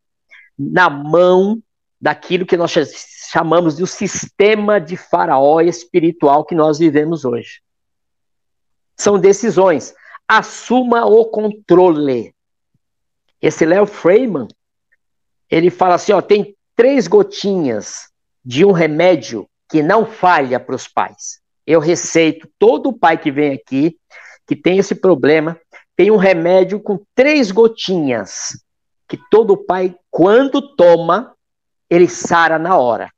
na 0.57 0.89
mão 0.89 1.61
daquilo 1.99 2.45
que 2.45 2.57
nós 2.57 2.73
chamamos 3.31 3.75
de 3.75 3.83
o 3.83 3.87
sistema 3.87 4.79
de 4.79 4.95
faraó 4.95 5.59
espiritual 5.59 6.45
que 6.45 6.55
nós 6.55 6.79
vivemos 6.79 7.25
hoje. 7.25 7.61
São 8.95 9.19
decisões. 9.19 9.93
Assuma 10.27 11.05
o 11.05 11.25
controle. 11.25 12.33
Esse 13.41 13.65
Léo 13.65 13.85
Freeman, 13.85 14.47
ele 15.49 15.69
fala 15.69 15.95
assim, 15.95 16.13
ó, 16.13 16.21
tem 16.21 16.55
três 16.75 17.07
gotinhas 17.07 18.09
de 18.43 18.65
um 18.65 18.71
remédio 18.71 19.47
que 19.69 19.81
não 19.81 20.05
falha 20.05 20.59
para 20.59 20.75
os 20.75 20.87
pais. 20.87 21.39
Eu 21.65 21.79
receito 21.79 22.49
todo 22.59 22.91
pai 22.93 23.17
que 23.17 23.31
vem 23.31 23.53
aqui 23.53 23.97
que 24.45 24.55
tem 24.55 24.77
esse 24.77 24.95
problema, 24.95 25.57
tem 25.95 26.11
um 26.11 26.17
remédio 26.17 26.79
com 26.79 26.99
três 27.15 27.51
gotinhas 27.51 28.61
que 29.07 29.17
todo 29.29 29.55
pai, 29.55 29.95
quando 30.09 30.75
toma, 30.75 31.35
ele 31.89 32.07
sara 32.07 32.57
na 32.57 32.77
hora. 32.77 33.11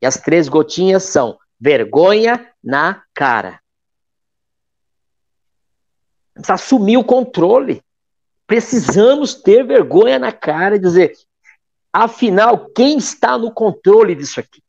E 0.00 0.06
as 0.06 0.16
três 0.16 0.48
gotinhas 0.48 1.04
são 1.04 1.38
vergonha 1.60 2.50
na 2.62 3.02
cara. 3.12 3.60
Precisa 6.32 6.54
assumir 6.54 6.96
o 6.96 7.04
controle. 7.04 7.82
Precisamos 8.46 9.34
ter 9.34 9.66
vergonha 9.66 10.18
na 10.18 10.32
cara 10.32 10.76
e 10.76 10.78
dizer: 10.78 11.12
afinal, 12.04 12.68
quem 12.70 12.98
está 12.98 13.36
no 13.36 13.52
controle 13.52 14.14
disso 14.14 14.40
aqui? 14.40 14.62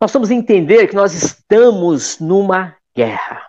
Nós 0.00 0.12
vamos 0.12 0.30
entender 0.30 0.86
que 0.88 0.94
nós 0.94 1.14
estamos 1.14 2.18
numa 2.18 2.76
guerra. 2.94 3.48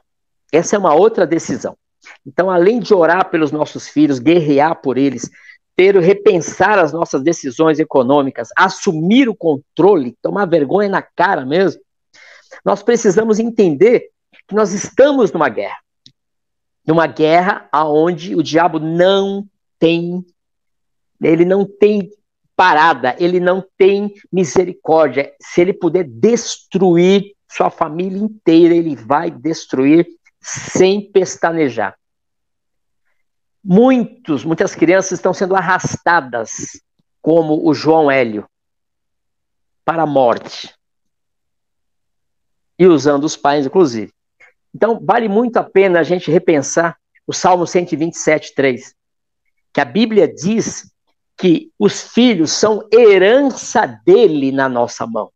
Essa 0.51 0.75
é 0.75 0.79
uma 0.79 0.93
outra 0.93 1.27
decisão. 1.27 1.77
Então, 2.25 2.49
além 2.49 2.79
de 2.79 2.93
orar 2.93 3.29
pelos 3.29 3.51
nossos 3.51 3.87
filhos, 3.87 4.19
guerrear 4.19 4.81
por 4.81 4.97
eles, 4.97 5.29
ter 5.75 5.97
repensar 5.97 6.79
as 6.79 6.93
nossas 6.93 7.21
decisões 7.21 7.79
econômicas, 7.79 8.49
assumir 8.57 9.27
o 9.27 9.35
controle, 9.35 10.17
tomar 10.21 10.45
vergonha 10.45 10.87
na 10.87 11.01
cara 11.01 11.45
mesmo, 11.45 11.81
nós 12.63 12.81
precisamos 12.81 13.39
entender 13.39 14.09
que 14.47 14.55
nós 14.55 14.71
estamos 14.71 15.31
numa 15.31 15.49
guerra. 15.49 15.77
Numa 16.87 17.07
guerra 17.07 17.67
aonde 17.71 18.35
o 18.35 18.43
diabo 18.43 18.79
não 18.79 19.45
tem 19.77 20.25
ele 21.21 21.45
não 21.45 21.65
tem 21.65 22.09
parada, 22.55 23.15
ele 23.19 23.39
não 23.39 23.65
tem 23.77 24.13
misericórdia. 24.31 25.33
Se 25.41 25.61
ele 25.61 25.73
puder 25.73 26.03
destruir 26.05 27.35
sua 27.49 27.69
família 27.69 28.17
inteira, 28.17 28.73
ele 28.73 28.95
vai 28.95 29.29
destruir 29.29 30.07
sem 30.41 31.11
pestanejar. 31.11 31.97
Muitos, 33.63 34.45
muitas 34.45 34.75
crianças 34.75 35.13
estão 35.13 35.33
sendo 35.33 35.55
arrastadas, 35.55 36.79
como 37.21 37.67
o 37.67 37.73
João 37.73 38.11
Hélio, 38.11 38.47
para 39.83 40.03
a 40.03 40.07
morte. 40.07 40.73
E 42.77 42.85
usando 42.85 43.23
os 43.23 43.35
pais, 43.35 43.65
inclusive. 43.65 44.13
Então, 44.73 44.99
vale 45.03 45.27
muito 45.27 45.57
a 45.57 45.63
pena 45.63 45.99
a 45.99 46.03
gente 46.03 46.29
repensar 46.29 46.97
o 47.25 47.33
Salmo 47.33 47.65
127, 47.65 48.53
3. 48.53 48.93
Que 49.73 49.81
a 49.81 49.85
Bíblia 49.85 50.27
diz 50.27 50.91
que 51.37 51.71
os 51.77 52.01
filhos 52.13 52.51
são 52.51 52.87
herança 52.91 53.85
dele 54.05 54.51
na 54.51 54.69
nossa 54.69 55.05
mão. 55.05 55.31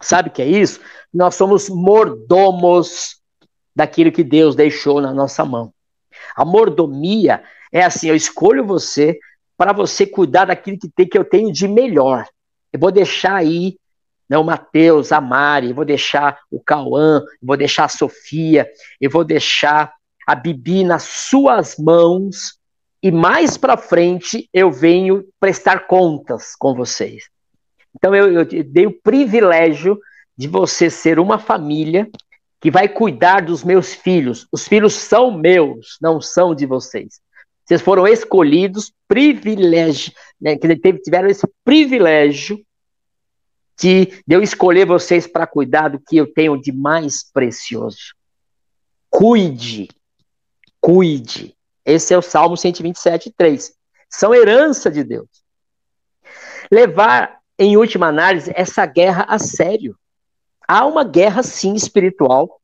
Sabe 0.00 0.28
o 0.28 0.32
que 0.32 0.42
é 0.42 0.46
isso? 0.46 0.80
Nós 1.12 1.34
somos 1.34 1.68
mordomos 1.68 3.20
daquilo 3.74 4.12
que 4.12 4.24
Deus 4.24 4.54
deixou 4.54 5.00
na 5.00 5.12
nossa 5.12 5.44
mão. 5.44 5.72
A 6.34 6.44
mordomia 6.44 7.42
é 7.72 7.82
assim: 7.82 8.08
eu 8.08 8.16
escolho 8.16 8.64
você 8.64 9.18
para 9.56 9.72
você 9.72 10.06
cuidar 10.06 10.46
daquilo 10.46 10.78
que, 10.78 10.88
tem, 10.88 11.08
que 11.08 11.18
eu 11.18 11.24
tenho 11.24 11.52
de 11.52 11.66
melhor. 11.66 12.26
Eu 12.72 12.78
vou 12.78 12.92
deixar 12.92 13.36
aí 13.36 13.76
né, 14.28 14.38
o 14.38 14.44
Mateus, 14.44 15.10
a 15.10 15.20
Mari, 15.20 15.72
vou 15.72 15.84
deixar 15.84 16.38
o 16.50 16.60
Cauã, 16.60 17.22
vou 17.42 17.56
deixar 17.56 17.84
a 17.84 17.88
Sofia, 17.88 18.68
eu 19.00 19.10
vou 19.10 19.24
deixar 19.24 19.92
a 20.26 20.34
Bibi 20.34 20.84
nas 20.84 21.04
suas 21.04 21.76
mãos 21.78 22.57
e 23.02 23.10
mais 23.10 23.56
para 23.56 23.76
frente 23.76 24.48
eu 24.52 24.70
venho 24.70 25.24
prestar 25.38 25.86
contas 25.86 26.54
com 26.56 26.74
vocês. 26.74 27.24
Então 27.94 28.14
eu, 28.14 28.32
eu 28.32 28.64
dei 28.64 28.86
o 28.86 29.00
privilégio 29.00 29.98
de 30.36 30.46
você 30.46 30.90
ser 30.90 31.18
uma 31.18 31.38
família 31.38 32.08
que 32.60 32.70
vai 32.70 32.88
cuidar 32.88 33.44
dos 33.44 33.62
meus 33.62 33.94
filhos. 33.94 34.46
Os 34.50 34.66
filhos 34.66 34.94
são 34.94 35.30
meus, 35.30 35.96
não 36.00 36.20
são 36.20 36.54
de 36.54 36.66
vocês. 36.66 37.20
Vocês 37.64 37.80
foram 37.80 38.06
escolhidos, 38.06 38.92
privilégio, 39.06 40.12
né, 40.40 40.56
tiveram 40.56 41.28
esse 41.28 41.46
privilégio 41.64 42.58
de, 43.78 44.06
de 44.26 44.34
eu 44.34 44.42
escolher 44.42 44.86
vocês 44.86 45.26
para 45.26 45.46
cuidar 45.46 45.88
do 45.88 46.00
que 46.00 46.16
eu 46.16 46.32
tenho 46.32 46.60
de 46.60 46.72
mais 46.72 47.30
precioso. 47.30 48.14
Cuide, 49.10 49.88
cuide. 50.80 51.54
Esse 51.88 52.12
é 52.12 52.18
o 52.18 52.22
Salmo 52.22 52.54
127, 52.54 53.32
3. 53.34 53.72
São 54.10 54.34
herança 54.34 54.90
de 54.90 55.02
Deus. 55.02 55.26
Levar, 56.70 57.38
em 57.58 57.78
última 57.78 58.08
análise, 58.08 58.52
essa 58.54 58.84
guerra 58.84 59.24
a 59.26 59.38
sério 59.38 59.98
há 60.68 60.84
uma 60.84 61.02
guerra, 61.02 61.42
sim, 61.42 61.74
espiritual, 61.74 62.60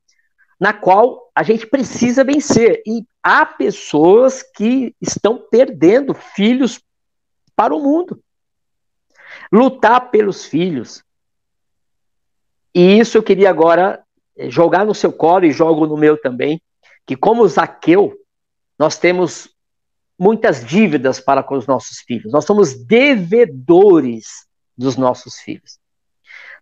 na 0.61 0.75
qual 0.75 1.31
a 1.35 1.43
gente 1.43 1.66
precisa 1.66 2.22
vencer. 2.22 2.83
E 2.87 3.03
há 3.22 3.47
pessoas 3.47 4.43
que 4.43 4.95
estão 5.01 5.39
perdendo 5.51 6.12
filhos 6.12 6.79
para 7.57 7.75
o 7.75 7.81
mundo. 7.81 8.22
lutar 9.51 10.11
pelos 10.11 10.45
filhos. 10.45 11.03
E 12.75 12.99
isso 12.99 13.16
eu 13.16 13.22
queria 13.22 13.49
agora 13.49 14.05
eh, 14.37 14.51
jogar 14.51 14.85
no 14.85 14.95
seu 14.95 15.12
colo 15.12 15.45
e 15.45 15.51
jogo 15.51 15.87
no 15.87 15.97
meu 15.97 16.20
também, 16.20 16.61
que 17.07 17.16
como 17.16 17.47
Zaqueu, 17.47 18.16
nós 18.79 18.99
temos 18.99 19.49
muitas 20.18 20.64
dívidas 20.64 21.20
para 21.20 21.43
com 21.43 21.57
os 21.57 21.66
nossos 21.66 21.99
filhos. 22.01 22.33
Nós 22.33 22.45
somos 22.45 22.75
devedores 22.75 24.47
dos 24.77 24.97
nossos 24.97 25.39
filhos. 25.39 25.79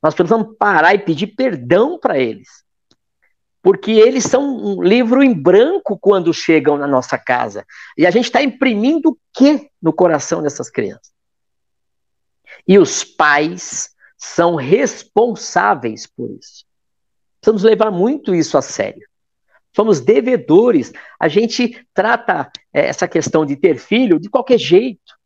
Nós 0.03 0.15
precisamos 0.15 0.57
parar 0.59 0.95
e 0.95 0.99
pedir 0.99 1.29
perdão 1.29 1.99
para 1.99 2.19
eles. 2.19 2.49
Porque 3.63 3.93
eles 3.93 4.25
são 4.25 4.43
um 4.43 4.83
livro 4.83 5.23
em 5.23 5.33
branco 5.33 5.97
quando 5.97 6.35
chegam 6.35 6.77
na 6.77 6.87
nossa 6.87 7.17
casa. 7.17 7.65
E 7.97 8.05
a 8.05 8.11
gente 8.11 8.25
está 8.25 8.43
imprimindo 8.43 9.11
o 9.11 9.19
que 9.33 9.71
no 9.81 9.93
coração 9.93 10.43
dessas 10.43 10.69
crianças? 10.69 11.13
E 12.67 12.79
os 12.79 13.05
pais 13.05 13.91
são 14.19 14.57
responsáveis 14.57 16.07
por 16.07 16.31
isso. 16.31 16.65
Precisamos 17.41 17.63
levar 17.63 17.91
muito 17.91 18.35
isso 18.35 18.59
a 18.59 18.63
sério. 18.63 19.09
Somos 19.75 20.01
devedores. 20.01 20.93
A 21.19 21.29
gente 21.29 21.87
trata 21.95 22.51
é, 22.73 22.87
essa 22.87 23.09
questão 23.09 23.47
de 23.47 23.57
ter 23.57 23.79
filho 23.79 24.21
de 24.21 24.29
qualquer 24.29 24.59
jeito. 24.59 25.19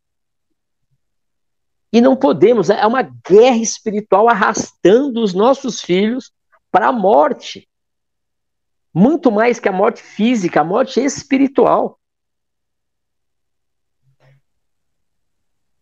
E 1.92 2.01
não 2.01 2.16
podemos, 2.16 2.68
é 2.68 2.86
uma 2.86 3.03
guerra 3.03 3.57
espiritual 3.57 4.28
arrastando 4.28 5.22
os 5.22 5.32
nossos 5.32 5.80
filhos 5.80 6.32
para 6.70 6.88
a 6.88 6.92
morte. 6.92 7.68
Muito 8.92 9.30
mais 9.30 9.59
que 9.59 9.68
a 9.68 9.72
morte 9.72 10.03
física, 10.03 10.61
a 10.61 10.64
morte 10.64 11.01
espiritual. 11.01 11.99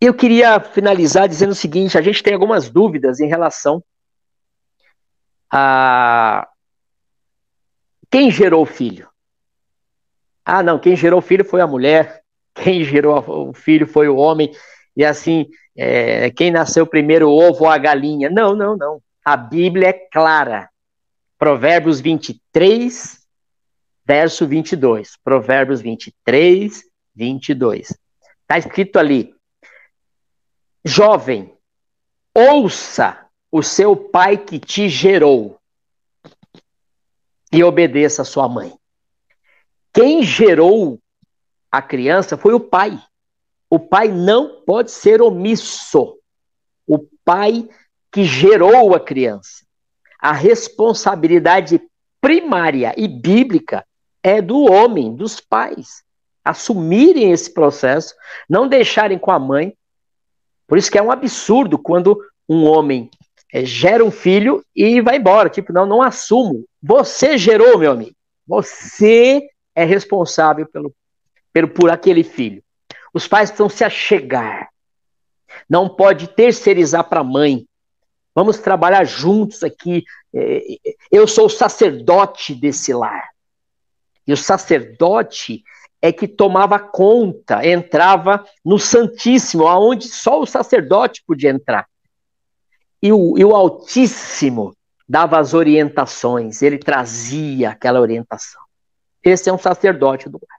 Eu 0.00 0.14
queria 0.14 0.60
finalizar 0.60 1.28
dizendo 1.28 1.52
o 1.52 1.54
seguinte: 1.54 1.96
a 1.96 2.02
gente 2.02 2.22
tem 2.22 2.34
algumas 2.34 2.68
dúvidas 2.68 3.20
em 3.20 3.28
relação 3.28 3.82
a 5.50 6.48
quem 8.14 8.30
gerou 8.30 8.62
o 8.62 8.66
filho. 8.66 9.08
Ah, 10.44 10.62
não, 10.62 10.78
quem 10.78 10.94
gerou 10.94 11.18
o 11.18 11.22
filho 11.22 11.44
foi 11.44 11.60
a 11.60 11.66
mulher, 11.66 12.22
quem 12.54 12.84
gerou 12.84 13.18
o 13.48 13.52
filho 13.52 13.88
foi 13.88 14.06
o 14.06 14.14
homem, 14.14 14.54
e 14.96 15.04
assim, 15.04 15.48
é, 15.76 16.30
quem 16.30 16.52
nasceu 16.52 16.86
primeiro, 16.86 17.28
o 17.28 17.36
ovo 17.36 17.64
ou 17.64 17.68
a 17.68 17.76
galinha. 17.76 18.30
Não, 18.30 18.54
não, 18.54 18.76
não. 18.76 19.02
A 19.24 19.36
Bíblia 19.36 19.88
é 19.88 19.92
clara. 19.92 20.70
Provérbios 21.36 22.00
23, 22.00 23.18
verso 24.06 24.46
22. 24.46 25.18
Provérbios 25.24 25.80
23, 25.80 26.84
22. 27.16 27.98
Está 28.42 28.58
escrito 28.58 28.96
ali: 28.96 29.34
Jovem, 30.84 31.52
ouça 32.32 33.26
o 33.50 33.60
seu 33.60 33.96
pai 33.96 34.36
que 34.36 34.60
te 34.60 34.88
gerou 34.88 35.58
e 37.54 37.62
obedeça 37.62 38.22
a 38.22 38.24
sua 38.24 38.48
mãe. 38.48 38.74
Quem 39.92 40.24
gerou 40.24 40.98
a 41.70 41.80
criança 41.80 42.36
foi 42.36 42.52
o 42.52 42.58
pai. 42.58 43.00
O 43.70 43.78
pai 43.78 44.08
não 44.08 44.62
pode 44.66 44.90
ser 44.90 45.22
omisso. 45.22 46.18
O 46.84 46.98
pai 47.24 47.68
que 48.10 48.24
gerou 48.24 48.92
a 48.94 48.98
criança. 48.98 49.64
A 50.18 50.32
responsabilidade 50.32 51.80
primária 52.20 52.92
e 52.96 53.06
bíblica 53.06 53.86
é 54.20 54.42
do 54.42 54.64
homem, 54.64 55.14
dos 55.14 55.38
pais. 55.38 56.02
Assumirem 56.44 57.30
esse 57.30 57.54
processo, 57.54 58.14
não 58.48 58.66
deixarem 58.66 59.18
com 59.18 59.30
a 59.30 59.38
mãe, 59.38 59.76
por 60.66 60.76
isso 60.76 60.90
que 60.90 60.98
é 60.98 61.02
um 61.02 61.12
absurdo 61.12 61.78
quando 61.78 62.20
um 62.48 62.64
homem 62.64 63.08
é, 63.54 63.64
gera 63.64 64.04
um 64.04 64.10
filho 64.10 64.64
e 64.74 65.00
vai 65.00 65.16
embora. 65.18 65.48
Tipo, 65.48 65.72
não, 65.72 65.86
não 65.86 66.02
assumo. 66.02 66.64
Você 66.82 67.38
gerou, 67.38 67.78
meu 67.78 67.92
amigo. 67.92 68.16
Você 68.48 69.48
é 69.72 69.84
responsável 69.84 70.66
pelo, 70.66 70.92
pelo 71.52 71.68
por 71.68 71.88
aquele 71.88 72.24
filho. 72.24 72.60
Os 73.14 73.28
pais 73.28 73.50
precisam 73.50 73.68
se 73.68 73.84
achegar. 73.84 74.70
Não 75.70 75.88
pode 75.88 76.26
terceirizar 76.26 77.08
para 77.08 77.20
a 77.20 77.24
mãe. 77.24 77.64
Vamos 78.34 78.58
trabalhar 78.58 79.04
juntos 79.04 79.62
aqui. 79.62 80.02
É, 80.34 80.60
eu 81.12 81.28
sou 81.28 81.46
o 81.46 81.50
sacerdote 81.50 82.56
desse 82.56 82.92
lar. 82.92 83.30
E 84.26 84.32
o 84.32 84.36
sacerdote 84.36 85.62
é 86.02 86.10
que 86.10 86.26
tomava 86.26 86.80
conta, 86.80 87.64
entrava 87.64 88.44
no 88.64 88.80
Santíssimo, 88.80 89.68
aonde 89.68 90.08
só 90.08 90.40
o 90.40 90.46
sacerdote 90.46 91.22
podia 91.24 91.50
entrar. 91.50 91.86
E 93.04 93.12
o, 93.12 93.36
e 93.36 93.44
o 93.44 93.54
Altíssimo 93.54 94.74
dava 95.06 95.38
as 95.38 95.52
orientações, 95.52 96.62
ele 96.62 96.78
trazia 96.78 97.68
aquela 97.68 98.00
orientação. 98.00 98.62
Esse 99.22 99.50
é 99.50 99.52
um 99.52 99.58
sacerdote 99.58 100.26
do 100.26 100.40
lar. 100.40 100.58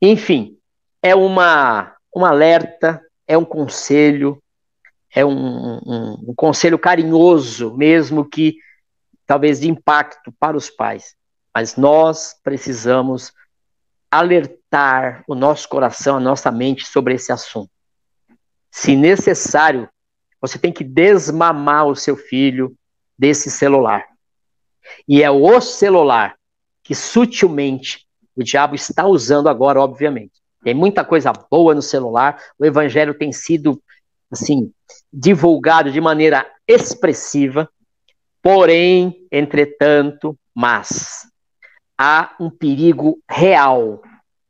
Enfim, 0.00 0.56
é 1.02 1.16
uma, 1.16 1.96
um 2.14 2.24
alerta, 2.24 3.04
é 3.26 3.36
um 3.36 3.44
conselho, 3.44 4.40
é 5.12 5.26
um, 5.26 5.78
um, 5.84 6.24
um 6.28 6.34
conselho 6.36 6.78
carinhoso, 6.78 7.76
mesmo 7.76 8.24
que 8.24 8.56
talvez 9.26 9.58
de 9.58 9.68
impacto 9.68 10.32
para 10.38 10.56
os 10.56 10.70
pais. 10.70 11.16
Mas 11.52 11.74
nós 11.74 12.36
precisamos 12.44 13.32
alertar 14.08 15.24
o 15.26 15.34
nosso 15.34 15.68
coração, 15.68 16.18
a 16.18 16.20
nossa 16.20 16.52
mente 16.52 16.86
sobre 16.86 17.14
esse 17.14 17.32
assunto. 17.32 17.72
Se 18.70 18.94
necessário, 18.94 19.88
você 20.40 20.58
tem 20.58 20.72
que 20.72 20.84
desmamar 20.84 21.86
o 21.86 21.96
seu 21.96 22.16
filho 22.16 22.74
desse 23.18 23.50
celular. 23.50 24.04
E 25.06 25.22
é 25.22 25.30
o 25.30 25.60
celular 25.60 26.36
que 26.82 26.94
sutilmente 26.94 28.06
o 28.34 28.42
diabo 28.42 28.74
está 28.74 29.06
usando 29.06 29.48
agora, 29.48 29.80
obviamente. 29.80 30.32
Tem 30.62 30.74
muita 30.74 31.04
coisa 31.04 31.32
boa 31.32 31.74
no 31.74 31.82
celular, 31.82 32.40
o 32.58 32.64
evangelho 32.64 33.14
tem 33.14 33.32
sido 33.32 33.82
assim 34.30 34.72
divulgado 35.12 35.90
de 35.90 36.00
maneira 36.00 36.46
expressiva, 36.66 37.68
porém, 38.42 39.26
entretanto, 39.30 40.38
mas 40.54 41.26
há 41.96 42.34
um 42.38 42.50
perigo 42.50 43.20
real. 43.28 44.02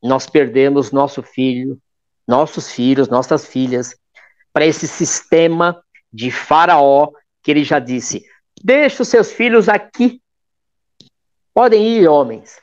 Nós 0.02 0.26
perdemos 0.26 0.92
nosso 0.92 1.22
filho, 1.22 1.78
nossos 2.26 2.70
filhos, 2.70 3.08
nossas 3.08 3.46
filhas, 3.46 3.96
para 4.58 4.66
esse 4.66 4.88
sistema 4.88 5.80
de 6.12 6.32
Faraó 6.32 7.12
que 7.44 7.52
ele 7.52 7.62
já 7.62 7.78
disse: 7.78 8.24
deixe 8.60 9.00
os 9.00 9.06
seus 9.06 9.30
filhos 9.30 9.68
aqui. 9.68 10.20
Podem 11.54 11.86
ir, 11.86 12.08
homens. 12.08 12.60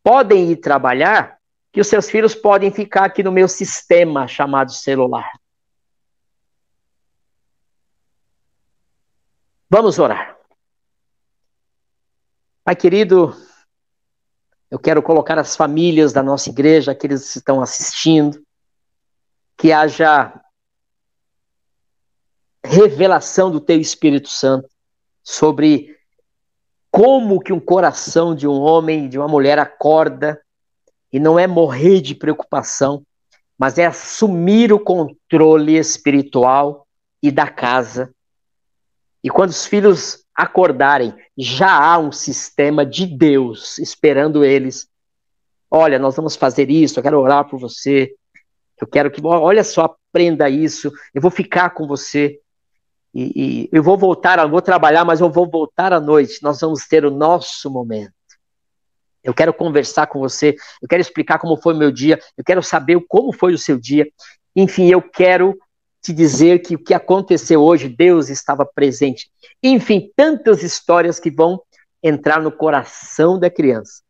Podem 0.00 0.52
ir 0.52 0.58
trabalhar, 0.58 1.40
que 1.72 1.80
os 1.80 1.88
seus 1.88 2.08
filhos 2.08 2.36
podem 2.36 2.70
ficar 2.70 3.06
aqui 3.06 3.20
no 3.20 3.32
meu 3.32 3.48
sistema 3.48 4.28
chamado 4.28 4.70
celular. 4.70 5.28
Vamos 9.68 9.98
orar. 9.98 10.38
Pai 12.62 12.76
querido, 12.76 13.36
eu 14.70 14.78
quero 14.78 15.02
colocar 15.02 15.36
as 15.36 15.56
famílias 15.56 16.12
da 16.12 16.22
nossa 16.22 16.48
igreja, 16.48 16.92
aqueles 16.92 17.32
que 17.32 17.38
estão 17.38 17.60
assistindo, 17.60 18.40
que 19.56 19.72
haja 19.72 20.43
revelação 22.64 23.50
do 23.50 23.60
teu 23.60 23.80
Espírito 23.80 24.28
Santo 24.28 24.68
sobre 25.22 25.94
como 26.90 27.40
que 27.40 27.52
um 27.52 27.60
coração 27.60 28.34
de 28.34 28.46
um 28.46 28.60
homem, 28.60 29.08
de 29.08 29.18
uma 29.18 29.28
mulher 29.28 29.58
acorda 29.58 30.40
e 31.12 31.20
não 31.20 31.38
é 31.38 31.46
morrer 31.46 32.00
de 32.00 32.14
preocupação, 32.14 33.04
mas 33.58 33.78
é 33.78 33.86
assumir 33.86 34.72
o 34.72 34.80
controle 34.80 35.76
espiritual 35.76 36.86
e 37.22 37.30
da 37.30 37.48
casa. 37.48 38.12
E 39.22 39.30
quando 39.30 39.50
os 39.50 39.66
filhos 39.66 40.24
acordarem, 40.34 41.14
já 41.36 41.72
há 41.72 41.98
um 41.98 42.12
sistema 42.12 42.84
de 42.84 43.06
Deus 43.06 43.78
esperando 43.78 44.44
eles. 44.44 44.88
Olha, 45.70 45.98
nós 45.98 46.16
vamos 46.16 46.36
fazer 46.36 46.70
isso, 46.70 46.98
eu 46.98 47.02
quero 47.02 47.20
orar 47.20 47.48
por 47.48 47.58
você. 47.58 48.14
Eu 48.80 48.86
quero 48.86 49.10
que, 49.10 49.24
olha 49.24 49.62
só, 49.62 49.96
aprenda 50.10 50.48
isso. 50.50 50.92
Eu 51.14 51.22
vou 51.22 51.30
ficar 51.30 51.70
com 51.70 51.86
você. 51.86 52.40
E, 53.14 53.32
e 53.34 53.68
eu 53.72 53.82
vou 53.82 53.96
voltar, 53.96 54.38
eu 54.38 54.50
vou 54.50 54.60
trabalhar, 54.60 55.04
mas 55.04 55.20
eu 55.20 55.30
vou 55.30 55.48
voltar 55.48 55.92
à 55.92 56.00
noite. 56.00 56.42
Nós 56.42 56.60
vamos 56.60 56.86
ter 56.86 57.04
o 57.04 57.10
nosso 57.10 57.70
momento. 57.70 58.12
Eu 59.22 59.32
quero 59.32 59.54
conversar 59.54 60.06
com 60.08 60.18
você, 60.18 60.54
eu 60.82 60.88
quero 60.88 61.00
explicar 61.00 61.38
como 61.38 61.56
foi 61.56 61.72
o 61.72 61.78
meu 61.78 61.90
dia, 61.90 62.20
eu 62.36 62.44
quero 62.44 62.62
saber 62.62 63.02
como 63.08 63.32
foi 63.32 63.54
o 63.54 63.58
seu 63.58 63.78
dia. 63.78 64.06
Enfim, 64.54 64.90
eu 64.90 65.00
quero 65.00 65.58
te 66.02 66.12
dizer 66.12 66.58
que 66.58 66.74
o 66.74 66.78
que 66.78 66.92
aconteceu 66.92 67.62
hoje, 67.62 67.88
Deus 67.88 68.28
estava 68.28 68.66
presente. 68.66 69.30
Enfim, 69.62 70.12
tantas 70.14 70.62
histórias 70.62 71.18
que 71.18 71.30
vão 71.30 71.58
entrar 72.02 72.42
no 72.42 72.52
coração 72.52 73.38
da 73.38 73.48
criança 73.48 74.02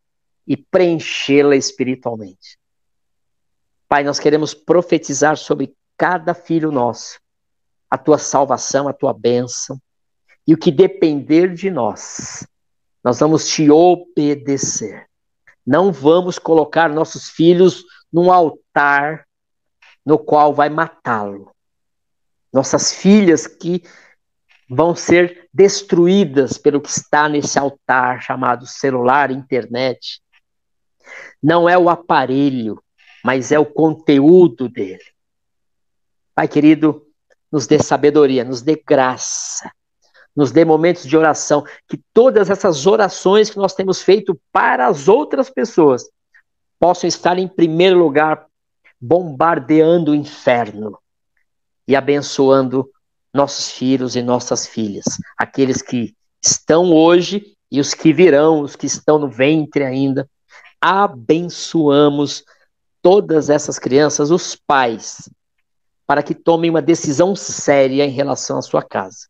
e 0.44 0.57
preenchê-la 0.57 1.55
espiritualmente. 1.55 2.59
Pai, 3.88 4.02
nós 4.02 4.18
queremos 4.18 4.52
profetizar 4.52 5.36
sobre 5.36 5.72
cada 5.96 6.34
filho 6.34 6.72
nosso, 6.72 7.20
a 7.91 7.99
tua 7.99 8.18
salvação, 8.18 8.89
a 8.89 8.93
tua 8.93 9.12
bênção. 9.12 9.80
E 10.47 10.53
o 10.53 10.59
que 10.59 10.70
depender 10.70 11.55
de 11.55 11.70
nós, 11.70 12.47
nós 13.03 13.20
vamos 13.20 13.49
te 13.49 13.70
obedecer. 13.70 15.07
Não 15.66 15.91
vamos 15.93 16.39
colocar 16.39 16.89
nossos 16.91 17.30
filhos 17.30 17.85
num 18.12 18.30
altar 18.30 19.26
no 20.05 20.18
qual 20.18 20.53
vai 20.53 20.68
matá-lo. 20.68 21.51
Nossas 22.53 22.93
filhas 22.93 23.47
que 23.47 23.82
vão 24.68 24.95
ser 24.95 25.49
destruídas 25.53 26.59
pelo 26.59 26.80
que 26.80 26.91
está 26.91 27.28
nesse 27.28 27.59
altar 27.59 28.22
chamado 28.22 28.66
celular, 28.66 29.30
internet. 29.30 30.20
Não 31.43 31.68
é 31.68 31.76
o 31.76 31.89
aparelho, 31.89 32.82
mas 33.24 33.53
é 33.53 33.59
o 33.59 33.66
conteúdo 33.66 34.68
dele. 34.68 35.05
Pai 36.35 36.49
querido, 36.49 37.03
nos 37.55 37.68
dê 37.68 37.80
sabedoria, 37.80 38.44
nos 38.44 38.62
dê 38.62 38.82
graça, 38.84 39.70
nos 40.34 40.50
dê 40.50 40.64
momentos 40.64 41.07
de 41.07 41.16
oração, 41.16 41.64
que 41.88 42.02
todas 42.12 42.50
essas 42.50 42.84
orações 42.84 43.48
que 43.48 43.57
nós 43.57 43.74
temos 43.74 44.02
feito 44.02 44.36
para 44.50 44.88
as 44.88 45.07
outras 45.07 45.48
pessoas 45.48 46.02
possam 46.80 47.07
estar 47.07 47.38
em 47.38 47.46
primeiro 47.46 47.96
lugar, 47.96 48.44
bombardeando 49.00 50.11
o 50.11 50.14
inferno 50.16 50.98
e 51.86 51.94
abençoando 51.94 52.90
nossos 53.32 53.70
filhos 53.70 54.16
e 54.16 54.22
nossas 54.22 54.66
filhas, 54.66 55.05
aqueles 55.38 55.80
que 55.80 56.12
estão 56.44 56.92
hoje 56.92 57.55
e 57.70 57.78
os 57.78 57.94
que 57.94 58.12
virão, 58.12 58.62
os 58.62 58.74
que 58.74 58.86
estão 58.86 59.16
no 59.16 59.28
ventre 59.28 59.84
ainda. 59.84 60.28
Abençoamos 60.80 62.42
todas 63.00 63.48
essas 63.48 63.78
crianças, 63.78 64.32
os 64.32 64.57
pais, 64.57 65.30
para 66.07 66.22
que 66.22 66.34
tomem 66.34 66.70
uma 66.70 66.82
decisão 66.82 67.34
séria 67.34 68.05
em 68.05 68.11
relação 68.11 68.59
à 68.59 68.62
sua 68.62 68.82
casa. 68.82 69.28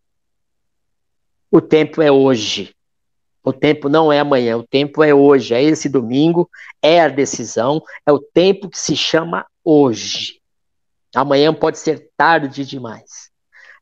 O 1.51 1.61
tempo 1.61 2.03
é 2.03 2.11
hoje. 2.11 2.75
O 3.45 3.53
tempo 3.53 3.89
não 3.91 4.11
é 4.11 4.19
amanhã, 4.19 4.57
o 4.57 4.67
tempo 4.67 5.03
é 5.03 5.15
hoje, 5.15 5.53
é 5.55 5.63
esse 5.63 5.89
domingo, 5.89 6.49
é 6.81 7.03
a 7.03 7.09
decisão, 7.09 7.83
é 8.07 8.11
o 8.11 8.19
tempo 8.19 8.71
que 8.71 8.79
se 8.79 8.97
chama 8.97 9.47
hoje. 9.63 10.41
Amanhã 11.15 11.53
pode 11.53 11.79
ser 11.79 12.11
tarde 12.17 12.65
demais. 12.65 13.31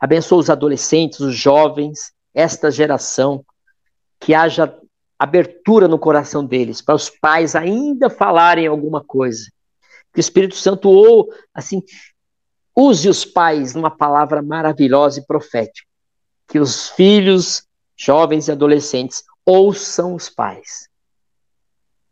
Abençoa 0.01 0.38
os 0.38 0.51
adolescentes, 0.51 1.20
os 1.20 1.36
jovens, 1.36 2.12
esta 2.34 2.72
geração, 2.72 3.45
que 4.18 4.34
haja 4.34 4.76
abertura 5.16 5.86
no 5.86 5.99
coração 5.99 6.45
deles, 6.45 6.82
para 6.82 6.97
os 6.97 7.09
pais 7.09 7.55
ainda 7.55 8.11
falarem 8.11 8.66
alguma 8.66 9.03
coisa. 9.03 9.49
Que 10.12 10.18
o 10.18 10.20
Espírito 10.20 10.57
Santo 10.57 10.90
ou 10.90 11.32
assim 11.55 11.80
use 12.77 13.09
os 13.09 13.25
pais 13.25 13.75
numa 13.75 13.91
palavra 13.91 14.43
maravilhosa 14.43 15.20
e 15.20 15.27
profética 15.27 15.93
que 16.53 16.59
os 16.59 16.91
filhos, 16.91 17.66
jovens 17.97 18.47
e 18.47 18.53
adolescentes 18.53 19.25
ouçam 19.43 20.14
os 20.14 20.29
pais. 20.29 20.87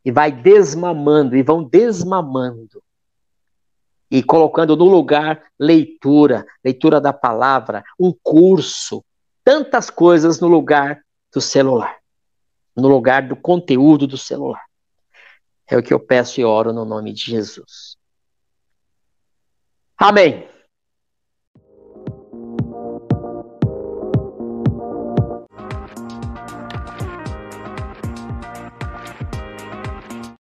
E 0.02 0.10
vai 0.10 0.32
desmamando, 0.32 1.36
e 1.36 1.42
vão 1.42 1.62
desmamando. 1.62 2.82
E 4.10 4.22
colocando 4.22 4.74
no 4.74 4.86
lugar 4.86 5.44
leitura, 5.58 6.46
leitura 6.64 7.00
da 7.02 7.12
palavra, 7.12 7.84
um 7.98 8.14
curso, 8.22 9.04
tantas 9.44 9.90
coisas 9.90 10.40
no 10.40 10.48
lugar 10.48 11.02
do 11.30 11.40
celular, 11.40 11.98
no 12.74 12.88
lugar 12.88 13.28
do 13.28 13.36
conteúdo 13.36 14.06
do 14.06 14.16
celular. 14.16 14.64
É 15.68 15.76
o 15.76 15.82
que 15.82 15.92
eu 15.92 16.00
peço 16.00 16.40
e 16.40 16.44
oro 16.46 16.72
no 16.72 16.86
nome 16.86 17.12
de 17.12 17.24
Jesus. 17.24 17.98
Amém. 19.98 20.48